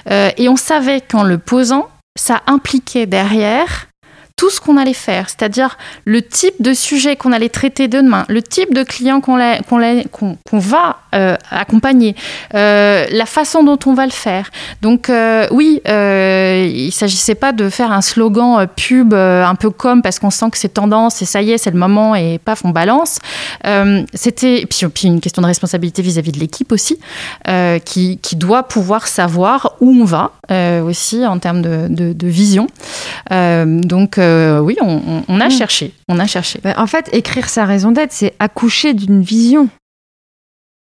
et 0.09 0.49
on 0.49 0.57
savait 0.57 1.01
qu'en 1.01 1.23
le 1.23 1.39
posant, 1.39 1.89
ça 2.19 2.43
impliquait 2.47 3.07
derrière 3.07 3.87
tout 4.41 4.49
ce 4.49 4.59
qu'on 4.59 4.79
allait 4.79 4.95
faire, 4.95 5.29
c'est-à-dire 5.29 5.77
le 6.07 6.23
type 6.23 6.55
de 6.61 6.73
sujet 6.73 7.15
qu'on 7.15 7.31
allait 7.31 7.51
traiter 7.51 7.89
demain, 7.89 8.25
le 8.31 8.41
type 8.41 8.73
de 8.73 8.83
client 8.85 9.21
qu'on 9.21 9.37
va 10.53 10.97
euh, 11.15 11.37
accompagner, 11.51 12.17
euh, 12.55 13.05
la 13.11 13.27
façon 13.27 13.63
dont 13.63 13.79
on 13.85 13.93
va 13.93 14.07
le 14.07 14.13
faire. 14.13 14.51
Donc 14.81 15.11
euh, 15.11 15.47
oui, 15.51 15.83
il 15.85 16.87
ne 16.87 16.91
s'agissait 16.91 17.35
pas 17.35 17.53
de 17.53 17.69
faire 17.69 17.93
un 17.93 18.01
slogan 18.01 18.67
pub 18.67 19.13
un 19.13 19.55
peu 19.57 19.69
comme 19.69 20.01
parce 20.01 20.19
qu'on 20.19 20.31
sent 20.31 20.49
que 20.51 20.57
c'est 20.57 20.71
tendance 20.73 21.21
et 21.21 21.27
ça 21.27 21.43
y 21.43 21.51
est, 21.51 21.59
c'est 21.59 21.71
le 21.71 21.79
moment 21.79 22.15
et 22.15 22.39
paf, 22.39 22.65
on 22.65 22.71
balance. 22.71 23.19
C'était 24.15 24.65
puis, 24.71 24.87
puis, 24.89 25.09
une 25.09 25.21
question 25.21 25.43
de 25.43 25.49
responsabilité 25.49 26.01
vis-à-vis 26.01 26.33
de 26.33 26.39
l'équipe 26.39 26.73
aussi, 26.73 26.99
qui, 27.85 28.19
qui, 28.23 28.37
doit 28.37 28.63
pouvoir 28.63 29.07
savoir 29.07 29.77
où 29.83 29.91
on 29.91 30.05
va 30.07 30.33
aussi 30.87 31.27
en 31.27 31.39
termes 31.39 31.61
de, 31.61 31.89
de, 31.91 32.15
de 32.15 32.27
vision. 32.27 32.69
donc 33.29 34.19
euh, 34.31 34.61
oui, 34.61 34.77
on, 34.81 35.41
a 35.41 35.47
hmm. 35.47 35.51
cherché. 35.51 35.93
On 36.09 36.19
a 36.19 36.27
cherché. 36.27 36.61
Bah, 36.63 36.75
en 36.77 36.87
fait, 36.87 37.09
écrire 37.13 37.49
sa 37.49 37.65
raison 37.65 37.93
d'être, 37.93 38.13
c'est 38.13 38.35
accoucher 38.39 38.95
d'une 38.95 39.23
vision. 39.23 39.69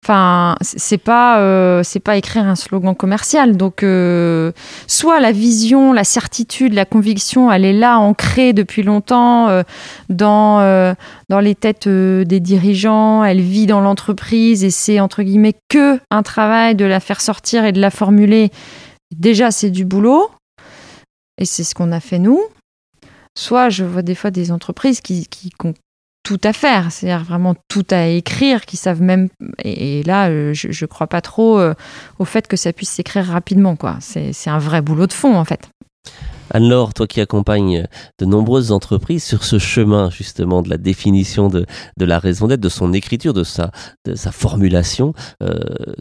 Enfin, 0.05 0.55
c'est 0.61 0.97
pas 0.97 1.39
euh, 1.39 1.83
c'est 1.83 1.99
pas 1.99 2.15
écrire 2.15 2.45
un 2.45 2.55
slogan 2.55 2.95
commercial. 2.95 3.57
Donc, 3.57 3.83
euh, 3.83 4.53
soit 4.87 5.19
la 5.19 5.33
vision, 5.33 5.91
la 5.91 6.05
certitude, 6.05 6.73
la 6.73 6.85
conviction, 6.85 7.51
elle 7.51 7.65
est 7.65 7.73
là, 7.73 7.99
ancrée 7.99 8.53
depuis 8.53 8.81
longtemps 8.81 9.49
dans 10.07 10.95
dans 11.27 11.39
les 11.41 11.53
têtes 11.53 11.89
des 11.89 12.39
dirigeants. 12.39 13.25
Elle 13.25 13.41
vit 13.41 13.67
dans 13.67 13.81
l'entreprise 13.81 14.63
et 14.63 14.71
c'est 14.71 15.01
entre 15.01 15.21
guillemets 15.21 15.55
que 15.67 15.99
un 16.09 16.23
travail 16.23 16.75
de 16.75 16.85
la 16.85 17.01
faire 17.01 17.19
sortir 17.19 17.65
et 17.65 17.73
de 17.73 17.81
la 17.81 17.91
formuler. 17.91 18.51
Déjà, 19.13 19.51
c'est 19.51 19.69
du 19.69 19.83
boulot 19.83 20.29
et 21.39 21.45
c'est 21.45 21.63
ce 21.63 21.75
qu'on 21.75 21.91
a 21.91 21.99
fait 21.99 22.19
nous. 22.19 22.41
Soit 23.37 23.69
je 23.69 23.83
vois 23.83 24.01
des 24.01 24.15
fois 24.15 24.31
des 24.31 24.51
entreprises 24.51 25.01
qui, 25.01 25.27
ont 25.63 25.73
tout 26.23 26.39
à 26.43 26.53
faire, 26.53 26.91
c'est-à-dire 26.91 27.25
vraiment 27.25 27.55
tout 27.67 27.85
à 27.89 28.07
écrire, 28.07 28.65
qui 28.65 28.77
savent 28.77 29.01
même. 29.01 29.29
Et, 29.63 30.03
là, 30.03 30.29
euh, 30.29 30.53
je 30.53 30.67
ne 30.67 30.87
crois 30.87 31.07
pas 31.07 31.21
trop 31.21 31.59
euh, 31.59 31.73
au 32.19 32.25
fait 32.25 32.47
que 32.47 32.57
ça 32.57 32.73
puisse 32.73 32.89
s'écrire 32.89 33.25
rapidement. 33.25 33.75
quoi. 33.75 33.97
C'est 34.01 34.49
un 34.49 34.59
vrai 34.59 34.81
boulot 34.81 35.07
de 35.07 35.13
fond, 35.13 35.35
en 35.35 35.45
fait. 35.45 35.69
Anne-Laure, 36.51 36.93
toi 36.93 37.07
qui 37.07 37.21
accompagnes 37.21 37.85
de 38.17 38.25
nombreuses 38.25 38.71
entreprises 38.71 39.23
sur 39.23 39.43
ce 39.43 39.59
chemin 39.59 40.09
justement 40.09 40.61
de 40.61 40.69
la 40.69 40.77
définition 40.77 41.47
de, 41.47 41.65
de 41.97 42.05
la 42.05 42.19
raison 42.19 42.47
d'être, 42.47 42.61
de 42.61 42.69
son 42.69 42.93
écriture, 42.93 43.33
de 43.33 43.43
sa, 43.43 43.71
de 44.05 44.15
sa 44.15 44.31
formulation, 44.31 45.13
euh, 45.43 45.59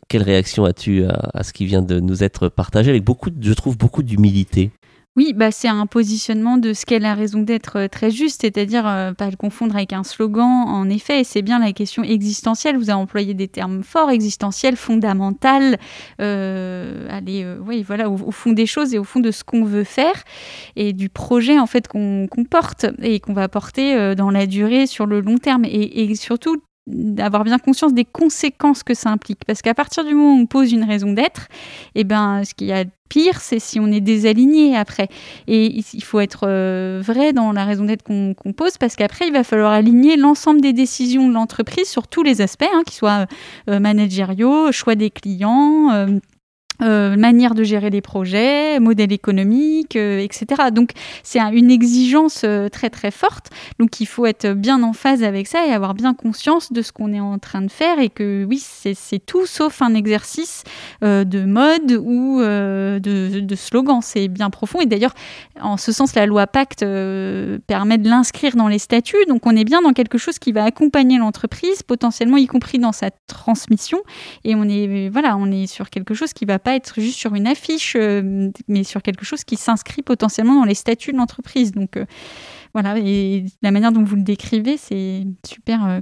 quelle 0.08 0.22
réaction 0.22 0.64
as-tu 0.64 1.04
à, 1.04 1.30
à, 1.34 1.42
ce 1.42 1.52
qui 1.52 1.66
vient 1.66 1.82
de 1.82 2.00
nous 2.00 2.24
être 2.24 2.48
partagé 2.48 2.90
avec 2.90 3.04
beaucoup, 3.04 3.30
je 3.40 3.52
trouve, 3.52 3.76
beaucoup 3.76 4.02
d'humilité? 4.02 4.70
Oui, 5.18 5.32
bah, 5.32 5.50
c'est 5.50 5.66
un 5.66 5.86
positionnement 5.86 6.58
de 6.58 6.72
ce 6.72 6.86
qu'est 6.86 7.00
la 7.00 7.16
raison 7.16 7.40
d'être 7.40 7.76
euh, 7.76 7.88
très 7.88 8.12
juste, 8.12 8.42
c'est-à-dire 8.42 8.86
euh, 8.86 9.12
pas 9.12 9.28
le 9.28 9.34
confondre 9.34 9.74
avec 9.74 9.92
un 9.92 10.04
slogan. 10.04 10.62
En 10.68 10.88
effet, 10.88 11.24
c'est 11.24 11.42
bien 11.42 11.58
la 11.58 11.72
question 11.72 12.04
existentielle. 12.04 12.76
Vous 12.76 12.88
avez 12.88 13.00
employé 13.00 13.34
des 13.34 13.48
termes 13.48 13.82
forts, 13.82 14.10
existentiels, 14.10 14.76
fondamental. 14.76 15.76
Euh, 16.20 17.08
allez, 17.10 17.42
euh, 17.42 17.58
oui, 17.66 17.82
voilà, 17.82 18.08
au, 18.08 18.30
fond 18.30 18.52
des 18.52 18.66
choses 18.66 18.94
et 18.94 18.98
au 19.00 19.02
fond 19.02 19.18
de 19.18 19.32
ce 19.32 19.42
qu'on 19.42 19.64
veut 19.64 19.82
faire 19.82 20.22
et 20.76 20.92
du 20.92 21.08
projet 21.08 21.58
en 21.58 21.66
fait 21.66 21.88
qu'on 21.88 22.28
qu 22.30 22.44
porte 22.44 22.86
et 23.02 23.18
qu'on 23.18 23.32
va 23.32 23.48
porter 23.48 23.96
euh, 23.96 24.14
dans 24.14 24.30
la 24.30 24.46
durée 24.46 24.86
sur 24.86 25.04
le 25.04 25.20
long 25.20 25.38
terme 25.38 25.64
et 25.64 26.14
surtout 26.14 26.62
d'avoir 26.88 27.44
bien 27.44 27.58
conscience 27.58 27.92
des 27.92 28.04
conséquences 28.04 28.82
que 28.82 28.94
ça 28.94 29.10
implique. 29.10 29.44
Parce 29.46 29.62
qu'à 29.62 29.74
partir 29.74 30.04
du 30.04 30.14
moment 30.14 30.34
où 30.34 30.40
on 30.42 30.46
pose 30.46 30.72
une 30.72 30.84
raison 30.84 31.12
d'être, 31.12 31.48
eh 31.94 32.04
ben, 32.04 32.42
ce 32.44 32.54
qu'il 32.54 32.66
y 32.66 32.72
a 32.72 32.84
de 32.84 32.90
pire, 33.08 33.40
c'est 33.40 33.58
si 33.58 33.80
on 33.80 33.86
est 33.88 34.00
désaligné 34.00 34.76
après. 34.76 35.08
Et 35.46 35.82
il 35.92 36.04
faut 36.04 36.20
être 36.20 36.46
euh, 36.46 37.00
vrai 37.04 37.32
dans 37.32 37.52
la 37.52 37.64
raison 37.64 37.84
d'être 37.84 38.02
qu'on 38.02 38.34
qu 38.34 38.52
pose, 38.52 38.78
parce 38.78 38.96
qu'après, 38.96 39.26
il 39.26 39.32
va 39.32 39.44
falloir 39.44 39.72
aligner 39.72 40.16
l'ensemble 40.16 40.60
des 40.60 40.72
décisions 40.72 41.28
de 41.28 41.34
l'entreprise 41.34 41.88
sur 41.88 42.08
tous 42.08 42.22
les 42.22 42.40
aspects, 42.40 42.66
hein, 42.72 42.82
qu'ils 42.86 42.96
soient 42.96 43.26
euh, 43.68 43.80
managériaux, 43.80 44.72
choix 44.72 44.94
des 44.94 45.10
clients. 45.10 45.90
Euh, 45.92 46.18
euh, 46.80 47.16
manière 47.16 47.54
de 47.54 47.64
gérer 47.64 47.90
les 47.90 48.00
projets, 48.00 48.78
modèle 48.78 49.12
économique, 49.12 49.96
euh, 49.96 50.20
etc. 50.20 50.70
Donc 50.72 50.92
c'est 51.24 51.40
un, 51.40 51.50
une 51.50 51.72
exigence 51.72 52.42
euh, 52.44 52.68
très 52.68 52.88
très 52.88 53.10
forte. 53.10 53.50
Donc 53.80 54.00
il 54.00 54.06
faut 54.06 54.26
être 54.26 54.52
bien 54.52 54.82
en 54.84 54.92
phase 54.92 55.24
avec 55.24 55.48
ça 55.48 55.66
et 55.66 55.72
avoir 55.72 55.94
bien 55.94 56.14
conscience 56.14 56.72
de 56.72 56.82
ce 56.82 56.92
qu'on 56.92 57.12
est 57.12 57.20
en 57.20 57.38
train 57.38 57.62
de 57.62 57.70
faire 57.70 57.98
et 57.98 58.10
que 58.10 58.44
oui, 58.44 58.58
c'est 58.58 59.18
tout 59.26 59.46
sauf 59.46 59.82
un 59.82 59.94
exercice 59.94 60.62
de 61.02 61.44
mode 61.44 61.92
ou 62.00 62.40
de, 62.40 63.54
slogan. 63.54 64.00
C'est 64.00 64.28
bien 64.28 64.50
profond. 64.50 64.80
Et 64.80 64.86
d'ailleurs, 64.86 65.14
en 65.60 65.76
ce 65.76 65.90
sens, 65.92 66.14
la 66.14 66.26
loi 66.26 66.46
Pacte 66.46 66.80
permet 67.66 67.98
de 67.98 68.08
l'inscrire 68.08 68.54
dans 68.56 68.68
les 68.68 68.78
statuts. 68.78 69.24
Donc 69.28 69.46
on 69.46 69.56
est 69.56 69.64
bien 69.64 69.82
dans 69.82 69.92
quelque 69.92 70.18
chose 70.18 70.38
qui 70.38 70.52
va 70.52 70.64
accompagner 70.64 71.18
l'entreprise, 71.18 71.82
potentiellement 71.82 72.36
y 72.36 72.46
compris 72.46 72.78
dans 72.78 72.92
sa 72.92 73.10
transmission. 73.26 73.98
Et 74.44 74.54
on 74.54 74.64
est 74.64 75.08
voilà, 75.08 75.36
on 75.36 75.50
est 75.50 75.66
sur 75.66 75.90
quelque 75.90 76.14
chose 76.14 76.32
qui 76.32 76.44
va 76.44 76.58
pas 76.58 76.67
être 76.74 77.00
juste 77.00 77.18
sur 77.18 77.34
une 77.34 77.46
affiche, 77.46 77.96
euh, 77.96 78.50
mais 78.68 78.84
sur 78.84 79.02
quelque 79.02 79.24
chose 79.24 79.44
qui 79.44 79.56
s'inscrit 79.56 80.02
potentiellement 80.02 80.54
dans 80.54 80.64
les 80.64 80.74
statuts 80.74 81.12
de 81.12 81.16
l'entreprise. 81.16 81.72
Donc 81.72 81.96
euh, 81.96 82.04
voilà, 82.74 82.98
et 82.98 83.44
la 83.62 83.70
manière 83.70 83.92
dont 83.92 84.04
vous 84.04 84.16
le 84.16 84.22
décrivez, 84.22 84.76
c'est 84.76 85.24
super 85.46 85.86
euh, 85.86 86.00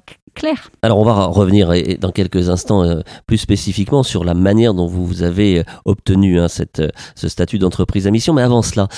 Alors 0.82 0.98
on 0.98 1.04
va 1.04 1.24
revenir 1.24 1.72
dans 1.98 2.10
quelques 2.10 2.50
instants 2.50 2.84
euh, 2.84 3.00
plus 3.26 3.38
spécifiquement 3.38 4.02
sur 4.02 4.22
la 4.22 4.34
manière 4.34 4.74
dont 4.74 4.86
vous 4.86 5.22
avez 5.22 5.60
euh, 5.60 5.62
obtenu 5.86 6.38
hein, 6.38 6.48
cette, 6.48 6.80
euh, 6.80 6.88
ce 7.14 7.28
statut 7.28 7.58
d'entreprise 7.58 8.06
à 8.06 8.10
mission. 8.10 8.34
Mais 8.34 8.42
avant 8.42 8.62
cela, 8.62 8.88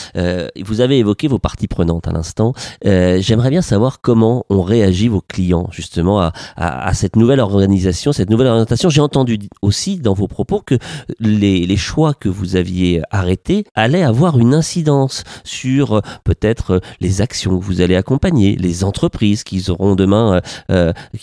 vous 0.64 0.80
avez 0.80 0.98
évoqué 0.98 1.28
vos 1.28 1.38
parties 1.38 1.68
prenantes 1.68 2.08
à 2.08 2.12
l'instant. 2.12 2.52
J'aimerais 2.84 3.50
bien 3.50 3.62
savoir 3.62 4.00
comment 4.00 4.44
ont 4.50 4.62
réagi 4.62 5.08
vos 5.08 5.20
clients 5.20 5.68
justement 5.70 6.20
à, 6.20 6.32
à, 6.56 6.92
cette 6.94 7.16
nouvelle 7.16 7.40
organisation, 7.40 8.12
cette 8.12 8.30
nouvelle 8.30 8.48
orientation. 8.48 8.90
J'ai 8.90 9.00
entendu 9.00 9.38
aussi 9.62 9.98
dans 9.98 10.14
vos 10.14 10.26
propos 10.26 10.60
que 10.60 10.76
les, 11.20 11.66
les 11.66 11.76
choix 11.76 12.14
que 12.14 12.28
vous 12.28 12.56
aviez 12.56 13.02
arrêtés 13.10 13.64
allaient 13.74 14.02
avoir 14.02 14.38
une 14.38 14.54
incidence 14.54 15.24
sur 15.44 16.02
peut-être 16.24 16.80
les 17.00 17.20
actions 17.20 17.58
que 17.58 17.64
vous 17.64 17.80
allez 17.80 17.96
accompagner, 17.96 18.56
les 18.56 18.84
entreprises 18.84 19.44
qui 19.44 19.70
auront 19.70 19.94
demain, 19.94 20.40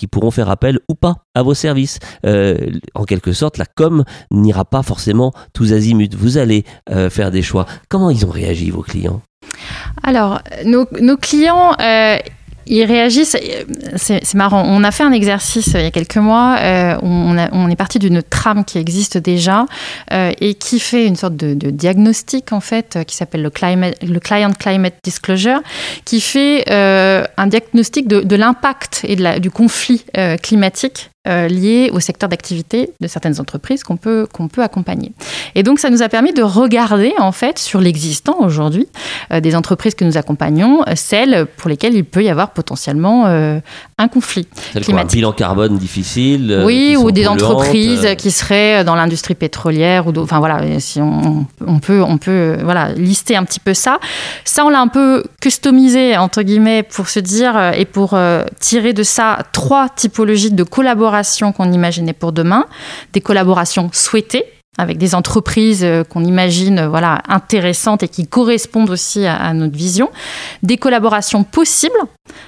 pourront 0.08 0.32
faire 0.32 0.50
appel 0.50 0.80
ou 0.90 0.96
pas 0.96 1.18
à 1.34 1.44
vos 1.44 1.54
services. 1.54 2.00
Euh, 2.26 2.58
en 2.94 3.04
quelque 3.04 3.34
sorte, 3.34 3.58
la 3.58 3.66
com 3.66 4.04
n'ira 4.32 4.66
pas 4.66 4.84
forcément 4.84 5.34
tous 5.54 5.74
azimuts. 5.74 6.16
Vous 6.18 6.38
allez 6.38 6.64
euh, 6.90 7.10
faire 7.10 7.32
des 7.32 7.42
choix. 7.42 7.66
Comment 7.90 8.10
ils 8.10 8.26
ont 8.26 8.30
réagi, 8.32 8.72
vos 8.72 8.82
clients? 8.82 9.22
Alors, 10.04 10.42
nos, 10.66 10.86
nos 11.00 11.18
clients 11.18 11.74
euh, 11.80 12.18
ils 12.68 12.84
réagissent. 12.84 13.38
C'est 13.96 14.34
marrant. 14.34 14.64
On 14.68 14.84
a 14.84 14.92
fait 14.92 15.04
un 15.04 15.12
exercice 15.12 15.68
il 15.68 15.82
y 15.82 15.86
a 15.86 15.92
quelques 15.92 16.18
mois. 16.18 16.58
Euh, 16.60 16.98
on, 17.02 17.70
est 17.70 17.76
parti 17.76 18.00
d'une 18.00 18.22
trame 18.22 18.64
qui 18.64 18.78
existe 18.78 19.18
déjà 19.18 19.66
euh, 20.14 20.32
et 20.40 20.54
qui 20.54 20.80
fait 20.80 21.06
une 21.06 21.16
sorte 21.16 21.36
de, 21.36 21.54
diagnostic 21.70 22.52
en 22.52 22.60
fait, 22.60 23.00
qui 23.08 23.16
s'appelle 23.16 23.42
le, 23.42 23.52
le, 24.08 24.20
Client 24.20 24.52
Climate 24.52 24.96
Disclosure, 25.04 25.62
qui 26.06 26.22
fait 26.22 26.66
euh, 26.70 27.26
un 27.38 27.48
diagnostic 27.48 28.08
de, 28.08 28.22
de 28.22 28.36
l'impact 28.36 29.02
et 29.08 29.16
de 29.16 29.24
la, 29.24 29.40
du 29.40 29.52
conflit 29.52 30.06
euh, 30.18 30.38
climatique 30.38 31.10
euh, 31.28 31.48
liées 31.48 31.90
au 31.92 32.00
secteur 32.00 32.30
d'activité 32.30 32.92
de 33.00 33.08
certaines 33.08 33.40
entreprises 33.40 33.84
qu'on 33.84 33.98
peut, 33.98 34.28
peut 34.52 34.62
accompagner. 34.62 35.12
Et 35.56 35.64
donc, 35.64 35.80
ça 35.80 35.90
nous 35.90 36.02
a 36.02 36.10
permis 36.10 36.34
de 36.34 36.44
regarder, 36.44 37.14
en 37.18 37.32
fait, 37.32 37.60
sur 37.60 37.82
l'existant 37.82 38.38
aujourd'hui, 38.40 38.88
euh, 39.32 39.40
des 39.40 39.56
entreprises 39.56 39.96
que 39.96 40.06
nous 40.06 40.18
accompagnons, 40.18 40.82
celles 40.96 41.46
pour 41.58 41.70
lesquelles 41.70 41.96
il 41.96 42.06
peut 42.06 42.24
y 42.24 42.30
avoir 42.30 42.52
potentiellement 42.52 43.26
euh, 43.26 43.60
un 43.98 44.10
conflit. 44.10 44.46
Quoi, 44.86 45.00
un 45.00 45.06
bilan 45.06 45.32
carbone 45.32 45.78
difficile 45.78 46.52
euh, 46.52 46.66
Oui, 46.66 46.98
ou 46.98 47.12
des 47.12 47.28
entreprises 47.28 48.08
qui 48.18 48.30
seraient 48.30 48.84
dans 48.84 48.96
l'industrie 48.96 49.36
pétrolière, 49.36 50.08
ou 50.08 50.14
enfin 50.18 50.40
voilà, 50.40 50.80
si 50.82 51.00
on, 51.00 51.46
on 51.66 51.80
peut, 51.80 52.02
on 52.02 52.18
peut 52.18 52.58
voilà, 52.62 52.92
lister 52.94 53.38
un 53.38 53.46
petit 53.46 53.62
peu 53.62 53.74
ça. 53.74 54.00
Ça, 54.44 54.66
on 54.66 54.70
l'a 54.70 54.82
un 54.82 54.90
peu 54.90 55.24
customisé, 55.40 56.18
entre 56.18 56.42
guillemets, 56.42 56.84
pour 56.84 57.08
se 57.08 57.20
dire, 57.20 57.58
et 57.74 57.86
pour 57.86 58.18
tirer 58.60 58.92
de 58.92 59.04
ça 59.04 59.40
trois 59.54 59.88
typologies 59.88 60.52
de 60.52 60.64
collaboration 60.64 61.54
qu'on 61.54 61.72
imaginait 61.72 62.14
pour 62.14 62.34
demain, 62.34 62.66
des 63.14 63.22
collaborations 63.22 63.90
souhaitées 63.94 64.46
avec 64.78 64.98
des 64.98 65.16
entreprises 65.16 65.86
qu'on 66.10 66.24
imagine 66.24 66.86
voilà 66.86 67.22
intéressantes 67.28 68.04
et 68.04 68.08
qui 68.08 68.28
correspondent 68.28 68.90
aussi 68.90 69.26
à, 69.26 69.36
à 69.36 69.54
notre 69.54 69.76
vision, 69.76 70.10
des 70.64 70.78
collaborations 70.78 71.44
possibles 71.44 71.96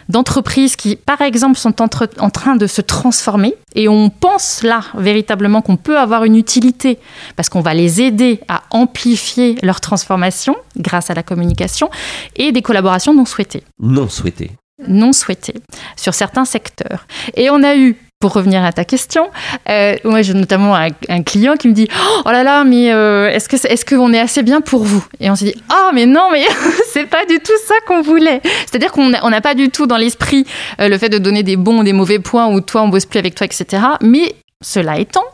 d'entreprises 0.10 0.76
qui, 0.76 0.96
par 0.96 1.22
exemple, 1.22 1.58
sont 1.58 1.82
entre, 1.82 2.10
en 2.20 2.30
train 2.30 2.56
de 2.56 2.68
se 2.68 2.82
transformer 2.82 3.56
et 3.76 3.88
on 3.88 4.10
pense 4.10 4.64
là 4.64 4.82
véritablement 4.96 5.62
qu'on 5.62 5.78
peut 5.78 5.98
avoir 5.98 6.24
une 6.24 6.36
utilité 6.36 7.00
parce 7.36 7.50
qu'on 7.50 7.62
va 7.62 7.74
les 7.74 8.02
aider 8.02 8.40
à 8.48 8.64
amplifier 8.72 9.58
leur 9.62 9.82
transformation 9.82 10.56
grâce 10.78 11.10
à 11.10 11.14
la 11.14 11.24
communication 11.24 11.90
et 12.36 12.52
des 12.52 12.62
collaborations 12.62 13.14
non 13.14 13.26
souhaitées. 13.26 13.64
Non 13.80 14.10
souhaitées 14.10 14.52
non 14.88 15.12
souhaitées 15.12 15.56
sur 15.96 16.14
certains 16.14 16.46
secteurs. 16.46 17.08
Et 17.36 17.50
on 17.50 17.64
a 17.64 17.76
eu 17.76 17.98
pour 18.20 18.34
revenir 18.34 18.66
à 18.66 18.74
ta 18.74 18.84
question, 18.84 19.30
euh, 19.70 19.96
moi 20.04 20.24
j'ai 20.24 20.34
notamment 20.34 20.76
un, 20.76 21.22
client 21.22 21.56
qui 21.56 21.68
me 21.68 21.74
dit 21.74 21.88
Oh 22.26 22.32
là 22.32 22.44
là, 22.44 22.64
mais 22.64 22.92
euh, 22.92 23.30
est-ce 23.30 23.48
que 23.48 23.56
est-ce 23.68 23.86
qu'on 23.86 24.12
est 24.12 24.20
assez 24.20 24.42
bien 24.42 24.60
pour 24.60 24.84
vous? 24.84 25.06
Et 25.20 25.30
on 25.30 25.36
s'est 25.36 25.46
dit 25.46 25.56
oh, 25.72 25.90
mais 25.94 26.08
non, 26.08 26.30
mais 26.32 26.44
c'est 26.92 27.06
pas 27.06 27.26
du 27.26 27.38
tout 27.38 27.54
ça 27.68 27.76
qu'on 27.86 28.02
voulait. 28.02 28.42
C'est-à-dire 28.66 28.92
qu'on 28.92 29.10
n'a 29.10 29.42
pas 29.42 29.54
du 29.54 29.70
tout 29.70 29.86
dans 29.86 29.98
l'esprit 29.98 30.46
euh, 30.82 30.88
le 30.88 30.98
fait 30.98 31.10
de 31.10 31.20
donner 31.20 31.44
des 31.44 31.58
bons 31.58 31.82
ou 31.82 31.84
des 31.84 31.94
mauvais 31.94 32.18
points 32.18 32.48
ou 32.48 32.60
toi 32.60 32.82
on 32.82 32.88
bosse 32.88 33.06
plus 33.06 33.20
avec 33.20 33.36
toi, 33.36 33.46
etc. 33.46 33.84
Mais 34.02 34.34
cela 34.64 34.98
étant, 34.98 35.26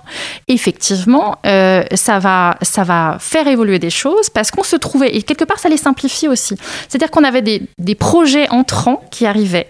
effectivement, 0.50 1.38
ça, 1.46 2.20
va, 2.20 2.58
ça 2.62 2.84
va 2.84 3.16
faire 3.22 3.48
évoluer 3.48 3.80
des 3.80 3.90
choses 3.90 4.30
parce 4.30 4.52
qu'on 4.52 4.64
se 4.64 4.76
trouvait, 4.76 5.16
et 5.16 5.24
quelque 5.24 5.46
part 5.46 5.60
ça 5.60 5.70
les 5.70 5.78
simplifie 5.78 6.28
aussi. 6.28 6.58
C'est-à-dire 6.90 7.10
qu'on 7.10 7.24
avait 7.24 7.42
des, 7.42 7.62
des 7.80 7.96
projets 7.96 8.50
entrants 8.50 9.02
qui 9.12 9.26
arrivaient 9.26 9.70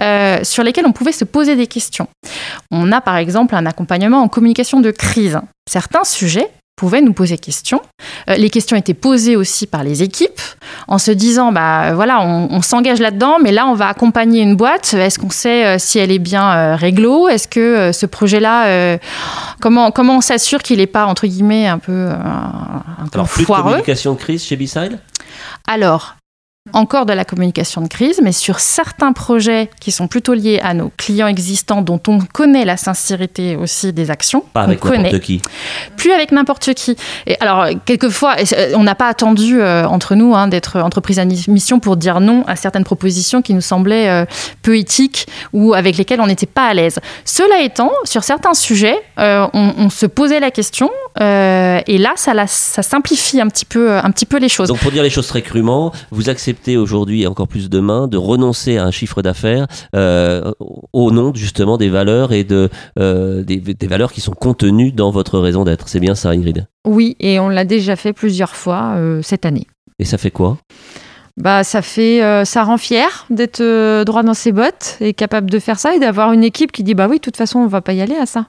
euh, 0.00 0.40
sur 0.42 0.62
lesquels 0.62 0.86
on 0.86 0.92
pouvait 0.92 1.12
se 1.12 1.24
poser 1.24 1.56
des 1.56 1.66
questions. 1.66 2.08
On 2.70 2.92
a 2.92 3.00
par 3.00 3.16
exemple 3.16 3.54
un 3.54 3.66
accompagnement 3.66 4.22
en 4.22 4.28
communication 4.28 4.80
de 4.80 4.90
crise. 4.90 5.38
Certains 5.68 6.04
sujets 6.04 6.50
pouvaient 6.76 7.00
nous 7.00 7.12
poser 7.12 7.38
questions. 7.38 7.80
Euh, 8.28 8.34
les 8.34 8.50
questions 8.50 8.76
étaient 8.76 8.94
posées 8.94 9.36
aussi 9.36 9.66
par 9.66 9.84
les 9.84 10.02
équipes 10.02 10.40
en 10.88 10.98
se 10.98 11.10
disant 11.10 11.52
bah 11.52 11.94
voilà 11.94 12.20
on, 12.20 12.48
on 12.50 12.62
s'engage 12.62 12.98
là-dedans 13.00 13.38
mais 13.40 13.52
là 13.52 13.66
on 13.66 13.74
va 13.74 13.88
accompagner 13.88 14.42
une 14.42 14.56
boîte 14.56 14.94
est-ce 14.94 15.18
qu'on 15.18 15.30
sait 15.30 15.66
euh, 15.66 15.76
si 15.78 15.98
elle 15.98 16.10
est 16.10 16.18
bien 16.18 16.50
euh, 16.52 16.76
réglo? 16.76 17.28
Est-ce 17.28 17.46
que 17.48 17.60
euh, 17.60 17.92
ce 17.92 18.06
projet-là 18.06 18.98
comment 19.60 19.90
comment 19.90 20.16
on 20.16 20.20
s'assure 20.20 20.62
qu'il 20.62 20.78
n'est 20.78 20.86
pas 20.86 21.06
entre 21.06 21.26
guillemets 21.26 21.66
un 21.66 21.78
peu 21.78 22.08
un 22.10 23.06
peu 23.10 23.18
Alors, 23.18 23.28
plus 23.28 23.44
de 23.44 23.46
communication 23.46 24.14
de 24.14 24.18
crise 24.18 24.44
chez 24.44 24.56
B-Side? 24.56 24.98
Alors 25.68 26.16
encore 26.72 27.04
de 27.04 27.12
la 27.12 27.26
communication 27.26 27.82
de 27.82 27.88
crise, 27.88 28.20
mais 28.22 28.32
sur 28.32 28.58
certains 28.58 29.12
projets 29.12 29.68
qui 29.80 29.92
sont 29.92 30.08
plutôt 30.08 30.32
liés 30.32 30.60
à 30.62 30.72
nos 30.72 30.90
clients 30.96 31.26
existants 31.26 31.82
dont 31.82 32.00
on 32.08 32.20
connaît 32.20 32.64
la 32.64 32.78
sincérité 32.78 33.54
aussi 33.54 33.92
des 33.92 34.10
actions. 34.10 34.42
Pas 34.54 34.62
avec 34.62 34.82
n'importe 34.82 35.20
qui. 35.20 35.42
Plus 35.98 36.12
avec 36.12 36.32
n'importe 36.32 36.72
qui. 36.72 36.96
Et 37.26 37.36
alors, 37.40 37.66
quelquefois, 37.84 38.36
on 38.74 38.82
n'a 38.82 38.94
pas 38.94 39.08
attendu 39.08 39.60
euh, 39.60 39.86
entre 39.86 40.14
nous 40.14 40.34
hein, 40.34 40.48
d'être 40.48 40.80
entreprise 40.80 41.18
à 41.18 41.26
mission 41.26 41.80
pour 41.80 41.98
dire 41.98 42.20
non 42.20 42.44
à 42.46 42.56
certaines 42.56 42.84
propositions 42.84 43.42
qui 43.42 43.52
nous 43.52 43.60
semblaient 43.60 44.08
euh, 44.08 44.24
peu 44.62 44.78
éthiques 44.78 45.26
ou 45.52 45.74
avec 45.74 45.98
lesquelles 45.98 46.22
on 46.22 46.26
n'était 46.26 46.46
pas 46.46 46.66
à 46.66 46.72
l'aise. 46.72 46.98
Cela 47.26 47.60
étant, 47.60 47.92
sur 48.04 48.24
certains 48.24 48.54
sujets, 48.54 48.96
euh, 49.18 49.46
on, 49.52 49.74
on, 49.76 49.90
se 49.90 50.06
posait 50.06 50.40
la 50.40 50.50
question 50.50 50.90
et 51.20 51.98
là, 51.98 52.12
ça, 52.16 52.32
ça 52.46 52.82
simplifie 52.82 53.40
un 53.40 53.48
petit, 53.48 53.66
peu, 53.66 53.96
un 53.96 54.10
petit 54.10 54.26
peu 54.26 54.38
les 54.38 54.48
choses. 54.48 54.68
Donc 54.68 54.78
pour 54.78 54.90
dire 54.90 55.02
les 55.02 55.10
choses 55.10 55.28
très 55.28 55.42
crûment, 55.42 55.92
vous 56.10 56.28
acceptez 56.28 56.53
aujourd'hui 56.76 57.22
et 57.22 57.26
encore 57.26 57.48
plus 57.48 57.68
demain 57.70 58.08
de 58.08 58.16
renoncer 58.16 58.76
à 58.78 58.84
un 58.84 58.90
chiffre 58.90 59.22
d'affaires 59.22 59.66
au 60.92 61.10
nom 61.10 61.32
justement 61.34 61.76
des 61.76 61.88
valeurs 61.88 62.32
et 62.32 62.44
de, 62.44 62.68
des, 62.96 63.58
des 63.58 63.86
valeurs 63.86 64.12
qui 64.12 64.20
sont 64.20 64.32
contenues 64.32 64.92
dans 64.92 65.10
votre 65.10 65.38
raison 65.38 65.64
d'être. 65.64 65.88
C'est 65.88 66.00
bien 66.00 66.14
ça, 66.14 66.30
Ingrid? 66.30 66.66
Oui, 66.86 67.16
et 67.20 67.38
on 67.40 67.48
l'a 67.48 67.64
déjà 67.64 67.96
fait 67.96 68.12
plusieurs 68.12 68.54
fois 68.54 68.96
cette 69.22 69.44
année. 69.44 69.66
Et 69.98 70.04
ça 70.04 70.18
fait 70.18 70.30
quoi? 70.30 70.58
Bah, 71.36 71.64
ça 71.64 71.82
fait, 71.82 72.22
euh, 72.22 72.44
ça 72.44 72.62
rend 72.62 72.76
fier 72.78 73.26
d'être 73.28 73.60
euh, 73.60 74.04
droit 74.04 74.22
dans 74.22 74.34
ses 74.34 74.52
bottes 74.52 74.96
et 75.00 75.14
capable 75.14 75.50
de 75.50 75.58
faire 75.58 75.80
ça 75.80 75.94
et 75.94 75.98
d'avoir 75.98 76.32
une 76.32 76.44
équipe 76.44 76.70
qui 76.70 76.84
dit 76.84 76.94
bah 76.94 77.08
oui, 77.08 77.16
de 77.16 77.20
toute 77.20 77.36
façon, 77.36 77.58
on 77.58 77.66
va 77.66 77.80
pas 77.80 77.92
y 77.92 78.00
aller 78.00 78.14
à 78.14 78.26
ça. 78.26 78.46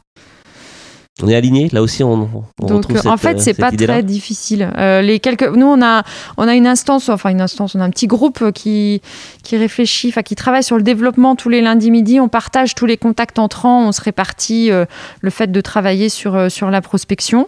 On 1.24 1.30
est 1.30 1.36
aligné, 1.36 1.70
là 1.72 1.82
aussi 1.82 2.03
on, 2.03 2.45
on 2.61 2.66
Donc, 2.66 2.91
euh, 2.91 2.99
en 3.05 3.16
fait, 3.16 3.39
c'est 3.39 3.53
pas 3.53 3.72
très 3.72 4.03
difficile. 4.03 4.70
les 4.78 5.20
quelques, 5.20 5.47
nous 5.47 5.66
on 5.66 5.82
a, 5.82 6.03
on 6.38 6.47
a 6.47 6.55
une 6.55 6.68
instance, 6.68 7.07
enfin 7.07 7.30
une 7.30 7.41
instance, 7.41 7.74
on 7.76 7.80
a 7.80 7.86
un 7.86 7.89
petit 7.89 8.07
groupe 8.07 8.51
qui 8.51 9.01
qui 9.41 9.55
réfléchit, 9.55 10.09
enfin 10.09 10.24
qui 10.24 10.36
travaille 10.36 10.63
sur 10.63 10.76
le 10.76 10.84
développement 10.84 11.36
tous 11.36 11.49
les 11.49 11.61
lundis 11.61 11.89
midi. 11.89 12.20
On 12.20 12.28
partage 12.28 12.76
tous 12.76 12.86
les 12.86 12.97
contacts 12.97 13.39
entrants, 13.39 13.88
on 13.88 13.91
se 13.93 14.01
répartit 14.01 14.70
le 14.70 15.30
fait 15.30 15.51
de 15.51 15.61
travailler 15.61 16.09
sur 16.09 16.51
sur 16.51 16.70
la 16.70 16.82
prospection. 16.82 17.47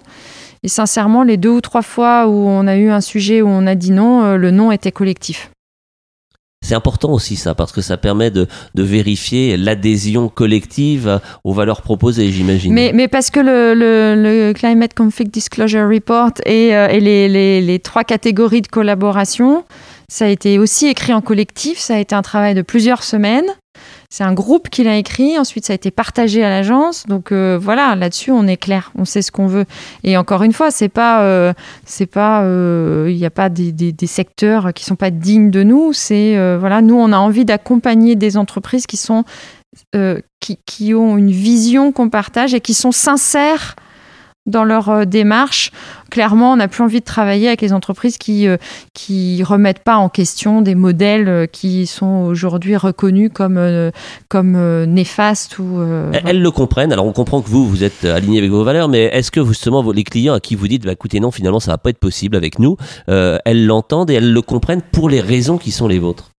Et 0.64 0.68
sincèrement, 0.68 1.24
les 1.24 1.38
deux 1.38 1.50
ou 1.50 1.62
trois 1.62 1.82
fois 1.82 2.28
où 2.28 2.48
on 2.48 2.68
a 2.68 2.76
eu 2.76 2.90
un 2.90 3.02
sujet 3.02 3.42
où 3.42 3.48
on 3.48 3.68
a 3.68 3.76
dit 3.76 3.92
non, 3.92 4.24
euh, 4.24 4.38
le 4.38 4.52
non 4.52 4.72
était 4.72 4.92
collectif. 4.92 5.52
C'est 6.68 6.76
important 6.76 7.14
aussi 7.14 7.38
ça, 7.38 7.56
parce 7.56 7.72
que 7.72 7.80
ça 7.80 7.96
permet 7.96 8.30
de, 8.30 8.46
vérifier 8.76 9.56
l'adhésion 9.56 10.28
collective 10.28 11.22
aux 11.46 11.54
valeurs 11.54 11.82
proposées, 11.82 12.30
j'imagine. 12.30 12.74
Mais, 12.74 12.92
mais, 12.94 13.08
parce 13.08 13.30
que 13.30 13.40
le, 13.40 13.74
le, 13.74 14.52
Climate 14.52 14.94
Conflict 14.94 15.34
Disclosure 15.34 15.88
Report 15.88 16.32
et, 16.46 16.76
euh, 16.76 16.90
et 16.90 17.00
les, 17.00 17.30
les, 17.30 17.62
les, 17.62 17.80
trois 17.80 18.04
catégories 18.04 18.62
de 18.62 18.68
collaboration, 18.68 19.64
ça 20.10 20.26
a 20.26 20.28
été 20.28 20.60
aussi 20.60 20.88
écrit 20.88 21.14
en 21.14 21.22
collectif, 21.22 21.78
ça 21.78 21.96
a 21.96 22.00
été 22.00 22.14
un 22.16 22.22
travail 22.22 22.54
de 22.54 22.64
plusieurs 22.64 23.04
semaines. 23.04 23.46
C'est 24.10 24.24
un 24.24 24.34
groupe 24.34 24.70
qui 24.70 24.86
l'a 24.86 24.96
écrit, 24.96 25.38
ensuite 25.38 25.66
ça 25.66 25.74
a 25.74 25.76
été 25.76 25.92
partagé 25.92 26.42
à 26.42 26.50
l'agence. 26.50 27.06
Donc 27.08 27.34
euh, 27.34 27.60
voilà, 27.62 27.94
là-dessus 27.96 28.32
on 28.32 28.48
est 28.48 28.56
clair, 28.56 28.92
on 28.96 29.04
sait 29.04 29.22
ce 29.22 29.34
qu'on 29.34 29.48
veut. 29.48 29.66
Et 30.06 30.16
encore 30.16 30.44
une 30.44 30.54
fois, 30.54 30.72
c'est 30.72 30.88
pas, 30.88 31.24
euh, 31.24 31.54
c'est 31.86 32.06
pas, 32.06 32.44
euh, 32.44 33.08
il 33.10 33.18
n'y 33.18 33.26
a 33.26 33.30
pas 33.30 33.50
des, 33.50 33.94
secteurs 34.08 34.74
qui 34.74 34.86
sont 34.86 34.96
pas 34.96 35.12
dignes 35.12 35.52
de 35.52 35.62
nous. 35.64 35.92
C'est 35.92 36.38
voilà, 36.58 36.82
nous 36.82 36.96
on 36.96 37.12
a 37.12 37.18
envie 37.18 37.44
d'accompagner 37.44 38.16
des 38.16 38.38
entreprises 38.38 38.88
qui 38.88 38.96
sont, 38.96 39.26
qui 40.40 40.94
ont 40.94 41.18
une 41.18 41.32
vision 41.32 41.92
qu'on 41.92 42.10
partage 42.10 42.54
et 42.54 42.62
qui 42.62 42.74
sont 42.74 42.94
sincères 42.94 43.76
dans 44.48 44.64
leur 44.64 44.90
euh, 44.90 45.06
démarche. 45.06 45.72
Clairement, 46.10 46.54
on 46.54 46.56
n'a 46.56 46.70
plus 46.70 46.84
envie 46.84 47.02
de 47.02 47.06
travailler 47.06 47.50
avec 47.50 47.62
les 47.62 47.74
entreprises 47.74 48.18
qui 48.18 48.48
euh, 48.48 48.58
qui 48.94 49.44
remettent 49.44 49.84
pas 49.84 49.98
en 49.98 50.08
question 50.08 50.62
des 50.62 50.74
modèles 50.74 51.28
euh, 51.28 51.46
qui 51.46 51.86
sont 51.86 52.24
aujourd'hui 52.24 52.78
reconnus 52.78 53.30
comme 53.34 53.60
comme 54.30 54.86
néfastes 54.86 55.60
ou. 55.60 55.82
Elles 56.26 56.42
le 56.42 56.52
comprennent. 56.52 56.94
Alors 56.94 57.06
on 57.06 57.12
comprend 57.12 57.42
que 57.42 57.50
vous 57.50 57.68
vous 57.68 57.84
êtes 57.84 58.06
aligné 58.06 58.40
avec 58.40 58.50
vos 58.50 58.64
valeurs, 58.64 58.88
mais 58.88 59.04
est-ce 59.04 59.32
que 59.32 59.44
justement 59.46 59.84
les 59.92 60.04
clients 60.04 60.34
à 60.34 60.40
qui 60.40 60.56
vous 60.56 60.68
dites 60.68 60.86
bah, 60.86 60.94
écoutez 60.94 61.20
non 61.20 61.32
finalement 61.32 61.60
ça 61.60 61.72
va 61.72 61.78
pas 61.78 61.90
être 61.90 62.00
possible 62.00 62.36
avec 62.36 62.60
nous, 62.60 62.78
elles 63.08 63.66
l'entendent 63.66 64.10
et 64.10 64.16
elles 64.16 64.32
le 64.32 64.42
comprennent 64.42 64.82
pour 64.82 65.10
les 65.10 65.20
raisons 65.20 65.58
qui 65.58 65.72
sont 65.72 65.88
les 65.88 66.00
vôtres? 66.00 66.32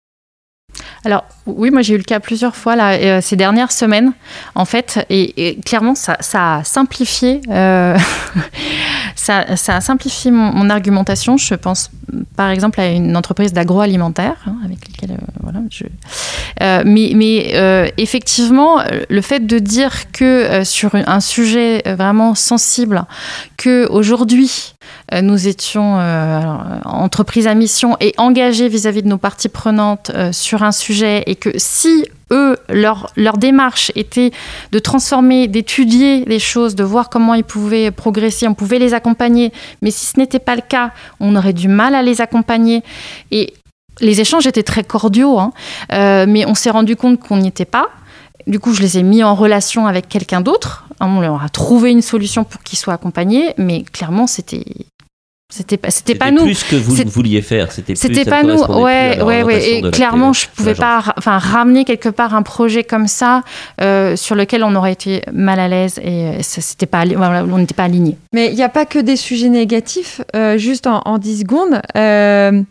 Alors 1.05 1.25
oui, 1.57 1.71
moi 1.71 1.83
j'ai 1.83 1.95
eu 1.95 1.99
le 1.99 2.05
cas 2.05 2.21
plusieurs 2.21 2.57
fois 2.57 2.77
là, 2.77 2.93
euh, 2.93 3.21
ces 3.21 3.37
dernières 3.37 3.73
semaines, 3.73 4.13
en 4.55 4.65
fait, 4.65 5.05
et, 5.11 5.59
clairement 5.65 5.95
ça, 5.95 6.17
a 6.35 6.65
simplifié, 6.65 7.41
euh, 7.51 7.97
ça, 9.17 9.45
a 9.47 9.81
simplifié 9.81 10.31
mon, 10.31 10.69
argumentation. 10.71 11.37
Je 11.37 11.55
pense 11.55 11.91
par 12.37 12.51
exemple 12.51 12.81
à 12.81 12.89
une 12.89 13.17
entreprise 13.17 13.53
d'agroalimentaire 13.53 14.37
hein, 14.47 14.57
avec 14.65 14.79
laquelle 14.89 15.17
euh, 15.17 15.41
voilà, 15.43 15.61
je. 15.71 15.85
mais, 16.85 17.13
mais 17.15 17.93
effectivement, 17.97 18.83
le 19.09 19.21
fait 19.23 19.47
de 19.47 19.59
dire 19.59 20.11
que 20.13 20.63
sur 20.65 20.95
un 20.95 21.21
sujet 21.21 21.83
vraiment 21.87 22.35
sensible, 22.35 23.05
que 23.57 23.89
aujourd'hui 23.91 24.75
nous 25.23 25.49
étions 25.49 25.99
entreprise 26.85 27.47
à 27.47 27.55
mission 27.55 27.97
et 28.01 28.15
engagés 28.19 28.69
vis-à-vis 28.69 29.03
de 29.03 29.09
nos 29.09 29.19
parties 29.19 29.49
prenantes 29.49 30.11
sur 30.33 30.63
un 30.63 30.73
sujet 30.73 31.23
et 31.27 31.35
que 31.39 31.51
si 31.57 32.05
eux, 32.31 32.57
leur, 32.69 33.39
démarche 33.39 33.91
était 33.95 34.33
de 34.73 34.79
transformer, 34.79 35.49
d'étudier 35.49 36.25
les 36.27 36.39
choses, 36.39 36.75
de 36.75 36.85
voir 36.85 37.09
comment 37.09 37.35
ils 37.35 37.45
pouvaient 37.45 37.91
progresser, 37.91 38.47
on 38.47 38.55
pouvait 38.55 38.79
les 38.79 38.95
accompagner, 38.95 39.53
mais 39.83 39.91
si 39.91 40.07
ce 40.07 40.19
n'était 40.19 40.39
pas 40.39 40.57
le 40.57 40.63
cas, 40.63 40.93
on 41.21 41.35
aurait 41.37 41.53
du 41.53 41.69
mal 41.69 41.95
à 41.95 42.03
les 42.03 42.21
accompagner. 42.21 42.83
Et 43.31 43.55
les 44.01 44.21
échanges 44.21 44.47
étaient 44.47 44.63
très 44.63 44.85
cordiaux, 44.85 45.39
hein. 45.39 45.53
euh, 45.93 46.27
mais 46.29 46.47
on 46.47 46.55
s'est 46.55 46.71
rendu 46.71 46.97
compte 46.97 47.21
qu'on 47.21 47.39
n'y 47.39 47.49
était 47.49 47.65
pas. 47.65 47.89
Du 48.47 48.61
coup, 48.61 48.73
je 48.73 48.81
les 48.81 48.99
ai 48.99 49.03
mis 49.03 49.23
en 49.23 49.35
relation 49.35 49.87
avec 49.87 50.09
quelqu'un 50.09 50.41
d'autre. 50.41 50.87
On 51.01 51.21
leur 51.21 51.43
a 51.43 51.49
trouvé 51.49 51.91
une 51.91 52.03
solution 52.03 52.45
pour 52.45 52.63
qu'ils 52.63 52.79
soient 52.79 52.95
accompagnés, 52.95 53.55
mais 53.59 53.83
clairement, 53.83 54.27
c'était 54.27 54.65
c'était 55.51 55.79
pas, 55.79 55.91
c'était 55.91 56.15
pas 56.15 56.31
nous. 56.31 56.45
Plus 56.45 56.63
que 56.63 56.77
vous 56.77 56.95
vouliez 57.07 57.41
faire. 57.41 57.73
C'était. 57.73 57.95
C'était 57.95 58.27
pas 58.27 58.43
nous. 58.43 58.61
Ouais, 58.65 59.23
ouais, 59.23 59.43
ouais. 59.43 59.71
Et 59.79 59.91
clairement, 59.91 60.35
je 60.35 60.47
pouvais 60.55 60.75
pas, 60.75 61.03
enfin, 61.17 61.39
ramener 61.39 61.87
quelque 61.87 62.11
part 62.11 62.35
un 62.35 62.43
projet 62.43 62.85
comme 62.85 63.09
ça 63.09 63.43
euh, 63.81 64.15
sur 64.15 64.35
lequel 64.35 64.63
on 64.63 64.75
aurait 64.75 64.93
été 64.93 65.23
mal 65.33 65.59
à 65.59 65.69
l'aise 65.69 65.99
et 66.05 66.43
c'était 66.43 66.85
pas, 66.87 67.05
on 67.07 67.59
n'était 67.59 67.75
pas 67.75 67.85
alignés. 67.85 68.19
Mais 68.35 68.49
il 68.49 68.57
n'y 68.57 68.63
a 68.63 68.69
pas 68.69 68.85
que 68.85 68.99
des 68.99 69.17
sujets 69.17 69.49
négatifs. 69.49 70.21
Euh, 70.37 70.59
juste 70.59 70.87
en, 70.87 71.01
en 71.07 71.17
10 71.17 71.41
secondes. 71.41 71.81
Euh, 71.97 72.63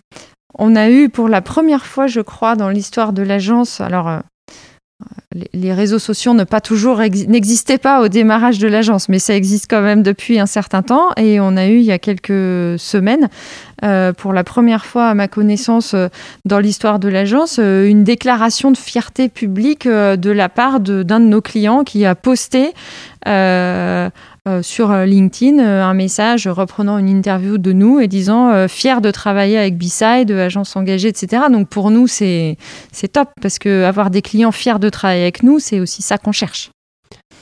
on 0.59 0.75
a 0.75 0.89
eu 0.89 1.09
pour 1.09 1.29
la 1.29 1.41
première 1.41 1.85
fois, 1.85 2.05
je 2.05 2.21
crois, 2.21 2.55
dans 2.55 2.69
l'histoire 2.69 3.11
de 3.11 3.23
l'agence, 3.23 3.81
alors 3.81 4.21
les 5.53 5.73
réseaux 5.73 5.99
sociaux 5.99 6.33
ne 6.33 6.43
n'existaient 7.27 7.77
pas 7.77 8.01
au 8.01 8.07
démarrage 8.07 8.59
de 8.59 8.67
l'agence, 8.67 9.09
mais 9.09 9.19
ça 9.19 9.35
existe 9.35 9.67
quand 9.69 9.81
même 9.81 10.03
depuis 10.03 10.39
un 10.39 10.45
certain 10.45 10.81
temps. 10.81 11.09
Et 11.17 11.39
on 11.39 11.57
a 11.57 11.67
eu 11.67 11.77
il 11.77 11.83
y 11.83 11.91
a 11.91 11.99
quelques 11.99 12.79
semaines, 12.79 13.29
euh, 13.83 14.11
pour 14.11 14.33
la 14.33 14.43
première 14.43 14.85
fois 14.85 15.07
à 15.07 15.13
ma 15.13 15.27
connaissance 15.27 15.93
euh, 15.93 16.07
dans 16.45 16.59
l'histoire 16.59 16.97
de 16.97 17.07
l'agence, 17.07 17.59
euh, 17.59 17.87
une 17.87 18.03
déclaration 18.03 18.71
de 18.71 18.77
fierté 18.77 19.29
publique 19.29 19.87
de 19.87 20.31
la 20.31 20.49
part 20.49 20.79
d'un 20.79 21.19
de, 21.19 21.25
nos 21.25 21.41
clients 21.41 21.83
qui 21.83 22.05
a 22.05 22.15
posté 22.15 22.73
sur 24.61 24.93
LinkedIn 24.93 25.59
un 25.59 25.93
message 25.93 26.47
reprenant 26.47 26.97
une 26.97 27.09
interview 27.09 27.57
de 27.57 27.73
nous 27.73 27.99
et 27.99 28.07
disant 28.07 28.67
fier 28.69 29.01
de 29.01 29.11
travailler 29.11 29.57
avec 29.57 29.77
B-Side, 29.77 30.31
agence 30.31 30.75
engagée, 30.77 31.09
etc. 31.09 31.43
Donc 31.51 31.67
pour 31.67 31.91
nous, 31.91 32.07
c'est 32.07 32.57
top 33.11 33.29
parce 33.41 33.59
que 33.59 33.83
avoir 33.83 34.09
des 34.09 34.21
clients 34.21 34.53
fiers 34.53 34.79
de 34.79 34.89
travailler 34.89 35.23
avec 35.23 35.43
nous, 35.43 35.59
c'est 35.59 35.81
aussi 35.81 36.01
ça 36.01 36.17
qu'on 36.17 36.31
cherche 36.31 36.71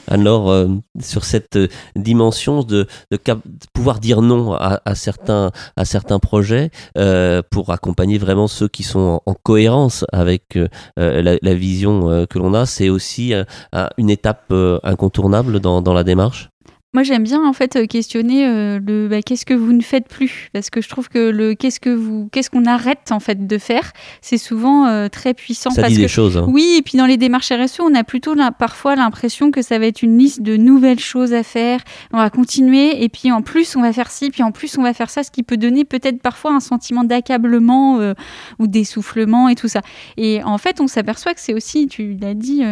alors 0.08 0.50
euh, 0.50 0.68
sur 1.00 1.26
cette 1.26 1.56
euh, 1.56 1.68
dimension 1.96 2.64
de, 2.64 2.88
de, 3.12 3.20
pouvoir 3.74 4.00
dire 4.00 4.22
non 4.22 4.54
à, 4.54 4.80
certains 4.96 5.52
à 5.76 5.86
certains 5.86 6.20
projets 6.20 6.72
euh, 6.98 7.42
pour 7.50 7.72
accompagner 7.72 8.18
vraiment 8.18 8.48
ceux 8.48 8.68
qui 8.68 8.84
sont 8.84 9.22
en, 9.26 9.34
cohérence 9.34 10.06
avec 10.12 10.58
la, 10.98 11.54
vision 11.54 12.26
que 12.28 12.40
l'on 12.40 12.54
a 12.54 12.66
c'est 12.66 12.90
aussi 12.90 13.34
une 13.98 14.10
étape 14.10 14.52
incontournable 14.84 15.60
dans 15.60 15.94
la 15.94 16.04
démarche? 16.04 16.50
Moi, 16.96 17.04
j'aime 17.04 17.24
bien 17.24 17.46
en 17.46 17.52
fait 17.52 17.76
euh, 17.76 17.88
questionner 17.88 18.48
euh, 18.48 18.80
le 18.80 19.10
bah, 19.10 19.22
qu'est-ce 19.22 19.46
que 19.46 19.54
vous 19.54 19.74
ne 19.74 19.82
faites 19.82 20.08
plus? 20.08 20.48
Parce 20.54 20.70
que 20.70 20.80
je 20.80 20.88
trouve 20.88 21.10
que 21.10 21.20
le 21.20 21.54
qu'est-ce 21.54 21.82
que 21.82 21.90
vous 21.90 22.30
qu'est-ce 22.32 22.50
qu'on 22.50 22.64
arrête 22.64 23.12
en 23.12 23.20
fait 23.20 23.46
de 23.46 23.58
faire, 23.58 23.92
c'est 24.22 24.38
souvent 24.38 24.88
euh, 24.88 25.10
très 25.10 25.34
puissant. 25.34 25.72
Ça 25.72 25.82
parce 25.82 25.92
dit 25.92 25.98
que, 25.98 26.04
des 26.04 26.08
choses. 26.08 26.38
Hein. 26.38 26.46
Oui, 26.48 26.76
et 26.78 26.82
puis 26.82 26.98
dans 26.98 27.06
les 27.06 27.18
démarches 27.18 27.52
RSE, 27.52 27.82
on 27.82 27.94
a 27.96 28.06
plutôt 28.06 28.34
parfois 28.58 28.96
l'impression 28.96 29.52
que 29.52 29.62
ça 29.62 29.78
va 29.78 29.88
être 29.88 30.04
une 30.04 30.18
liste 30.18 30.42
de 30.42 30.56
nouvelles 30.56 31.02
choses 31.02 31.34
à 31.34 31.44
faire. 31.44 31.82
On 32.14 32.18
va 32.18 32.30
continuer 32.30 33.04
et 33.04 33.10
puis 33.10 33.30
en 33.30 33.42
plus 33.42 33.76
on 33.76 33.82
va 33.82 33.92
faire 33.92 34.10
ci, 34.10 34.30
puis 34.30 34.44
en 34.44 34.54
plus 34.54 34.78
on 34.78 34.82
va 34.82 34.94
faire 34.94 35.10
ça, 35.10 35.24
ce 35.24 35.32
qui 35.32 35.44
peut 35.44 35.58
donner 35.58 35.84
peut-être 35.84 36.22
parfois 36.22 36.54
un 36.54 36.62
sentiment 36.62 37.04
d'accablement 37.04 38.14
ou 38.58 38.68
d'essoufflement 38.68 39.50
et 39.50 39.56
tout 39.56 39.68
ça. 39.68 39.82
Et 40.16 40.42
en 40.44 40.58
fait, 40.58 40.80
on 40.80 40.88
s'aperçoit 40.88 41.34
que 41.34 41.42
c'est 41.42 41.54
aussi, 41.54 41.88
tu 41.88 42.16
l'as 42.22 42.36
dit 42.36 42.64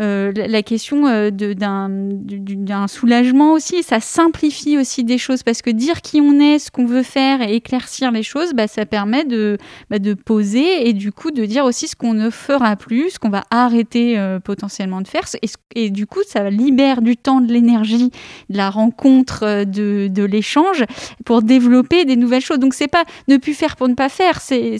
euh, 0.00 0.32
la 0.34 0.62
question 0.62 1.06
euh, 1.08 1.30
d'un 1.30 2.86
soulagement 2.86 3.52
aussi, 3.52 3.82
ça 3.82 4.00
simplifie 4.00 4.78
aussi 4.78 5.02
des 5.02 5.18
choses 5.18 5.42
parce 5.42 5.60
que 5.60 5.70
dire 5.70 6.02
qui 6.02 6.20
on 6.20 6.38
est, 6.38 6.60
ce 6.60 6.70
qu'on 6.70 6.86
veut 6.86 7.02
faire 7.02 7.42
et 7.42 7.56
éclaircir 7.56 8.12
les 8.12 8.22
choses, 8.22 8.52
bah, 8.54 8.68
ça 8.68 8.86
permet 8.86 9.24
de, 9.24 9.58
bah, 9.90 9.98
poser 10.24 10.88
et 10.88 10.92
du 10.92 11.10
coup 11.10 11.30
de 11.30 11.44
dire 11.44 11.64
aussi 11.64 11.88
ce 11.88 11.96
qu'on 11.96 12.14
ne 12.14 12.30
fera 12.30 12.76
plus, 12.76 13.10
ce 13.10 13.18
qu'on 13.18 13.28
va 13.28 13.44
arrêter 13.50 14.18
euh, 14.18 14.38
potentiellement 14.38 15.00
de 15.00 15.08
faire. 15.08 15.24
Et, 15.42 15.48
et, 15.74 15.90
du 15.90 16.06
coup, 16.06 16.20
ça 16.26 16.48
libère 16.48 17.02
du 17.02 17.16
temps, 17.16 17.40
de 17.40 17.52
l'énergie, 17.52 18.10
de 18.50 18.56
la 18.56 18.70
rencontre, 18.70 19.64
de, 19.64 20.24
l'échange 20.28 20.84
pour 21.24 21.42
développer 21.42 22.04
des 22.04 22.16
nouvelles 22.16 22.42
choses. 22.42 22.58
Donc, 22.58 22.74
c'est 22.74 22.88
pas 22.88 23.04
ne 23.28 23.36
plus 23.36 23.54
faire 23.54 23.76
pour 23.76 23.88
ne 23.88 23.94
pas 23.94 24.08
faire, 24.08 24.40
c'est 24.40 24.78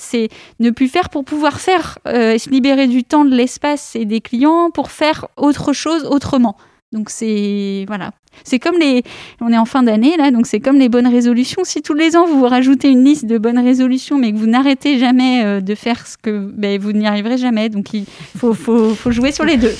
ne 0.60 0.70
plus 0.70 0.88
faire 0.88 1.08
pour 1.08 1.24
pouvoir 1.24 1.58
faire, 1.58 1.98
se 2.04 2.50
libérer 2.50 2.86
du 2.86 3.02
temps, 3.02 3.24
de 3.24 3.34
l'espace 3.34 3.96
et 3.96 4.04
des 4.04 4.20
clients 4.20 4.70
pour 4.70 4.90
faire 4.90 5.07
autre 5.36 5.72
chose 5.72 6.04
autrement. 6.04 6.56
Donc 6.90 7.11
c'est 7.11 7.84
voilà, 7.86 8.12
c'est 8.44 8.59
comme 8.59 8.78
les, 8.78 9.02
on 9.42 9.52
est 9.52 9.59
en 9.59 9.66
fin 9.66 9.82
d'année 9.82 10.16
là, 10.16 10.30
donc 10.30 10.46
c'est 10.46 10.59
comme 10.59 10.78
les 10.78 10.88
bonnes 10.88 11.06
résolutions. 11.06 11.62
Si 11.64 11.82
tous 11.82 11.92
les 11.92 12.16
ans 12.16 12.26
vous 12.26 12.46
rajoutez 12.46 12.88
une 12.88 13.04
liste 13.04 13.26
de 13.26 13.36
bonnes 13.36 13.59
résolutions, 13.59 14.16
mais 14.16 14.32
que 14.32 14.38
vous 14.38 14.46
n'arrêtez 14.46 14.98
jamais 14.98 15.44
euh, 15.44 15.61
de 15.61 15.74
faire 15.74 16.06
ce 16.06 16.16
que, 16.16 16.50
ben, 16.50 16.80
vous 16.80 16.92
n'y 16.92 17.06
arriverez 17.06 17.36
jamais. 17.36 17.68
Donc 17.68 17.92
il 17.92 18.06
faut, 18.38 18.54
faut, 18.54 18.94
faut 18.94 19.11
jouer 19.11 19.32
sur 19.32 19.44
les 19.44 19.59
deux. 19.59 19.74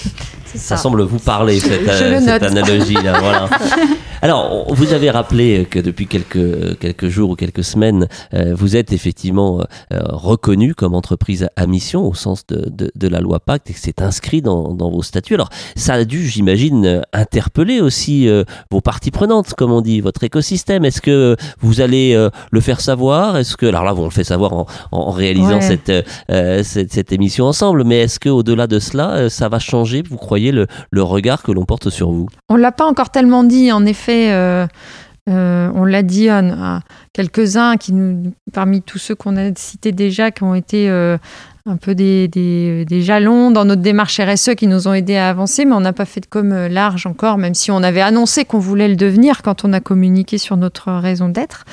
Ça. 0.55 0.77
semble 0.77 1.03
vous 1.03 1.19
parler 1.19 1.61
cette, 1.61 1.89
euh, 1.89 2.21
cette 2.21 2.43
analogie 2.43 2.95
là. 2.95 3.19
Voilà. 3.21 3.49
Alors, 4.21 4.67
vous 4.75 4.93
avez 4.93 5.11
rappelé 5.11 5.67
que 5.71 5.79
depuis 5.79 6.07
quelques, 6.07 6.79
quelques 6.81 7.09
jours 7.09 7.31
ou 7.31 7.37
quelques 7.37 7.63
semaines, 7.63 8.09
euh, 8.35 8.53
vous 8.55 8.75
êtes 8.75 8.93
effectivement 8.93 9.61
euh, 9.93 10.01
reconnu 10.09 10.75
comme 10.75 10.95
entreprise 10.95 11.49
à 11.55 11.67
mission 11.67 12.05
au 12.05 12.15
sens 12.15 12.45
de, 12.49 12.69
de, 12.69 12.91
de 12.95 13.09
la 13.09 13.21
loi 13.21 13.39
Pacte 13.39 13.71
et 13.71 13.75
que 13.75 13.79
c'est 13.81 14.03
inscrit 14.03 14.43
dans, 14.43 14.75
dans, 14.75 14.91
vos 14.91 15.03
statuts. 15.03 15.35
Alors, 15.35 15.51
ça 15.77 15.95
a 15.95 16.05
dû, 16.05 16.27
j'imagine, 16.27 17.03
interpeller 17.13 17.81
aussi 17.81 18.29
euh, 18.29 18.43
vos 18.73 18.81
parties 18.81 19.13
prenantes, 19.13 19.55
comme 19.55 19.71
on 19.71 19.81
dit, 19.81 20.01
votre 20.01 20.25
écosystème. 20.25 20.85
Est-ce 20.85 21.01
que 21.01 21.37
vous 21.61 21.81
allez 21.81 22.15
euh, 22.15 22.31
le 22.51 22.61
faire 22.61 22.81
savoir? 22.81 23.37
Est-ce 23.37 23.57
que, 23.57 23.67
alors 23.67 23.85
là, 23.85 23.95
on 23.95 24.05
le 24.05 24.11
fait 24.11 24.25
savoir 24.25 24.53
en, 24.53 24.67
en 24.91 25.11
réalisant 25.13 25.61
cette, 25.61 25.93
cette, 26.29 26.93
cette, 26.93 27.13
émission 27.13 27.47
ensemble, 27.47 27.85
mais 27.85 28.01
est-ce 28.01 28.19
que 28.19 28.29
au-delà 28.29 28.67
de 28.67 28.79
cela, 28.79 29.31
ça 29.31 29.49
va 29.49 29.59
changer, 29.59 30.03
vous 30.09 30.17
croyez, 30.17 30.38
le, 30.39 30.67
le 30.91 31.03
regard 31.03 31.43
que 31.43 31.53
l'on 31.53 31.65
porte 31.65 31.91
sur 31.91 32.11
vous 32.11 32.29
On 32.49 32.57
l'a 32.57 32.73
pas 32.73 32.87
encore 32.87 33.11
tellement 33.11 33.45
dit, 33.45 33.73
en 33.73 33.85
effet 33.85 34.31
euh, 34.31 34.67
euh, 35.29 35.71
on 35.75 35.85
l'a 35.85 36.03
dit 36.03 36.31
à, 36.31 36.81
quelques-uns 37.13 37.77
qui 37.77 37.93
parmi 38.53 38.81
tous 38.81 38.99
ceux 38.99 39.15
qu'on 39.15 39.37
a 39.37 39.51
cités 39.55 39.93
déjà, 39.93 40.31
qui 40.31 40.43
ont 40.43 40.55
été 40.55 40.89
euh, 40.89 41.19
un 41.67 41.77
peu 41.77 41.95
des, 41.95 42.87
jalons 42.91 43.51
dans 43.51 43.67
notre 43.67 43.83
démarche 43.83 44.21
RSE 44.21 44.55
qui 44.57 44.67
nous 44.67 44.89
ont 44.89 44.95
aidés 44.95 45.17
à 45.17 45.29
avancer, 45.29 45.67
mais 45.67 45.75
on 45.75 45.81
n'a 45.81 45.93
pas 45.93 46.07
fait 46.07 46.21
de 46.21 46.27
comme 46.27 46.55
large 46.69 47.07
encore, 47.07 47.37
même 47.37 47.55
si 47.55 47.71
on 47.71 47.83
avait 47.83 48.01
annoncé 48.01 48.47
qu'on 48.47 48.59
voulait 48.59 48.89
le 48.89 48.97
devenir 48.97 49.43
quand 49.43 49.65
on 49.67 49.73
a 49.75 49.81
communiqué 49.81 50.39
sur 50.39 50.57
notre 50.57 50.93
raison 50.93 51.29
d'être. 51.29 51.67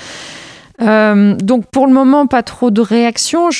donc 0.80 1.66
pour 1.72 1.88
le 1.88 1.93
moment, 1.93 2.28
pas 2.28 2.43
trop 2.43 2.72
de 2.72 2.82
réactions. 2.82 3.51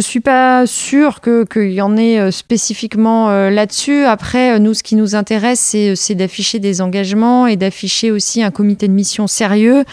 Suis 0.00 0.20
pas 0.20 0.66
sûre 0.66 1.22
qu'il 1.22 1.72
y 1.72 1.80
en 1.80 1.96
ait 1.96 2.18
euh, 2.18 2.30
spécifiquement 2.30 3.30
euh, 3.30 3.48
là-dessus. 3.48 4.04
Après, 4.04 4.54
euh, 4.54 4.58
nous, 4.58 4.74
ce 4.74 4.82
qui 4.82 4.96
nous 4.96 5.14
intéresse, 5.14 5.74
c'est 5.94 6.14
d'afficher 6.14 6.58
des 6.58 6.82
engagements 6.82 7.46
et 7.46 7.56
d'afficher 7.56 8.10
aussi 8.10 8.42
un 8.42 8.50
comité 8.50 8.86
de 8.86 8.92
mission 8.92 9.26
sérieux 9.26 9.84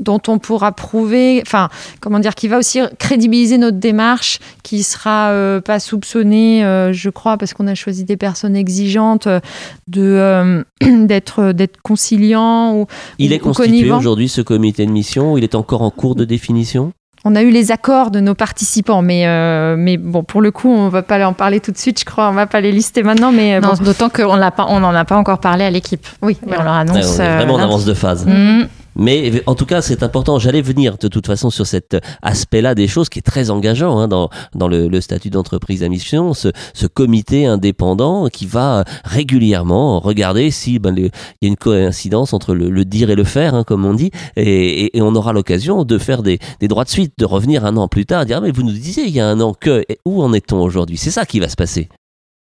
dont 0.00 0.20
on 0.26 0.40
pourra 0.40 0.72
prouver, 0.72 1.40
enfin, 1.46 1.68
comment 2.00 2.18
dire, 2.18 2.34
qui 2.34 2.48
va 2.48 2.58
aussi 2.58 2.80
crédibiliser 2.98 3.56
notre 3.58 3.78
démarche, 3.78 4.40
qui 4.64 4.82
sera 4.82 5.32
pas 5.64 5.78
soupçonné, 5.78 6.62
je 6.92 7.10
crois, 7.10 7.36
parce 7.36 7.54
qu'on 7.54 7.68
a 7.68 7.76
choisi 7.76 8.02
des 8.02 8.16
personnes 8.16 8.56
exigeantes, 8.56 9.28
de 9.86 10.64
d'être 10.80 11.52
d'être 11.52 11.80
conciliant 11.82 12.74
ou 12.74 12.86
il 13.18 13.32
est 13.32 13.38
constitué 13.38 13.92
aujourd'hui 13.92 14.28
ce 14.28 14.40
comité 14.40 14.84
de 14.84 14.90
mission. 14.90 15.38
Il 15.38 15.44
est 15.44 15.54
encore 15.54 15.82
en 15.82 15.90
cours 15.90 16.16
de 16.16 16.24
définition? 16.24 16.92
On 17.24 17.34
a 17.34 17.42
eu 17.42 17.50
les 17.50 17.72
accords 17.72 18.10
de 18.10 18.20
nos 18.20 18.34
participants, 18.34 19.00
mais, 19.00 19.26
euh, 19.26 19.76
mais 19.78 19.96
bon, 19.96 20.22
pour 20.22 20.42
le 20.42 20.50
coup, 20.50 20.70
on 20.70 20.88
va 20.88 21.02
pas 21.02 21.26
en 21.26 21.32
parler 21.32 21.60
tout 21.60 21.72
de 21.72 21.78
suite, 21.78 22.00
je 22.00 22.04
crois. 22.04 22.28
On 22.28 22.32
va 22.32 22.46
pas 22.46 22.60
les 22.60 22.70
lister 22.70 23.02
maintenant, 23.02 23.32
mais 23.32 23.54
euh, 23.54 23.60
d'autant 23.82 24.10
qu'on 24.10 24.36
n'en 24.36 24.94
a 24.94 25.04
pas 25.04 25.16
encore 25.16 25.38
parlé 25.38 25.64
à 25.64 25.70
l'équipe. 25.70 26.06
Oui, 26.20 26.38
on 26.46 26.50
leur 26.62 26.72
annonce. 26.72 27.18
on 27.18 27.36
vraiment 27.36 27.54
en 27.54 27.62
avance 27.62 27.86
de 27.86 27.94
phase. 27.94 28.26
Mmh. 28.26 28.64
Mais 28.96 29.42
en 29.46 29.54
tout 29.54 29.66
cas, 29.66 29.82
c'est 29.82 30.02
important. 30.02 30.38
J'allais 30.38 30.62
venir 30.62 30.98
de 30.98 31.08
toute 31.08 31.26
façon 31.26 31.50
sur 31.50 31.66
cet 31.66 31.96
aspect-là 32.22 32.74
des 32.74 32.88
choses 32.88 33.08
qui 33.08 33.18
est 33.18 33.22
très 33.22 33.50
engageant 33.50 33.98
hein, 33.98 34.08
dans, 34.08 34.30
dans 34.54 34.68
le, 34.68 34.88
le 34.88 35.00
statut 35.00 35.30
d'entreprise 35.30 35.82
à 35.82 35.88
mission, 35.88 36.34
ce, 36.34 36.48
ce, 36.72 36.86
comité 36.86 37.46
indépendant 37.46 38.28
qui 38.28 38.46
va 38.46 38.84
régulièrement 39.04 39.98
regarder 40.00 40.50
si 40.50 40.78
ben, 40.78 40.94
il 40.96 41.10
y 41.42 41.46
a 41.46 41.48
une 41.48 41.56
coïncidence 41.56 42.32
entre 42.32 42.54
le, 42.54 42.70
le 42.70 42.84
dire 42.84 43.10
et 43.10 43.14
le 43.14 43.24
faire, 43.24 43.54
hein, 43.54 43.64
comme 43.64 43.84
on 43.84 43.94
dit, 43.94 44.10
et, 44.36 44.96
et, 44.96 45.02
on 45.02 45.14
aura 45.14 45.32
l'occasion 45.32 45.84
de 45.84 45.98
faire 45.98 46.22
des, 46.22 46.38
des, 46.60 46.68
droits 46.68 46.84
de 46.84 46.90
suite, 46.90 47.14
de 47.18 47.24
revenir 47.24 47.64
un 47.64 47.76
an 47.76 47.88
plus 47.88 48.06
tard, 48.06 48.24
dire 48.26 48.38
ah, 48.38 48.40
mais 48.40 48.52
vous 48.52 48.62
nous 48.62 48.72
disiez 48.72 49.04
il 49.04 49.14
y 49.14 49.20
a 49.20 49.28
un 49.28 49.40
an 49.40 49.54
que, 49.54 49.84
où 50.04 50.22
en 50.22 50.32
est-on 50.32 50.60
aujourd'hui? 50.62 50.96
C'est 50.96 51.10
ça 51.10 51.26
qui 51.26 51.40
va 51.40 51.48
se 51.48 51.56
passer. 51.56 51.88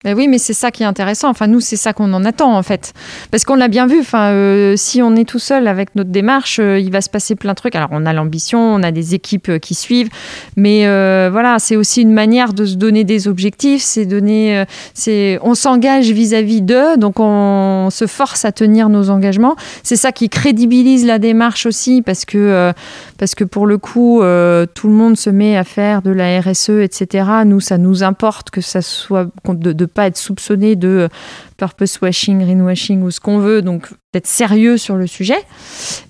Ben 0.03 0.17
oui, 0.17 0.27
mais 0.27 0.39
c'est 0.39 0.53
ça 0.53 0.71
qui 0.71 0.81
est 0.81 0.87
intéressant. 0.87 1.29
Enfin, 1.29 1.45
nous, 1.45 1.59
c'est 1.59 1.75
ça 1.75 1.93
qu'on 1.93 2.11
en 2.13 2.25
attend, 2.25 2.57
en 2.57 2.63
fait. 2.63 2.93
Parce 3.29 3.43
qu'on 3.43 3.53
l'a 3.53 3.67
bien 3.67 3.85
vu. 3.85 3.99
Enfin, 3.99 4.31
euh, 4.31 4.73
si 4.75 4.99
on 5.03 5.15
est 5.15 5.29
tout 5.29 5.37
seul 5.37 5.67
avec 5.67 5.95
notre 5.95 6.09
démarche, 6.09 6.59
euh, 6.59 6.79
il 6.79 6.91
va 6.91 7.01
se 7.01 7.09
passer 7.09 7.35
plein 7.35 7.51
de 7.51 7.55
trucs. 7.55 7.75
Alors, 7.75 7.89
on 7.91 8.07
a 8.07 8.13
l'ambition, 8.13 8.59
on 8.59 8.81
a 8.81 8.91
des 8.91 9.13
équipes 9.13 9.49
euh, 9.49 9.59
qui 9.59 9.75
suivent. 9.75 10.09
Mais 10.57 10.81
voilà, 11.29 11.59
c'est 11.59 11.75
aussi 11.75 12.01
une 12.01 12.13
manière 12.13 12.53
de 12.53 12.65
se 12.65 12.75
donner 12.75 13.03
des 13.03 13.27
objectifs. 13.27 13.83
C'est 13.83 14.05
donner. 14.05 14.65
c'est, 14.95 15.37
on 15.43 15.53
s'engage 15.53 16.09
vis-à-vis 16.11 16.61
d'eux. 16.61 16.97
Donc, 16.97 17.19
on 17.19 17.89
se 17.91 18.07
force 18.07 18.43
à 18.43 18.51
tenir 18.51 18.89
nos 18.89 19.11
engagements. 19.11 19.55
C'est 19.83 19.95
ça 19.95 20.11
qui 20.11 20.29
crédibilise 20.29 21.05
la 21.05 21.19
démarche 21.19 21.67
aussi. 21.67 22.01
Parce 22.01 22.25
que, 22.25 22.73
parce 23.19 23.35
que 23.35 23.43
pour 23.43 23.67
le 23.67 23.77
coup, 23.77 24.19
tout 24.19 24.87
le 24.87 24.93
monde 24.93 25.15
se 25.17 25.29
met 25.29 25.57
à 25.57 25.63
faire 25.63 26.01
de 26.01 26.11
la 26.11 26.41
RSE, 26.41 26.69
etc. 26.69 27.25
Nous, 27.45 27.59
ça 27.59 27.77
nous 27.77 28.01
importe 28.03 28.49
que 28.49 28.61
ça 28.61 28.81
soit 28.81 29.27
de, 29.47 29.71
de 29.73 29.85
pas 29.91 30.07
être 30.07 30.17
soupçonné 30.17 30.75
de 30.75 31.09
purpose 31.57 32.01
washing, 32.01 32.39
greenwashing 32.39 33.03
ou 33.03 33.11
ce 33.11 33.19
qu'on 33.19 33.37
veut, 33.37 33.61
donc 33.61 33.89
d'être 34.13 34.27
sérieux 34.27 34.77
sur 34.77 34.95
le 34.95 35.05
sujet. 35.07 35.37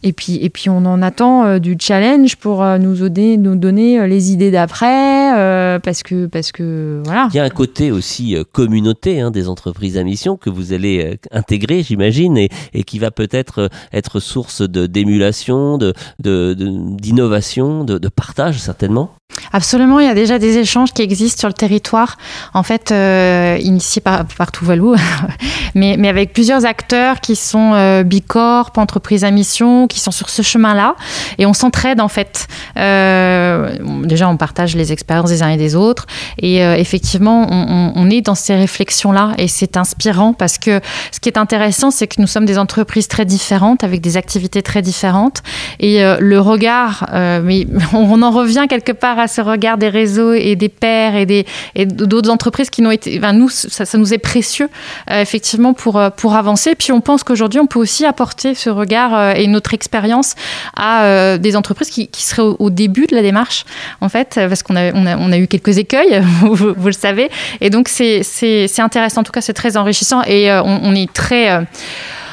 Et 0.01 0.13
puis, 0.13 0.39
et 0.41 0.49
puis 0.49 0.69
on 0.69 0.85
en 0.85 1.01
attend 1.01 1.45
euh, 1.45 1.59
du 1.59 1.75
challenge 1.79 2.37
pour 2.37 2.63
euh, 2.63 2.77
nous, 2.77 2.95
donner, 2.95 3.37
nous 3.37 3.55
donner 3.55 3.99
euh, 3.99 4.07
les 4.07 4.31
idées 4.31 4.49
d'après, 4.49 5.79
parce, 5.83 6.01
que, 6.03 6.25
parce 6.25 6.51
que 6.51 7.01
voilà. 7.03 7.27
Il 7.33 7.37
y 7.37 7.39
a 7.39 7.43
un 7.43 7.49
côté 7.49 7.91
aussi 7.91 8.35
communauté 8.51 9.19
hein, 9.19 9.29
des 9.29 9.47
entreprises 9.47 9.97
à 9.97 10.03
mission 10.03 10.37
que 10.37 10.49
vous 10.49 10.73
allez 10.73 11.19
intégrer, 11.31 11.83
j'imagine, 11.83 12.37
et, 12.37 12.49
et, 12.73 12.83
qui 12.83 12.97
va 12.97 13.11
peut-être 13.11 13.69
être 13.93 14.19
source 14.19 14.61
d'émulation, 14.61 15.77
d'innovation, 16.19 17.83
de, 17.83 17.93
de, 17.93 17.99
de, 17.99 18.09
partage 18.09 18.59
certainement. 18.59 19.11
Absolument, 19.53 19.99
il 19.99 20.07
y 20.07 20.09
a 20.09 20.13
déjà 20.13 20.39
des 20.39 20.57
échanges 20.57 20.93
qui 20.93 21.01
existent 21.01 21.39
sur 21.39 21.49
le 21.49 21.53
territoire, 21.53 22.17
en 22.53 22.63
fait, 22.63 22.91
initiés 22.91 24.01
par, 24.01 24.25
par 24.25 24.51
Tuvalu, 24.51 24.95
mais, 25.75 25.95
mais 25.97 26.09
avec 26.09 26.33
plusieurs 26.33 26.65
acteurs 26.65 27.19
qui 27.19 27.35
sont 27.35 27.73
euh, 27.73 28.03
Bicorp, 28.03 28.71
entreprises 28.77 29.23
à 29.23 29.31
mission, 29.31 29.87
qui 29.87 29.99
sont 29.99 30.11
sur 30.11 30.29
ce 30.29 30.41
chemin-là. 30.41 30.95
Et 31.37 31.45
on 31.45 31.53
s'entraide 31.53 32.01
en 32.01 32.07
fait. 32.07 32.47
Euh, 32.77 33.75
déjà, 34.03 34.27
on 34.29 34.37
partage 34.37 34.75
les 34.75 34.91
expériences 34.91 35.29
des 35.29 35.43
uns 35.43 35.49
et 35.49 35.57
des 35.57 35.75
autres. 35.75 36.05
Et 36.39 36.63
euh, 36.63 36.75
effectivement, 36.75 37.47
on, 37.49 37.93
on, 37.95 38.09
est 38.09 38.21
dans 38.21 38.35
ces 38.35 38.55
réflexions-là 38.55 39.33
et 39.37 39.47
c'est 39.47 39.77
inspirant 39.77 40.33
parce 40.33 40.57
que 40.57 40.81
ce 41.11 41.19
qui 41.19 41.29
est 41.29 41.37
intéressant, 41.37 41.91
c'est 41.91 42.07
que 42.07 42.19
nous 42.19 42.27
sommes 42.27 42.45
des 42.45 42.57
entreprises 42.57 43.07
très 43.07 43.25
différentes, 43.25 43.83
avec 43.83 44.01
des 44.01 44.17
activités 44.17 44.61
très 44.61 44.81
différentes. 44.81 45.41
Et 45.79 46.03
euh, 46.03 46.17
le 46.19 46.39
regard, 46.39 47.07
euh, 47.13 47.41
mais 47.43 47.67
on, 47.93 48.21
en 48.21 48.31
revient 48.31 48.65
quelque 48.69 48.91
part 48.91 49.19
à 49.19 49.27
ce 49.31 49.41
regard 49.41 49.77
des 49.77 49.89
réseaux 49.89 50.33
et 50.33 50.55
des 50.55 50.69
pairs 50.69 51.15
et 51.15 51.25
des 51.25 51.45
et 51.75 51.85
d'autres 51.85 52.29
entreprises 52.29 52.69
qui 52.69 52.81
n'ont 52.81 52.91
été, 52.91 53.17
enfin, 53.17 53.33
nous, 53.33 53.49
ça, 53.49 53.85
nous 53.97 54.13
est 54.13 54.19
précieux 54.19 54.69
effectivement 55.09 55.73
pour 55.73 55.99
pour 56.17 56.35
avancer. 56.35 56.75
Puis 56.75 56.91
on 56.91 57.01
pense 57.01 57.23
qu'aujourd'hui, 57.23 57.59
on 57.59 57.67
peut 57.67 57.79
aussi 57.79 58.05
apporter 58.05 58.55
ce 58.55 58.69
regard 58.69 59.13
euh, 59.13 59.33
et 59.33 59.47
notre 59.47 59.73
expérience 59.73 60.35
à 60.75 61.03
euh, 61.03 61.37
des 61.37 61.55
entreprises 61.55 61.89
qui, 61.89 62.09
seraient 62.13 62.55
au, 62.59 62.69
début 62.69 63.07
de 63.07 63.15
la 63.15 63.21
démarche, 63.21 63.65
en 64.01 64.09
fait, 64.09 64.39
parce 64.47 64.63
qu'on 64.63 64.75
a, 64.75 64.93
on 64.93 65.31
a, 65.31 65.37
eu 65.37 65.47
quelques 65.47 65.77
écueils, 65.77 66.21
vous, 66.41 66.73
le 66.85 66.91
savez. 66.91 67.29
Et 67.59 67.69
donc, 67.69 67.87
c'est 67.87 68.69
intéressant. 68.79 69.21
En 69.21 69.23
tout 69.23 69.31
cas, 69.31 69.41
c'est 69.41 69.53
très 69.53 69.77
enrichissant 69.77 70.21
et 70.23 70.51
euh, 70.51 70.61
on, 70.63 70.95
est 70.95 71.11
très. 71.11 71.65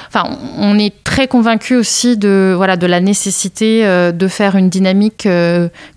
Enfin, 0.09 0.39
on 0.59 0.79
est 0.79 1.05
très 1.05 1.29
convaincu 1.29 1.77
aussi 1.77 2.17
de, 2.17 2.55
voilà, 2.57 2.77
de 2.77 2.87
la 2.87 3.01
nécessité 3.01 3.83
de 4.13 4.29
faire 4.29 4.57
une 4.57 4.71
dynamique 4.71 5.29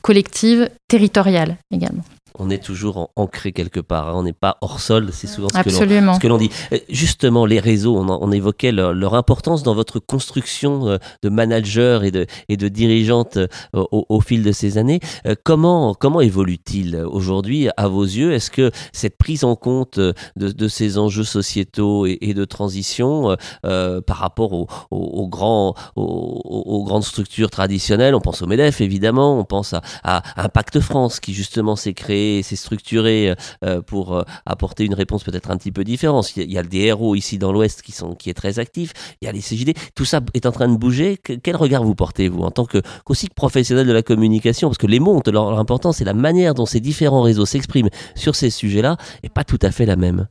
collective 0.01 0.70
territoriale 0.88 1.55
également 1.72 2.03
on 2.41 2.49
est 2.49 2.63
toujours 2.63 3.11
ancré 3.15 3.51
quelque 3.51 3.79
part. 3.79 4.09
Hein. 4.09 4.13
On 4.15 4.23
n'est 4.23 4.33
pas 4.33 4.57
hors 4.61 4.79
sol, 4.79 5.09
c'est 5.11 5.27
souvent 5.27 5.47
ce 5.49 6.19
que 6.19 6.27
l'on 6.27 6.37
dit. 6.37 6.49
Euh, 6.73 6.79
justement, 6.89 7.45
les 7.45 7.59
réseaux, 7.59 7.95
on, 7.95 8.31
évoquait 8.31 8.71
leur, 8.71 9.13
importance 9.13 9.61
dans 9.61 9.75
votre 9.75 9.99
construction 9.99 10.87
euh, 10.87 10.97
de 11.21 11.29
manager 11.29 12.03
et 12.03 12.09
de, 12.09 12.25
et 12.49 12.57
de 12.57 12.67
dirigeante 12.67 13.37
euh, 13.37 13.47
au, 13.91 14.21
fil 14.21 14.41
de 14.41 14.51
ces 14.51 14.77
années. 14.77 14.99
Comment, 15.43 15.93
comment 15.93 16.21
évolue-t-il 16.21 16.95
aujourd'hui 16.95 17.69
à 17.77 17.87
vos 17.87 18.03
yeux? 18.03 18.33
Est-ce 18.33 18.49
que 18.49 18.71
cette 18.91 19.17
prise 19.17 19.43
en 19.43 19.55
compte 19.55 19.99
de, 19.99 20.67
ces 20.67 20.97
enjeux 20.97 21.23
sociétaux 21.23 22.07
et, 22.07 22.33
de 22.33 22.45
transition 22.45 23.35
par 23.61 24.17
rapport 24.17 24.53
aux, 24.53 24.67
aux, 24.89 25.27
grands, 25.27 25.75
aux, 25.95 26.83
grandes 26.85 27.03
structures 27.03 27.49
traditionnelles, 27.49 28.15
on 28.15 28.21
pense 28.21 28.41
au 28.41 28.47
MEDEF 28.47 28.81
évidemment, 28.81 29.37
on 29.37 29.43
pense 29.43 29.73
à, 29.73 29.81
à 30.03 30.23
Impact 30.37 30.79
France 30.79 31.19
qui 31.19 31.33
justement 31.33 31.75
s'est 31.75 31.93
créé 31.93 32.30
c'est 32.43 32.55
structuré 32.55 33.29
euh, 33.29 33.36
euh, 33.65 33.82
pour 33.82 34.15
euh, 34.15 34.23
apporter 34.45 34.86
une 34.86 34.93
réponse 34.93 35.23
peut-être 35.23 35.51
un 35.51 35.57
petit 35.57 35.71
peu 35.71 35.84
différente. 35.84 36.36
Il 36.36 36.51
y 36.51 36.57
a 36.57 36.63
des 36.63 36.79
héros 36.79 37.15
ici 37.15 37.38
dans 37.38 37.51
l'Ouest 37.51 37.82
qui, 37.82 37.93
qui 38.17 38.29
est 38.29 38.34
très 38.34 38.59
actif, 38.59 38.93
il 39.21 39.25
y 39.25 39.29
a 39.29 39.32
les 39.32 39.41
CJD, 39.41 39.73
tout 39.95 40.05
ça 40.05 40.21
est 40.34 40.45
en 40.45 40.51
train 40.51 40.67
de 40.67 40.77
bouger. 40.77 41.17
Quel 41.17 41.55
regard 41.55 41.84
vous 41.84 41.95
portez, 41.95 42.27
vous, 42.29 42.41
en 42.43 42.51
tant 42.51 42.65
que, 42.65 42.82
qu'aussi 43.05 43.27
professionnel 43.29 43.88
de 43.88 43.93
la 43.93 44.03
communication? 44.03 44.69
Parce 44.69 44.77
que 44.77 44.88
les 44.88 44.99
mots 44.99 45.15
ont 45.15 45.32
leur, 45.32 45.59
importance 45.59 46.01
et 46.01 46.05
la 46.05 46.13
manière 46.13 46.53
dont 46.53 46.65
ces 46.65 46.79
différents 46.79 47.21
réseaux 47.21 47.45
s'expriment 47.45 47.89
sur 48.15 48.36
ces 48.36 48.49
sujets-là 48.49 48.97
n'est 49.23 49.29
pas 49.29 49.43
tout 49.43 49.59
à 49.61 49.71
fait 49.71 49.86
la 49.86 49.95
même. 49.95 50.27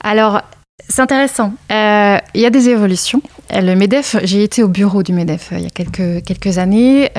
Alors, 0.00 0.42
c'est 0.88 1.02
intéressant. 1.02 1.52
Il 1.70 2.40
y 2.40 2.46
a 2.46 2.50
des 2.50 2.68
évolutions. 2.68 3.22
Le 3.50 3.74
MEDEF, 3.74 4.16
j'ai 4.24 4.42
été 4.42 4.62
au 4.62 4.68
bureau 4.68 5.02
du 5.02 5.12
MEDEF 5.12 5.48
il 5.52 5.62
y 5.62 5.66
a 5.66 5.70
quelques, 5.70 6.24
quelques 6.24 6.58
années. 6.58 7.10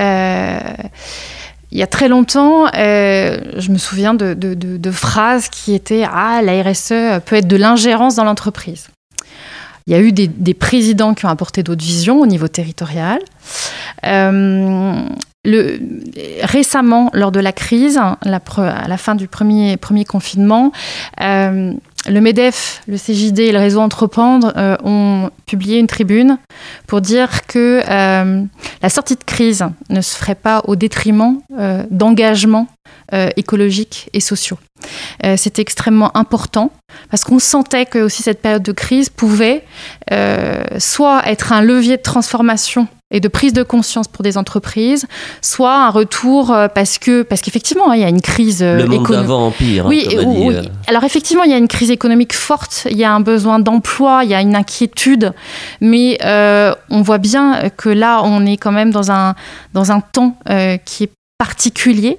Il 1.72 1.78
y 1.78 1.82
a 1.82 1.86
très 1.86 2.08
longtemps, 2.08 2.66
je 2.72 3.70
me 3.70 3.78
souviens 3.78 4.14
de, 4.14 4.90
phrases 4.90 5.48
qui 5.48 5.74
étaient 5.74 6.04
Ah, 6.10 6.40
la 6.42 6.62
RSE 6.62 7.20
peut 7.24 7.36
être 7.36 7.48
de 7.48 7.56
l'ingérence 7.56 8.16
dans 8.16 8.24
l'entreprise. 8.24 8.88
Il 9.86 9.92
y 9.92 9.96
a 9.96 10.00
eu 10.00 10.12
des, 10.12 10.54
présidents 10.54 11.14
qui 11.14 11.26
ont 11.26 11.30
apporté 11.30 11.62
d'autres 11.62 11.84
visions 11.84 12.20
au 12.20 12.26
niveau 12.26 12.48
territorial. 12.48 13.20
Le, 15.42 15.80
récemment, 16.42 17.10
lors 17.14 17.32
de 17.32 17.40
la 17.40 17.52
crise, 17.52 17.98
à 17.98 18.18
la 18.24 18.96
fin 18.98 19.14
du 19.14 19.26
premier, 19.26 19.78
premier 19.78 20.04
confinement, 20.04 20.70
euh, 21.20 21.72
le 22.08 22.20
MEDEF, 22.20 22.82
le 22.88 22.96
CJD 22.96 23.40
et 23.40 23.52
le 23.52 23.58
réseau 23.58 23.80
Entreprendre 23.80 24.52
euh, 24.56 24.76
ont 24.84 25.30
publié 25.46 25.78
une 25.78 25.86
tribune 25.86 26.38
pour 26.86 27.00
dire 27.00 27.46
que 27.46 27.82
euh, 27.88 28.42
la 28.82 28.88
sortie 28.88 29.16
de 29.16 29.24
crise 29.24 29.64
ne 29.90 30.00
se 30.00 30.16
ferait 30.16 30.34
pas 30.34 30.62
au 30.66 30.76
détriment 30.76 31.40
d'engagements 31.90 32.66
écologiques 33.36 34.08
et 34.12 34.20
sociaux. 34.20 34.58
C'était 35.36 35.62
extrêmement 35.62 36.16
important 36.16 36.70
parce 37.10 37.24
qu'on 37.24 37.40
sentait 37.40 37.84
que 37.84 37.98
aussi 37.98 38.22
cette 38.22 38.40
période 38.40 38.62
de 38.62 38.72
crise 38.72 39.08
pouvait 39.08 39.64
soit 40.78 41.22
être 41.26 41.52
un 41.52 41.60
levier 41.60 41.96
de 41.96 42.02
transformation 42.02 42.86
et 43.10 43.20
de 43.20 43.28
prise 43.28 43.52
de 43.52 43.62
conscience 43.62 44.06
pour 44.08 44.22
des 44.22 44.38
entreprises, 44.38 45.06
soit 45.42 45.86
un 45.86 45.90
retour 45.90 46.52
euh, 46.52 46.68
parce 46.68 46.98
que 46.98 47.22
parce 47.22 47.40
qu'effectivement 47.40 47.90
hein, 47.90 47.96
il 47.96 48.00
y 48.00 48.04
a 48.04 48.08
une 48.08 48.20
crise 48.20 48.62
euh, 48.62 48.76
le 48.76 48.86
monde 48.86 49.06
d'avant 49.08 49.46
empire. 49.46 49.86
Hein, 49.86 49.88
oui, 49.88 50.06
oui. 50.16 50.54
Euh. 50.54 50.62
alors 50.86 51.04
effectivement 51.04 51.42
il 51.42 51.50
y 51.50 51.54
a 51.54 51.58
une 51.58 51.68
crise 51.68 51.90
économique 51.90 52.34
forte, 52.34 52.86
il 52.90 52.96
y 52.96 53.04
a 53.04 53.12
un 53.12 53.20
besoin 53.20 53.58
d'emploi, 53.58 54.20
il 54.24 54.30
y 54.30 54.34
a 54.34 54.40
une 54.40 54.54
inquiétude, 54.54 55.32
mais 55.80 56.18
on 56.90 57.02
voit 57.02 57.18
bien 57.18 57.70
que 57.76 57.88
là 57.88 58.22
on 58.24 58.46
est 58.46 58.56
quand 58.56 58.72
même 58.72 58.90
dans 58.90 59.10
un 59.10 59.34
dans 59.74 59.92
un 59.92 60.00
temps 60.00 60.36
qui 60.84 61.04
est 61.04 61.10
particulier 61.40 62.18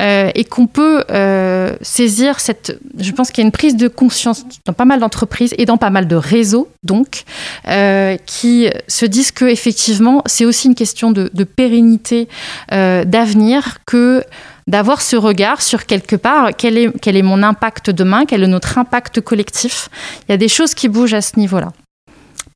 euh, 0.00 0.32
et 0.34 0.44
qu'on 0.44 0.66
peut 0.66 1.04
euh, 1.12 1.76
saisir 1.82 2.40
cette. 2.40 2.76
Je 2.98 3.12
pense 3.12 3.30
qu'il 3.30 3.42
y 3.42 3.44
a 3.44 3.46
une 3.46 3.52
prise 3.52 3.76
de 3.76 3.86
conscience 3.86 4.44
dans 4.64 4.72
pas 4.72 4.84
mal 4.84 4.98
d'entreprises 4.98 5.54
et 5.56 5.66
dans 5.66 5.76
pas 5.76 5.90
mal 5.90 6.08
de 6.08 6.16
réseaux, 6.16 6.68
donc, 6.82 7.22
euh, 7.68 8.16
qui 8.26 8.68
se 8.88 9.06
disent 9.06 9.30
que 9.30 9.44
effectivement, 9.44 10.24
c'est 10.26 10.44
aussi 10.44 10.66
une 10.66 10.74
question 10.74 11.12
de, 11.12 11.44
pérennité, 11.44 12.26
d'avenir, 12.72 13.78
que 13.86 14.24
d'avoir 14.66 15.00
ce 15.00 15.14
regard 15.14 15.62
sur 15.62 15.86
quelque 15.86 16.16
part 16.16 16.50
quel 16.58 16.76
est, 16.76 16.90
quel 17.00 17.16
est 17.16 17.22
mon 17.22 17.44
impact 17.44 17.90
demain, 17.90 18.24
quel 18.26 18.42
est 18.42 18.48
notre 18.48 18.78
impact 18.78 19.20
collectif. 19.20 19.88
Il 20.22 20.32
y 20.32 20.34
a 20.34 20.38
des 20.38 20.48
choses 20.48 20.74
qui 20.74 20.88
bougent 20.88 21.14
à 21.14 21.22
ce 21.22 21.38
niveau-là. 21.38 21.72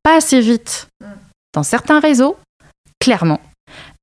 Pas 0.02 0.16
assez 0.16 0.40
vite 0.40 0.88
dans 1.54 1.62
certains 1.62 2.00
réseaux, 2.00 2.36
clairement. 2.98 3.40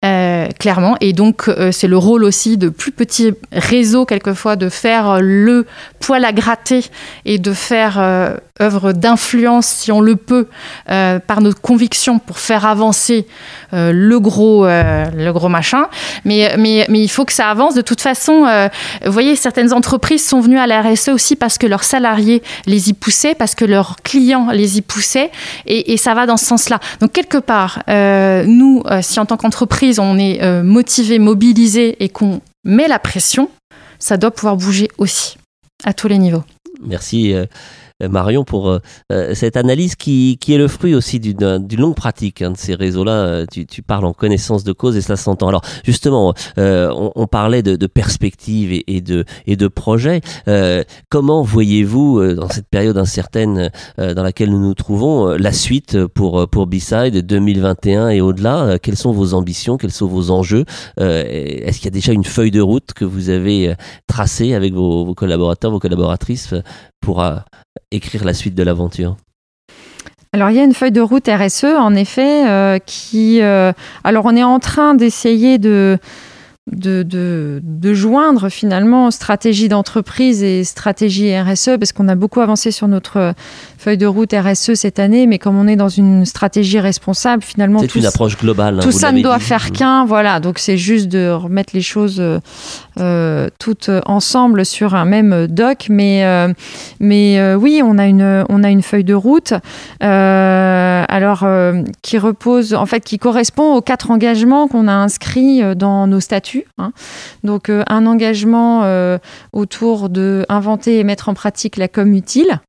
Euh, 0.06 0.50
clairement. 0.60 0.96
Et 1.02 1.12
donc, 1.12 1.48
euh, 1.48 1.72
c'est 1.72 1.88
le 1.88 1.98
rôle 1.98 2.24
aussi 2.24 2.56
de 2.56 2.70
plus 2.70 2.92
petits 2.92 3.34
réseaux, 3.52 4.06
quelquefois, 4.06 4.56
de 4.56 4.70
faire 4.70 5.22
le 5.22 5.66
poil 6.00 6.24
à 6.24 6.34
gratter 6.34 6.86
et 7.26 7.40
de 7.40 7.52
faire 7.52 7.98
euh, 7.98 8.36
œuvre 8.62 8.92
d'influence, 8.92 9.66
si 9.66 9.92
on 9.92 10.00
le 10.00 10.16
peut, 10.16 10.48
par 10.86 11.42
nos 11.42 11.54
convictions 11.54 12.20
pour 12.20 12.38
faire 12.40 12.66
avancer 12.66 13.28
le, 13.72 14.18
gros, 14.18 14.66
le 14.66 15.32
gros 15.32 15.48
machin. 15.48 15.88
Mais, 16.26 16.56
mais, 16.58 16.88
mais 16.90 17.02
il 17.02 17.08
faut 17.08 17.24
que 17.24 17.34
ça 17.34 17.50
avance. 17.50 17.76
De 17.76 17.82
toute 17.82 18.02
façon, 18.02 18.48
vous 19.06 19.12
voyez, 19.12 19.36
certaines 19.36 19.74
entreprises 19.74 20.28
sont 20.28 20.40
venues 20.40 20.58
à 20.58 20.66
la 20.66 20.82
RSE 20.82 21.10
aussi 21.10 21.36
parce 21.36 21.60
que 21.60 21.68
leurs 21.68 21.84
salariés 21.84 22.42
les 22.66 22.90
y 22.90 22.94
poussaient, 22.94 23.36
parce 23.36 23.54
que 23.54 23.64
leurs 23.64 23.98
clients 24.04 24.48
les 24.52 24.80
y 24.80 24.82
poussaient. 24.82 25.30
Et 25.68 25.98
ça 25.98 26.16
va 26.16 26.26
dans 26.26 26.38
ce 26.38 26.46
sens-là. 26.46 26.80
Donc, 27.00 27.12
quelque 27.12 27.38
part, 27.38 27.84
nous, 27.88 28.82
si 29.02 29.20
en 29.20 29.28
tant 29.28 29.38
qu'entreprise, 29.38 29.87
on 30.00 30.18
est 30.18 30.42
euh, 30.42 30.64
motivé, 30.64 31.20
mobilisé 31.20 32.04
et 32.04 32.10
qu'on 32.10 32.42
met 32.64 32.88
la 32.88 33.00
pression, 33.00 33.50
ça 34.00 34.18
doit 34.18 34.32
pouvoir 34.32 34.58
bouger 34.58 34.90
aussi, 34.98 35.38
à 35.84 35.94
tous 35.94 36.08
les 36.08 36.18
niveaux. 36.18 36.44
Merci. 36.82 37.34
Euh, 38.04 38.10
Marion, 38.10 38.44
pour 38.44 38.70
euh, 38.70 38.80
euh, 39.12 39.34
cette 39.34 39.58
analyse 39.58 39.96
qui, 39.96 40.38
qui 40.40 40.54
est 40.54 40.60
le 40.60 40.68
fruit 40.68 40.94
aussi 40.94 41.20
d'une 41.20 41.68
longue 41.78 41.96
pratique 41.96 42.44
hein, 42.44 42.52
de 42.52 42.58
ces 42.58 42.76
réseaux-là. 42.76 43.48
Tu, 43.48 43.66
tu, 43.66 43.82
parles 43.82 44.06
en 44.06 44.14
connaissance 44.14 44.64
de 44.64 44.72
cause 44.72 44.96
et 44.98 45.02
cela 45.02 45.16
s'entend. 45.16 45.48
Alors 45.48 45.64
justement, 45.84 46.36
on, 46.58 47.12
on, 47.16 47.28
parlait 47.28 47.64
de, 47.64 47.76
de 47.76 47.88
perspectives 47.88 48.72
et, 48.72 48.84
et, 48.88 49.02
de, 49.02 49.26
et 49.48 49.56
de 49.56 49.68
projets. 49.68 50.22
comment 51.10 51.42
voyez-vous, 51.42 52.34
dans 52.34 52.50
cette 52.50 52.68
période 52.68 52.98
incertaine 52.98 53.72
dans 53.98 54.24
laquelle 54.24 54.52
nous 54.52 54.60
nous 54.60 54.74
trouvons, 54.74 55.38
la 55.38 55.52
suite 55.52 56.06
pour, 56.08 56.48
pour 56.50 56.68
B-Side 56.68 57.26
2021 57.26 58.10
et 58.10 58.22
au-delà? 58.22 58.78
Quelles 58.80 58.98
sont 58.98 59.12
vos 59.12 59.34
ambitions? 59.34 59.78
Quels 59.78 59.92
sont 59.92 60.08
vos 60.08 60.32
enjeux? 60.32 60.66
Est-ce 60.98 61.78
qu'il 61.78 61.86
y 61.86 61.88
a 61.88 61.92
déjà 61.92 62.12
une 62.14 62.26
feuille 62.26 62.52
de 62.52 62.62
route 62.62 62.94
que 62.94 63.06
vous 63.06 63.30
avez 63.30 63.74
tracée 64.08 64.54
avec 64.54 64.74
vos, 64.74 65.06
vos 65.06 65.16
collaborateurs, 65.16 65.72
vos 65.72 65.80
collaboratrices 65.80 66.54
pour 67.02 67.24
écrire 67.92 68.26
la 68.26 68.34
suite 68.34 68.56
de 68.56 68.64
l'aventure. 68.64 69.18
Alors 70.34 70.50
il 70.50 70.58
y 70.58 70.60
a 70.60 70.64
une 70.64 70.74
feuille 70.74 70.92
de 70.92 71.02
route 71.02 71.28
RSE 71.28 71.64
en 71.64 71.96
effet 71.96 72.48
euh, 72.48 72.80
qui 72.86 73.42
euh, 73.42 73.72
alors 74.04 74.26
on 74.26 74.36
est 74.36 74.44
en 74.44 74.60
train 74.60 74.94
d'essayer 74.94 75.58
de 75.58 75.98
de, 76.70 77.62
de, 77.64 77.94
joindre 77.94 78.50
finalement 78.50 79.10
stratégie 79.10 79.70
d'entreprise 79.70 80.44
et 80.44 80.66
stratégie 80.66 81.34
RSE, 81.40 81.78
parce 81.80 81.94
qu'on 81.94 82.10
a 82.10 82.16
beaucoup 82.16 82.42
avancé 82.42 82.72
sur 82.72 82.90
notre 82.90 83.34
feuille 83.78 83.98
de 83.98 84.06
route 84.06 84.34
RSE 84.34 84.74
cette 84.74 85.00
année, 85.00 85.28
mais 85.28 85.40
comme 85.40 85.58
on 85.58 85.66
est 85.66 85.78
dans 85.78 85.88
une 85.88 86.26
stratégie 86.26 86.82
responsable, 86.82 87.42
finalement... 87.42 87.80
C'est 87.80 87.96
une 87.96 88.06
approche 88.06 88.38
globale. 88.38 88.80
Hein, 88.80 88.84
tout 88.84 88.92
ça 88.92 89.14
ne 89.14 89.22
doit 89.22 89.40
faire 89.40 89.72
qu'un, 89.72 90.06
voilà, 90.06 90.42
donc 90.42 90.60
c'est 90.60 90.78
juste 90.78 91.08
de 91.08 91.30
remettre 91.30 91.74
les 91.74 91.82
choses 91.82 92.22
euh, 93.00 93.50
toutes 93.60 93.90
ensemble 94.06 94.66
sur 94.66 94.96
un 94.96 95.06
même 95.06 95.48
doc, 95.48 95.88
mais, 95.90 96.26
euh, 96.26 96.54
euh, 97.02 97.56
oui, 97.56 97.82
on 97.84 97.98
a, 97.98 98.08
une, 98.08 98.82
feuille 98.82 99.04
de 99.04 99.14
route, 99.14 99.54
alors 100.00 101.46
qui 102.02 102.18
repose, 102.18 102.74
en 102.74 102.86
fait, 102.86 103.02
qui 103.02 103.18
correspond 103.18 103.74
aux 103.74 103.82
quatre 103.82 104.12
engagements 104.12 104.68
qu'on 104.68 104.88
a 104.88 104.94
inscrits 104.94 105.62
dans 105.76 106.08
nos 106.08 106.20
statuts 106.20 106.66
Hein. 106.80 106.92
Donc 107.44 107.70
un 107.70 108.06
engagement 108.06 108.84
autour 109.52 110.10
de 110.10 110.46
inventer 110.50 111.00
et 111.00 111.04
mettre 111.04 111.30
en 111.30 111.34
pratique 111.34 111.78
la 111.78 111.88
com 111.88 112.14
utile. 112.14 112.60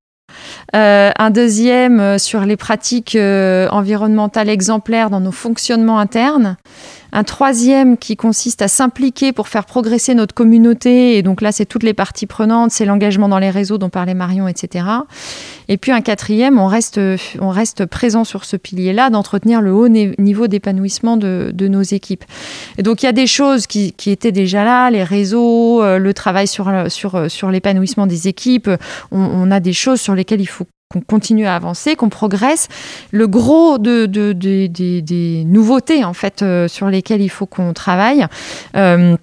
Un 0.72 1.31
deuxième 1.31 2.18
sur 2.18 2.41
les 2.43 2.57
pratiques 2.57 3.16
environnementales 3.16 4.49
exemplaires 4.49 5.11
dans 5.11 5.20
nos 5.20 5.33
fonctionnements 5.33 5.99
internes 5.99 6.57
un 7.12 7.24
troisième 7.24 7.96
qui 7.96 8.16
consiste 8.16 8.62
à 8.62 8.68
s'impliquer 8.68 9.32
pour 9.32 9.48
faire 9.48 9.64
progresser 9.64 10.14
notre 10.14 10.34
communauté. 10.34 11.16
Et 11.16 11.22
donc 11.22 11.40
là, 11.40 11.52
c'est 11.52 11.66
toutes 11.66 11.82
les 11.82 11.94
parties 11.94 12.26
prenantes, 12.26 12.70
c'est 12.70 12.84
l'engagement 12.84 13.28
dans 13.28 13.38
les 13.38 13.50
réseaux 13.50 13.78
dont 13.78 13.88
parlait 13.88 14.14
Marion, 14.14 14.48
etc. 14.48 14.86
Et 15.68 15.76
puis 15.76 15.92
un 15.92 16.00
quatrième, 16.00 16.59
on 16.59 16.66
reste, 16.66 17.00
on 17.40 17.50
reste 17.50 17.86
présent 17.86 18.24
sur 18.24 18.44
ce 18.44 18.56
pilier-là, 18.56 19.11
d'entretenir 19.11 19.61
le 19.61 19.72
haut 19.72 19.88
niveau 19.88 20.46
d'épanouissement 20.46 21.16
de, 21.16 21.68
nos 21.68 21.82
équipes. 21.82 22.24
Et 22.78 22.82
donc 22.82 23.02
il 23.02 23.06
y 23.06 23.09
a 23.09 23.12
des 23.12 23.26
choses 23.26 23.66
qui, 23.66 23.94
étaient 24.06 24.32
déjà 24.32 24.64
là, 24.64 24.90
les 24.90 25.04
réseaux, 25.04 25.82
euh, 25.82 25.98
le 25.98 26.14
travail 26.14 26.46
sur, 26.46 26.70
sur, 26.88 27.30
sur 27.30 27.50
l'épanouissement 27.50 28.06
des 28.06 28.28
équipes. 28.28 28.70
on, 29.11 29.50
a 29.50 29.61
des 29.61 29.72
choses 29.72 30.00
sur 30.00 30.14
lesquelles 30.14 30.40
il 30.40 30.46
faut 30.46 30.66
qu'on 30.91 31.01
continue 31.01 31.47
à 31.47 31.55
avancer, 31.55 31.97
qu'on 31.97 32.09
progresse. 32.09 32.68
Le 33.11 33.28
gros 33.28 33.78
de, 33.78 34.07
des 34.07 35.45
nouveautés 35.47 36.05
en 36.05 36.14
fait 36.14 36.43
euh, 36.43 36.66
sur 36.66 36.89
lesquelles 36.89 37.20
il 37.20 37.28
faut 37.28 37.47
qu'on 37.47 37.72
travaille. 37.74 38.26
Euh, 38.76 39.16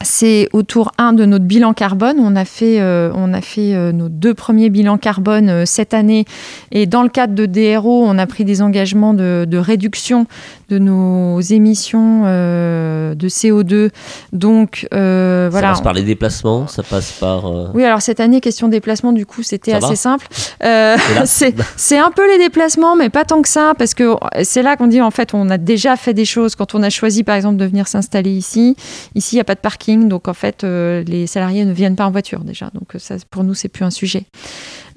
c'est 0.00 0.48
autour 0.52 0.92
un 0.98 1.12
de 1.12 1.24
notre 1.24 1.44
bilan 1.44 1.74
carbone. 1.74 2.16
On 2.18 2.34
a 2.36 2.44
fait, 2.44 2.80
euh, 2.80 3.10
on 3.14 3.32
a 3.32 3.40
fait 3.40 3.92
nos 3.92 4.08
deux 4.08 4.34
premiers 4.34 4.70
bilans 4.70 4.98
carbone 4.98 5.66
cette 5.66 5.94
année 5.94 6.24
et 6.70 6.86
dans 6.86 7.02
le 7.02 7.08
cadre 7.08 7.34
de 7.34 7.46
DRO, 7.46 8.04
on 8.04 8.18
a 8.18 8.26
pris 8.26 8.44
des 8.44 8.62
engagements 8.62 9.14
de, 9.14 9.46
de 9.48 9.58
réduction 9.58 10.26
de 10.72 10.78
nos 10.78 11.40
émissions 11.40 12.22
euh, 12.24 13.14
de 13.14 13.28
CO2. 13.28 13.90
Donc 14.32 14.88
euh, 14.94 15.48
voilà. 15.50 15.68
Ça 15.68 15.72
passe 15.74 15.82
par 15.82 15.92
les 15.92 16.02
déplacements, 16.02 16.66
ça 16.66 16.82
passe 16.82 17.12
par. 17.12 17.46
Euh, 17.46 17.68
oui, 17.74 17.84
alors 17.84 18.00
cette 18.00 18.20
année, 18.20 18.40
question 18.40 18.68
déplacement, 18.68 19.12
du 19.12 19.26
coup, 19.26 19.42
c'était 19.42 19.74
assez 19.74 19.96
simple. 19.96 20.26
c'est 21.24 21.98
un 21.98 22.10
peu 22.10 22.26
les 22.30 22.38
déplacements, 22.38 22.96
mais 22.96 23.10
pas 23.10 23.24
tant 23.24 23.42
que 23.42 23.48
ça, 23.48 23.74
parce 23.76 23.94
que 23.94 24.14
c'est 24.42 24.62
là 24.62 24.76
qu'on 24.76 24.86
dit 24.86 25.02
en 25.02 25.10
fait, 25.10 25.34
on 25.34 25.50
a 25.50 25.58
déjà 25.58 25.96
fait 25.96 26.14
des 26.14 26.24
choses. 26.24 26.54
Quand 26.54 26.74
on 26.74 26.82
a 26.82 26.90
choisi, 26.90 27.22
par 27.22 27.36
exemple, 27.36 27.56
de 27.56 27.66
venir 27.66 27.86
s'installer 27.86 28.30
ici, 28.30 28.76
ici, 29.14 29.36
il 29.36 29.38
n'y 29.38 29.42
a 29.42 29.44
pas 29.44 29.54
de 29.54 29.60
parking, 29.60 29.81
donc 29.86 30.28
en 30.28 30.34
fait, 30.34 30.62
les 30.62 31.26
salariés 31.26 31.64
ne 31.64 31.72
viennent 31.72 31.96
pas 31.96 32.06
en 32.06 32.10
voiture 32.10 32.44
déjà. 32.44 32.70
Donc 32.74 32.94
ça, 32.98 33.16
pour 33.30 33.44
nous, 33.44 33.54
c'est 33.54 33.68
plus 33.68 33.84
un 33.84 33.90
sujet. 33.90 34.24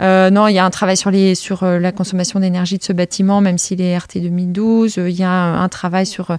Euh, 0.01 0.29
non, 0.29 0.47
il 0.47 0.53
y 0.53 0.59
a 0.59 0.65
un 0.65 0.69
travail 0.69 0.97
sur, 0.97 1.63
euh, 1.63 1.79
la 1.79 1.91
consommation 1.91 2.39
d'énergie 2.39 2.77
de 2.77 2.83
ce 2.83 2.93
bâtiment, 2.93 3.41
même 3.41 3.57
s'il 3.57 3.81
est 3.81 3.97
RT 3.97 4.19
2012. 4.21 4.97
Il 4.97 5.09
y 5.11 5.23
a 5.23 5.31
un, 5.31 5.69
travail 5.69 6.05
sur 6.05 6.31
euh, 6.31 6.38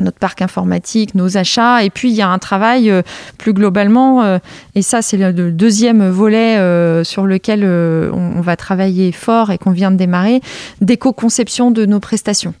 notre 0.00 0.18
parc 0.18 0.42
informatique, 0.42 1.14
nos 1.14 1.36
achats. 1.36 1.82
Et 1.84 1.90
puis, 1.90 2.10
il 2.10 2.14
y 2.14 2.22
a 2.22 2.28
un 2.28 2.38
travail 2.38 2.90
euh, 2.90 3.02
plus 3.38 3.52
globalement, 3.52 4.22
euh, 4.22 4.38
et 4.74 4.82
ça, 4.82 5.02
c'est 5.02 5.16
le, 5.16 5.52
deuxième 5.52 6.08
volet 6.08 6.58
euh, 6.58 7.04
sur 7.04 7.26
lequel 7.26 7.64
on, 7.64 8.40
va 8.40 8.56
travailler 8.56 9.12
fort 9.12 9.50
et 9.50 9.58
qu'on 9.58 9.70
vient 9.70 9.90
de 9.90 9.96
démarrer, 9.96 10.40
d'éco-conception 10.80 11.70
de 11.70 11.86
nos 11.86 12.00
prestations. 12.00 12.54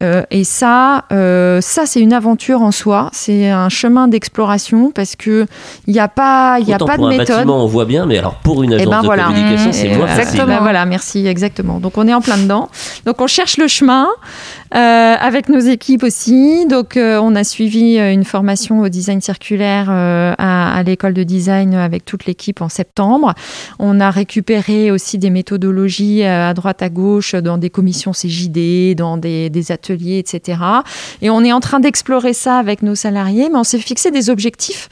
Et 0.00 0.44
ça, 0.44 1.04
ça 1.10 1.86
c'est 1.86 2.00
une 2.00 2.12
aventure 2.12 2.62
en 2.62 2.70
soi. 2.72 3.10
C'est 3.12 3.50
un 3.50 3.68
chemin 3.68 4.08
d'exploration 4.08 4.90
parce 4.92 5.16
que 5.16 5.46
il 5.86 5.94
n'y 5.94 6.00
a 6.00 6.08
pas, 6.08 6.58
il 6.60 6.72
a 6.72 6.78
pas 6.78 6.96
de 6.96 7.06
méthode. 7.06 7.28
Bâtiment, 7.28 7.64
on 7.64 7.66
voit 7.66 7.84
bien, 7.84 8.06
mais 8.06 8.18
alors 8.18 8.36
pour 8.36 8.62
une 8.62 8.72
eh 8.72 8.76
agence 8.76 9.06
ben, 9.06 9.16
de 9.16 9.22
communication, 9.22 9.72
c'est 9.72 9.96
moins 9.96 10.06
exactement. 10.06 10.46
facile. 10.46 10.58
Voilà, 10.62 10.86
merci, 10.86 11.26
exactement. 11.26 11.80
Donc 11.80 11.98
on 11.98 12.06
est 12.06 12.14
en 12.14 12.20
plein 12.20 12.36
dedans. 12.36 12.68
Donc 13.06 13.20
on 13.20 13.26
cherche 13.26 13.56
le 13.56 13.68
chemin 13.68 14.08
avec 14.70 15.48
nos 15.48 15.60
équipes 15.60 16.02
aussi. 16.02 16.66
Donc, 16.66 16.96
euh, 16.96 17.18
on 17.20 17.34
a 17.34 17.44
suivi 17.44 17.98
euh, 17.98 18.12
une 18.12 18.24
formation 18.24 18.80
au 18.80 18.88
design 18.88 19.20
circulaire 19.20 19.88
euh, 19.90 20.34
à, 20.38 20.82
l'école 20.84 21.14
de 21.14 21.22
design 21.22 21.74
avec 21.74 22.04
toute 22.04 22.26
l'équipe 22.26 22.60
en 22.60 22.68
septembre. 22.68 23.34
On 23.78 24.00
a 24.00 24.10
récupéré 24.10 24.90
aussi 24.90 25.18
des 25.18 25.30
méthodologies 25.30 26.24
à 26.24 26.54
droite, 26.54 26.82
à 26.82 26.88
gauche, 26.88 27.34
dans 27.34 27.58
des 27.58 27.70
commissions 27.70 28.12
CJD, 28.12 28.94
dans 28.94 29.16
des, 29.16 29.72
ateliers, 29.72 29.87
etc. 29.90 30.60
Et 31.22 31.30
on 31.30 31.42
est 31.42 31.52
en 31.52 31.60
train 31.60 31.80
d'explorer 31.80 32.32
ça 32.32 32.58
avec 32.58 32.82
nos 32.82 32.94
salariés, 32.94 33.48
mais 33.50 33.58
on 33.58 33.64
s'est 33.64 33.78
fixé 33.78 34.10
des 34.10 34.30
objectifs 34.30 34.88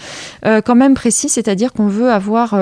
quand 0.65 0.75
même 0.77 0.95
précis, 0.95 1.29
c'est-à-dire 1.29 1.73
qu'on 1.73 1.89
veut 1.89 2.11
avoir, 2.11 2.55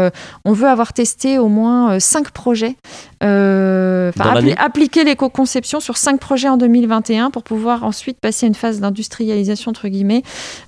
on 0.44 0.52
veut 0.52 0.68
avoir 0.68 0.92
testé 0.92 1.38
au 1.38 1.48
moins 1.48 2.00
cinq 2.00 2.30
projets, 2.30 2.76
appliquer 3.20 5.04
l'éco-conception 5.04 5.80
sur 5.80 5.96
cinq 5.96 6.18
projets 6.18 6.48
en 6.48 6.56
2021 6.56 7.30
pour 7.30 7.42
pouvoir 7.42 7.84
ensuite 7.84 8.18
passer 8.20 8.46
à 8.46 8.48
une 8.48 8.54
phase 8.54 8.80
d'industrialisation 8.80 9.04
industrialisation 9.04 9.70
entre 9.70 9.88
guillemets 9.88 10.22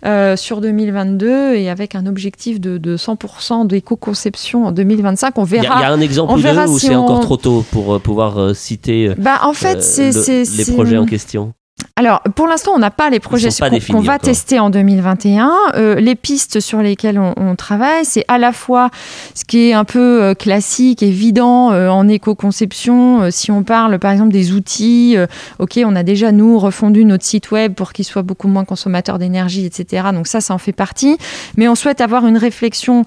euh, 0.04 0.36
sur 0.36 0.60
2022 0.60 1.54
et 1.54 1.68
avec 1.70 1.94
un 1.94 2.06
objectif 2.06 2.60
de, 2.60 2.78
de 2.78 2.96
100% 2.96 3.66
d'éco-conception 3.66 4.66
en 4.66 4.72
2025. 4.72 5.38
On 5.38 5.44
verra. 5.44 5.76
Il 5.78 5.80
y, 5.80 5.84
a 5.84 5.92
un 5.92 6.00
exemple 6.00 6.34
ou 6.34 6.40
deux 6.40 6.68
ou 6.68 6.78
c'est 6.78 6.94
encore 6.94 7.20
trop 7.20 7.36
tôt 7.36 7.64
pour 7.70 7.94
euh, 7.94 7.98
pouvoir 7.98 8.38
euh, 8.38 8.54
citer 8.54 9.12
bah, 9.18 9.40
en 9.42 9.52
fait, 9.52 9.82
c'est, 9.82 10.10
les 10.56 10.72
projets 10.72 10.98
en 10.98 11.06
question? 11.06 11.52
Alors, 11.98 12.20
pour 12.34 12.46
l'instant, 12.46 12.72
on 12.74 12.78
n'a 12.78 12.90
pas 12.90 13.08
les 13.08 13.20
projets 13.20 13.48
qu'on 13.90 14.00
va 14.00 14.18
tester 14.18 14.58
en 14.58 14.68
2021. 14.68 15.50
Euh, 15.76 15.94
les 15.94 16.14
pistes 16.14 16.60
sur 16.60 16.82
lesquelles 16.82 17.18
on, 17.18 17.54
travaille, 17.56 18.04
c'est 18.04 18.24
à 18.28 18.36
la 18.36 18.52
fois 18.52 18.90
ce 19.34 19.44
qui 19.44 19.68
est 19.68 19.72
un 19.72 19.84
peu 19.84 20.22
euh, 20.22 20.34
classique, 20.34 21.02
évident 21.02 21.72
euh, 21.72 21.88
en 21.88 22.06
éco-conception. 22.06 23.30
si 23.30 23.50
on 23.50 23.62
parle, 23.62 23.98
par 23.98 24.10
exemple, 24.12 24.32
des 24.32 24.52
outils, 24.52 25.16
ok, 25.58 25.80
on 25.84 25.96
a 25.96 26.02
déjà 26.02 26.32
nous 26.32 26.58
refondu 26.58 27.04
notre 27.06 27.24
site 27.24 27.50
web 27.50 27.72
pour 27.72 27.94
qu'il 27.94 28.04
soit 28.04 28.22
beaucoup 28.22 28.48
moins 28.48 28.64
consommateur 28.64 29.18
d'énergie, 29.18 29.64
etc. 29.64 30.08
Donc 30.12 30.26
ça, 30.26 30.42
ça 30.42 30.52
en 30.52 30.58
fait 30.58 30.72
partie. 30.72 31.16
Mais 31.56 31.66
on 31.66 31.74
souhaite 31.74 32.02
avoir 32.02 32.26
une 32.26 32.36
réflexion 32.36 33.06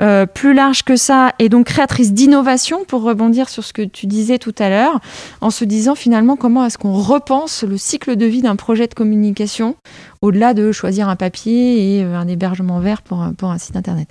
euh, 0.00 0.26
plus 0.26 0.54
large 0.54 0.82
que 0.82 0.96
ça 0.96 1.32
et 1.38 1.48
donc 1.48 1.66
créatrice 1.66 2.12
d'innovation 2.12 2.84
pour 2.86 3.02
rebondir 3.02 3.48
sur 3.48 3.64
ce 3.64 3.72
que 3.72 3.82
tu 3.82 4.06
disais 4.06 4.38
tout 4.38 4.54
à 4.58 4.68
l'heure, 4.68 5.00
en 5.40 5.50
se 5.50 5.64
disant 5.64 5.94
finalement 5.94 6.36
comment 6.36 6.64
est-ce 6.64 6.78
qu'on 6.78 6.94
repense 6.94 7.62
le 7.62 7.76
cycle 7.76 8.16
de 8.16 8.26
vie 8.26 8.42
d'un 8.42 8.56
projet 8.56 8.86
de 8.86 8.94
communication 8.94 9.76
au-delà 10.22 10.54
de 10.54 10.72
choisir 10.72 11.08
un 11.08 11.16
papier 11.16 11.98
et 11.98 12.04
euh, 12.04 12.16
un 12.16 12.28
hébergement 12.28 12.80
vert 12.80 13.02
pour, 13.02 13.24
pour 13.36 13.50
un 13.50 13.58
site 13.58 13.76
internet. 13.76 14.08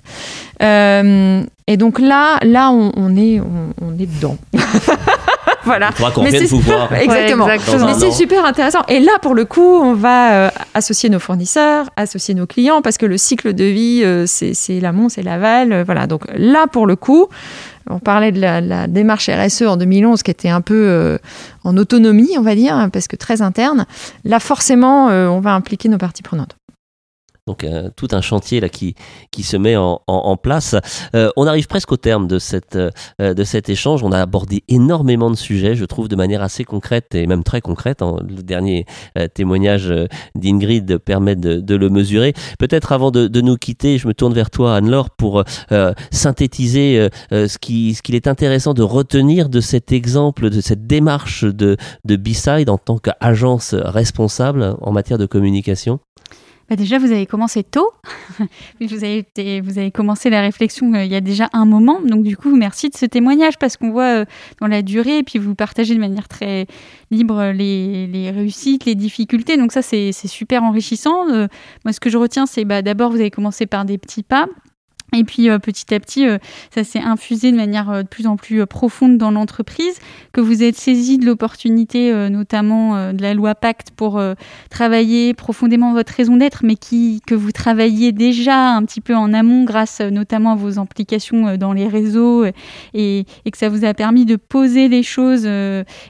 Euh, 0.62 1.42
et 1.66 1.76
donc 1.76 1.98
là, 1.98 2.38
là 2.42 2.70
on, 2.70 3.16
est, 3.16 3.40
on 3.40 3.98
est 3.98 4.06
dedans. 4.06 4.36
voilà. 5.64 5.90
Il 5.98 6.12
qu'on 6.12 6.24
vienne 6.24 6.44
vous 6.46 6.60
voir. 6.60 6.92
Exactement. 6.92 7.46
Mais 7.46 7.94
c'est 7.98 8.10
super 8.10 8.44
intéressant. 8.44 8.80
Et 8.88 9.00
là, 9.00 9.12
pour 9.22 9.34
le 9.34 9.44
coup, 9.44 9.60
on 9.60 9.94
va 9.94 10.32
euh, 10.32 10.50
associer 10.74 11.08
nos 11.08 11.18
fournisseurs, 11.18 11.86
associer 11.96 12.34
nos 12.34 12.46
clients, 12.46 12.82
parce 12.82 12.98
que 12.98 13.06
le 13.06 13.18
cycle 13.18 13.52
de 13.52 13.64
vie, 13.64 14.02
euh, 14.04 14.24
c'est 14.26 14.80
l'amont, 14.80 15.08
c'est 15.08 15.22
l'aval. 15.22 15.72
Euh, 15.72 15.84
voilà. 15.84 16.06
Donc 16.06 16.22
là, 16.34 16.66
pour 16.66 16.86
le 16.86 16.96
coup, 16.96 17.28
on 17.88 17.98
parlait 17.98 18.32
de 18.32 18.40
la, 18.40 18.86
démarche 18.86 19.28
RSE 19.28 19.62
en 19.62 19.76
2011 19.76 20.22
qui 20.22 20.30
était 20.30 20.48
un 20.48 20.60
peu 20.60 21.18
en 21.64 21.76
autonomie, 21.76 22.30
on 22.38 22.42
va 22.42 22.54
dire, 22.54 22.88
parce 22.92 23.08
que 23.08 23.16
très 23.16 23.42
interne. 23.42 23.86
Là, 24.24 24.38
forcément, 24.38 25.06
on 25.06 25.40
va 25.40 25.52
impliquer 25.54 25.88
nos 25.88 25.98
parties 25.98 26.22
prenantes. 26.22 26.56
Donc 27.50 27.64
euh, 27.64 27.90
tout 27.96 28.06
un 28.12 28.20
chantier 28.20 28.60
là 28.60 28.68
qui, 28.68 28.94
qui 29.32 29.42
se 29.42 29.56
met 29.56 29.74
en, 29.74 30.00
en, 30.06 30.36
place. 30.36 30.76
Euh, 31.16 31.30
on 31.34 31.48
arrive 31.48 31.66
presque 31.66 31.90
au 31.90 31.96
terme 31.96 32.28
de, 32.28 32.38
cette, 32.38 32.76
euh, 32.76 32.90
de 33.18 33.42
cet 33.42 33.68
échange. 33.68 34.04
On 34.04 34.12
a 34.12 34.20
abordé 34.20 34.62
énormément 34.68 35.32
de 35.32 35.34
sujets, 35.34 35.74
je 35.74 35.84
trouve, 35.84 36.06
de 36.06 36.14
manière 36.14 36.42
assez 36.42 36.62
concrète 36.62 37.12
et 37.16 37.26
même 37.26 37.42
très 37.42 37.60
concrète. 37.60 38.02
Hein. 38.02 38.18
Le 38.24 38.44
dernier 38.44 38.86
témoignage 39.34 39.92
d'Ingrid 40.36 40.98
permet 40.98 41.34
de, 41.34 41.56
de, 41.56 41.74
le 41.74 41.90
mesurer. 41.90 42.34
Peut-être 42.60 42.92
avant 42.92 43.10
de, 43.10 43.26
de, 43.26 43.40
nous 43.40 43.56
quitter, 43.56 43.98
je 43.98 44.06
me 44.06 44.14
tourne 44.14 44.32
vers 44.32 44.50
toi, 44.50 44.76
Anne-Laure, 44.76 45.10
pour 45.10 45.42
synthétiser 46.12 47.08
ce 47.32 47.58
qu'il 47.58 47.96
ce 47.96 48.02
qu'il 48.02 48.14
est 48.14 48.28
intéressant 48.28 48.74
de 48.74 48.82
retenir 48.82 49.48
de 49.48 49.60
cet 49.60 49.90
exemple, 49.90 50.50
de 50.50 50.60
cette 50.60 50.86
démarche 50.86 51.44
de, 51.44 51.76
de 52.04 52.16
B-Side 52.16 52.70
en 52.70 52.78
tant 52.78 52.98
qu'agence 52.98 53.74
responsable 53.74 54.76
en 54.80 54.92
matière 54.92 55.18
de 55.18 55.26
communication. 55.26 55.98
Bah, 56.70 56.76
déjà, 56.76 56.98
vous 56.98 57.10
avez 57.10 57.26
commencé 57.26 57.64
tôt. 57.64 57.90
vous, 58.80 59.04
avez, 59.04 59.90
commencé 59.90 60.30
la 60.30 60.40
réflexion 60.40 60.94
euh, 60.94 61.02
il 61.02 61.10
y 61.10 61.16
a 61.16 61.20
déjà 61.20 61.48
un 61.52 61.64
moment. 61.64 62.00
Donc, 62.00 62.22
du 62.22 62.36
coup, 62.36 62.54
merci 62.54 62.88
de 62.88 62.96
ce 62.96 63.06
témoignage 63.06 63.58
parce 63.58 63.76
qu'on 63.76 63.90
voit 63.90 64.20
euh, 64.20 64.24
dans 64.60 64.68
la 64.68 64.82
durée 64.82 65.18
et 65.18 65.22
puis 65.24 65.40
vous 65.40 65.56
partagez 65.56 65.96
de 65.96 65.98
manière 65.98 66.28
très 66.28 66.68
libre 67.10 67.40
euh, 67.40 67.52
les, 67.52 68.06
les 68.06 68.30
réussites, 68.30 68.84
les 68.84 68.94
difficultés. 68.94 69.56
Donc, 69.56 69.72
ça, 69.72 69.82
c'est 69.82 70.12
super 70.12 70.62
enrichissant. 70.62 71.26
moi, 71.26 71.92
ce 71.92 71.98
que 71.98 72.08
je 72.08 72.18
retiens, 72.18 72.46
c'est 72.46 72.64
bah, 72.64 72.82
d'abord, 72.82 73.10
vous 73.10 73.18
avez 73.18 73.32
commencé 73.32 73.66
par 73.66 73.84
des 73.84 73.98
petits 73.98 74.22
pas. 74.22 74.46
Et 75.12 75.24
puis 75.24 75.48
petit 75.58 75.92
à 75.94 76.00
petit, 76.00 76.26
ça 76.74 76.84
s'est 76.84 77.00
infusé 77.00 77.50
de 77.50 77.56
manière 77.56 78.04
de 78.04 78.08
plus 78.08 78.26
en 78.26 78.36
plus 78.36 78.64
profonde 78.66 79.18
dans 79.18 79.30
l'entreprise, 79.30 79.98
que 80.32 80.40
vous 80.40 80.62
êtes 80.62 80.76
saisi 80.76 81.18
de 81.18 81.26
l'opportunité, 81.26 82.12
notamment 82.30 83.12
de 83.12 83.20
la 83.20 83.34
loi 83.34 83.54
Pacte, 83.54 83.90
pour 83.90 84.22
travailler 84.70 85.34
profondément 85.34 85.92
votre 85.92 86.12
raison 86.12 86.36
d'être, 86.36 86.60
mais 86.64 86.76
qui, 86.76 87.20
que 87.26 87.34
vous 87.34 87.52
travailliez 87.52 88.12
déjà 88.12 88.74
un 88.74 88.84
petit 88.84 89.00
peu 89.00 89.14
en 89.16 89.32
amont 89.32 89.64
grâce 89.64 90.00
notamment 90.00 90.52
à 90.52 90.56
vos 90.56 90.78
implications 90.78 91.56
dans 91.56 91.72
les 91.72 91.88
réseaux 91.88 92.44
et, 92.44 92.54
et 93.44 93.50
que 93.50 93.58
ça 93.58 93.68
vous 93.68 93.84
a 93.84 93.94
permis 93.94 94.26
de 94.26 94.36
poser 94.36 94.88
les 94.88 95.02
choses 95.02 95.46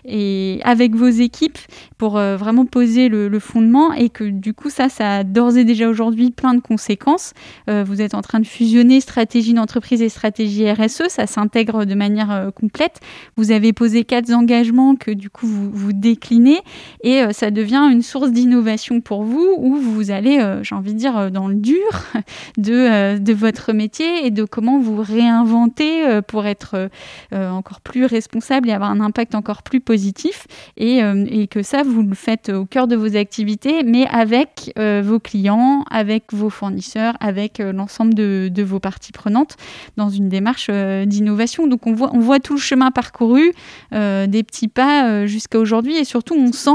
et 0.05 0.61
avec 0.63 0.95
vos 0.95 1.09
équipes 1.09 1.59
pour 1.99 2.13
vraiment 2.15 2.67
poser 2.67 3.09
le, 3.09 3.29
le, 3.29 3.39
fondement 3.39 3.93
et 3.93 4.11
que 4.11 4.25
du 4.25 4.53
coup 4.55 4.71
ça, 4.71 4.89
ça 4.89 5.17
a 5.17 5.25
d'ores 5.25 5.57
et 5.57 5.65
déjà 5.65 5.89
aujourd'hui 5.89 6.31
plein 6.31 6.55
de 6.55 6.61
conséquences. 6.61 7.33
vous 7.67 8.03
êtes 8.03 8.15
en 8.15 8.23
train 8.23 8.41
de 8.41 8.47
fusionner 8.47 8.90
stratégie 8.99 9.55
d'entreprise 9.55 10.03
et 10.03 10.09
stratégie 10.09 10.69
RSE, 10.69 11.05
ça 11.09 11.29
s'intègre 11.29 11.85
de 11.85 11.95
manière 11.95 12.33
euh, 12.33 12.51
complète. 12.51 13.01
Vous 13.37 13.53
avez 13.53 13.73
posé 13.73 14.03
quatre 14.05 14.33
engagements 14.33 14.97
que 14.97 15.13
du 15.13 15.31
coup 15.31 15.47
vous, 15.47 15.71
vous 15.71 15.93
déclinez 15.93 16.59
et 17.05 17.23
euh, 17.23 17.33
ça 17.33 17.53
devient 17.53 17.89
une 17.93 18.03
source 18.03 18.33
d'innovation 18.33 19.01
pour 19.01 19.23
vous 19.23 19.55
où 19.59 19.77
vous 19.77 20.11
allez, 20.11 20.41
euh, 20.41 20.63
j'ai 20.65 20.75
envie 20.75 20.95
de 20.95 20.99
dire, 20.99 21.31
dans 21.31 21.47
le 21.47 21.55
dur 21.55 21.77
de, 22.57 23.19
de 23.19 23.33
votre 23.33 23.73
métier 23.73 24.27
et 24.27 24.31
de 24.31 24.45
comment 24.45 24.81
vous 24.81 24.97
réinventer 25.01 26.21
pour 26.27 26.47
être 26.47 26.89
encore 27.33 27.81
plus 27.81 28.07
responsable 28.07 28.71
et 28.71 28.73
avoir 28.73 28.91
un 28.91 29.01
impact 29.01 29.35
encore 29.35 29.63
plus 29.63 29.81
positif 29.81 30.47
et, 30.77 31.01
et, 31.29 31.47
que 31.47 31.63
ça, 31.63 31.83
vous 31.83 32.03
le 32.03 32.15
faites 32.15 32.49
au 32.49 32.65
cœur 32.65 32.87
de 32.87 32.97
vos 32.97 33.17
activités, 33.17 33.83
mais 33.83 34.07
avec 34.07 34.73
vos 35.03 35.19
clients, 35.19 35.85
avec 35.91 36.33
vos 36.33 36.51
fournisseurs, 36.51 37.15
avec 37.21 37.59
l'ensemble 37.59 38.15
de, 38.15 38.49
de 38.53 38.63
vos 38.63 38.80
parties 38.81 39.13
prenantes 39.13 39.57
dans 39.97 40.11
une 40.11 40.29
démarche 40.29 40.67
euh, 40.71 41.05
d'innovation. 41.05 41.67
Donc 41.67 41.87
on 41.87 41.93
voit, 41.93 42.11
on 42.13 42.19
voit 42.19 42.41
tout 42.41 42.55
le 42.55 42.61
chemin 42.61 42.91
parcouru, 42.91 43.53
euh, 43.93 44.27
des 44.27 44.43
petits 44.43 44.69
pas 44.69 45.09
euh, 45.09 45.27
jusqu'à 45.27 45.59
aujourd'hui, 45.59 45.97
et 45.97 46.05
surtout 46.05 46.35
on 46.35 46.53
sent 46.53 46.71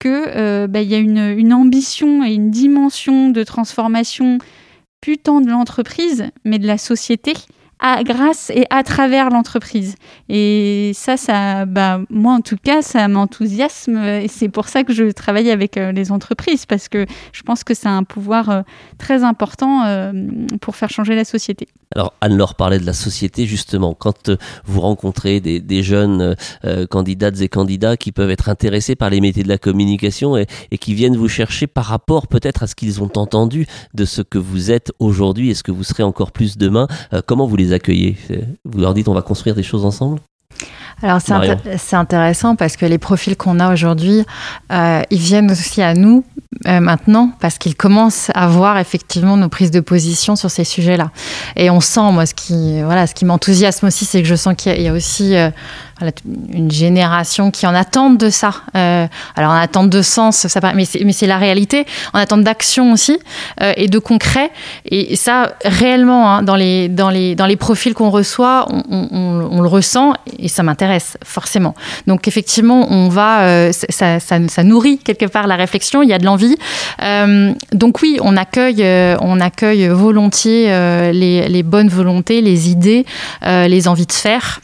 qu'il 0.00 0.66
bah, 0.68 0.82
y 0.82 0.94
a 0.94 0.98
une, 0.98 1.38
une, 1.38 1.52
ambition 1.52 2.24
et 2.24 2.32
une 2.34 2.50
dimension 2.50 3.30
de 3.30 3.44
transformation 3.44 4.38
plus 5.00 5.16
tant 5.16 5.40
de 5.40 5.48
l'entreprise, 5.48 6.24
mais 6.44 6.58
de 6.58 6.66
la 6.66 6.78
société 6.78 7.34
grâce 8.04 8.50
et 8.50 8.66
à 8.70 8.82
travers 8.82 9.30
l'entreprise. 9.30 9.96
Et 10.28 10.92
ça, 10.94 11.16
ça 11.16 11.66
bah, 11.66 12.00
moi 12.10 12.34
en 12.34 12.40
tout 12.40 12.56
cas, 12.62 12.82
ça 12.82 13.08
m'enthousiasme 13.08 13.96
et 13.98 14.28
c'est 14.28 14.48
pour 14.48 14.68
ça 14.68 14.84
que 14.84 14.92
je 14.92 15.10
travaille 15.10 15.50
avec 15.50 15.76
euh, 15.76 15.92
les 15.92 16.12
entreprises 16.12 16.66
parce 16.66 16.88
que 16.88 17.06
je 17.32 17.42
pense 17.42 17.64
que 17.64 17.74
c'est 17.74 17.88
un 17.88 18.04
pouvoir 18.04 18.50
euh, 18.50 18.62
très 18.98 19.24
important 19.24 19.84
euh, 19.84 20.12
pour 20.60 20.76
faire 20.76 20.90
changer 20.90 21.14
la 21.14 21.24
société. 21.24 21.68
Alors 21.94 22.14
Anne-Laure 22.20 22.54
parlait 22.54 22.78
de 22.78 22.86
la 22.86 22.92
société 22.92 23.46
justement. 23.46 23.94
Quand 23.94 24.30
vous 24.64 24.80
rencontrez 24.80 25.40
des, 25.40 25.82
jeunes 25.82 26.36
candidates 26.90 27.40
et 27.40 27.48
candidats 27.48 27.96
qui 27.96 28.12
peuvent 28.12 28.30
être 28.30 28.48
intéressés 28.48 28.94
par 28.94 29.10
les 29.10 29.20
métiers 29.20 29.42
de 29.42 29.48
la 29.48 29.58
communication 29.58 30.36
et 30.36 30.78
qui 30.78 30.94
viennent 30.94 31.16
vous 31.16 31.28
chercher 31.28 31.66
par 31.66 31.84
rapport 31.84 32.28
peut-être 32.28 32.62
à 32.62 32.66
ce 32.66 32.74
qu'ils 32.74 33.02
ont 33.02 33.10
entendu 33.16 33.66
de 33.94 34.04
ce 34.04 34.22
que 34.22 34.38
vous 34.38 34.70
êtes 34.70 34.92
aujourd'hui 35.00 35.50
et 35.50 35.54
ce 35.54 35.62
que 35.62 35.72
vous 35.72 35.84
serez 35.84 36.02
encore 36.02 36.32
plus 36.32 36.56
demain, 36.56 36.86
comment 37.26 37.46
vous 37.46 37.56
les 37.56 37.71
accueillez. 37.72 38.16
Vous 38.64 38.80
leur 38.80 38.94
dites 38.94 39.08
on 39.08 39.14
va 39.14 39.22
construire 39.22 39.54
des 39.54 39.62
choses 39.62 39.84
ensemble? 39.84 40.18
Alors 41.02 41.20
c'est 41.20 41.96
intéressant 41.96 42.54
parce 42.54 42.76
que 42.76 42.86
les 42.86 42.98
profils 42.98 43.36
qu'on 43.36 43.58
a 43.58 43.72
aujourd'hui, 43.72 44.24
euh, 44.70 45.02
ils 45.10 45.18
viennent 45.18 45.50
aussi 45.50 45.82
à 45.82 45.94
nous 45.94 46.24
euh, 46.68 46.78
maintenant 46.78 47.32
parce 47.40 47.58
qu'ils 47.58 47.74
commencent 47.74 48.30
à 48.34 48.46
voir 48.46 48.78
effectivement 48.78 49.36
nos 49.36 49.48
prises 49.48 49.72
de 49.72 49.80
position 49.80 50.36
sur 50.36 50.50
ces 50.50 50.62
sujets-là. 50.62 51.10
Et 51.56 51.70
on 51.70 51.80
sent, 51.80 52.12
moi, 52.12 52.24
ce 52.24 52.34
qui, 52.34 52.80
voilà, 52.82 53.08
ce 53.08 53.14
qui 53.14 53.24
m'enthousiasme 53.24 53.86
aussi, 53.86 54.04
c'est 54.04 54.22
que 54.22 54.28
je 54.28 54.36
sens 54.36 54.54
qu'il 54.56 54.80
y, 54.80 54.86
a 54.86 54.92
aussi 54.92 55.34
euh, 55.34 55.50
une 56.52 56.70
génération 56.70 57.50
qui 57.50 57.66
en 57.66 57.74
attend 57.74 58.10
de 58.10 58.30
ça. 58.30 58.54
Euh, 58.76 59.06
alors 59.36 59.50
en 59.50 59.56
attente 59.56 59.90
de 59.90 60.02
sens, 60.02 60.46
ça 60.46 60.60
mais 60.74 60.84
c'est 60.84 61.26
la 61.26 61.38
réalité. 61.38 61.86
En 62.12 62.18
attente 62.18 62.42
d'action 62.42 62.92
aussi 62.92 63.18
euh, 63.60 63.72
et 63.76 63.88
de 63.88 63.98
concret. 63.98 64.50
Et, 64.84 65.16
ça, 65.16 65.52
réellement, 65.64 66.30
hein, 66.30 66.42
dans, 66.42 66.56
les, 66.56 66.88
dans, 66.88 67.10
les, 67.10 67.34
dans 67.34 67.46
les 67.46 67.56
profils 67.56 67.94
qu'on 67.94 68.10
reçoit, 68.10 68.66
on, 68.90 69.60
le 69.60 69.68
ressent 69.68 70.14
et 70.38 70.48
ça 70.48 70.62
m'intéresse 70.62 71.16
forcément. 71.24 71.74
Donc 72.06 72.26
effectivement, 72.26 72.86
on 72.90 73.08
va, 73.08 73.42
euh, 73.42 73.72
ça, 73.72 74.18
ça, 74.18 74.62
nourrit 74.64 74.98
quelque 74.98 75.26
part 75.26 75.46
la 75.46 75.56
réflexion. 75.56 76.02
Il 76.02 76.08
y 76.08 76.12
a 76.12 76.18
de 76.18 76.24
l'envie. 76.24 76.56
donc 77.72 78.02
oui, 78.02 78.18
on 78.22 78.36
accueille, 78.36 78.84
on 79.20 79.40
accueille 79.40 79.88
volontiers 79.88 80.66
les, 81.12 81.48
les 81.48 81.62
bonnes 81.62 81.88
volontés, 81.88 82.40
les 82.40 82.70
idées, 82.70 83.04
les 83.42 83.88
envies 83.88 84.06
de 84.06 84.12
faire. 84.12 84.60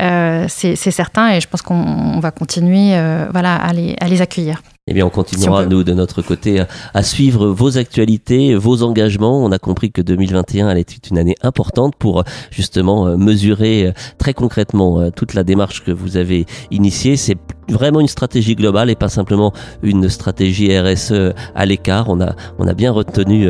Euh, 0.00 0.46
c'est 0.48 0.76
certain 0.76 1.30
et 1.30 1.40
je 1.40 1.48
pense 1.48 1.62
qu'on 1.62 2.18
va 2.20 2.30
continuer 2.30 2.96
euh, 2.96 3.26
voilà, 3.30 3.54
à 3.54 3.72
les, 3.72 3.96
à 4.00 4.08
les 4.08 4.22
accueillir. 4.22 4.62
Eh 4.86 4.92
bien, 4.92 5.06
on 5.06 5.10
continuera, 5.10 5.64
nous, 5.64 5.82
de 5.82 5.94
notre 5.94 6.20
côté, 6.20 6.62
à, 6.92 7.02
suivre 7.02 7.46
vos 7.46 7.78
actualités, 7.78 8.54
vos 8.54 8.82
engagements. 8.82 9.42
On 9.42 9.50
a 9.50 9.58
compris 9.58 9.90
que 9.90 10.02
2021 10.02 10.68
allait 10.68 10.82
être 10.82 11.08
une 11.10 11.16
année 11.16 11.36
importante 11.42 11.94
pour, 11.96 12.22
justement, 12.50 13.06
euh, 13.06 13.16
mesurer 13.16 13.94
très 14.18 14.34
concrètement 14.34 15.10
toute 15.10 15.32
la 15.32 15.42
démarche 15.42 15.82
que 15.84 15.90
vous 15.90 16.18
avez 16.18 16.44
initiée. 16.70 17.16
C'est 17.16 17.38
vraiment 17.68 18.00
une 18.00 18.08
stratégie 18.08 18.54
globale 18.54 18.90
et 18.90 18.94
pas 18.94 19.08
simplement 19.08 19.52
une 19.82 20.08
stratégie 20.08 20.76
RSE 20.78 21.34
à 21.54 21.66
l'écart. 21.66 22.08
On 22.08 22.20
a, 22.20 22.34
on 22.58 22.66
a 22.66 22.74
bien 22.74 22.92
retenu 22.92 23.48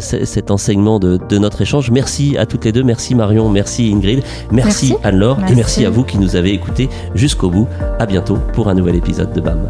cet 0.00 0.50
enseignement 0.50 0.98
de, 0.98 1.18
de, 1.28 1.38
notre 1.38 1.62
échange. 1.62 1.90
Merci 1.90 2.36
à 2.38 2.46
toutes 2.46 2.64
les 2.64 2.72
deux. 2.72 2.82
Merci 2.82 3.14
Marion, 3.14 3.48
merci 3.48 3.92
Ingrid, 3.92 4.22
merci, 4.50 4.94
Anne-Laure 5.02 5.38
et 5.48 5.54
merci 5.54 5.84
à 5.84 5.90
vous 5.90 6.04
qui 6.04 6.18
nous 6.18 6.36
avez 6.36 6.52
écoutés 6.52 6.88
jusqu'au 7.14 7.50
bout. 7.50 7.68
À 7.98 8.06
bientôt 8.06 8.38
pour 8.52 8.68
un 8.68 8.74
nouvel 8.74 8.96
épisode 8.96 9.32
de 9.32 9.40
BAM. 9.40 9.68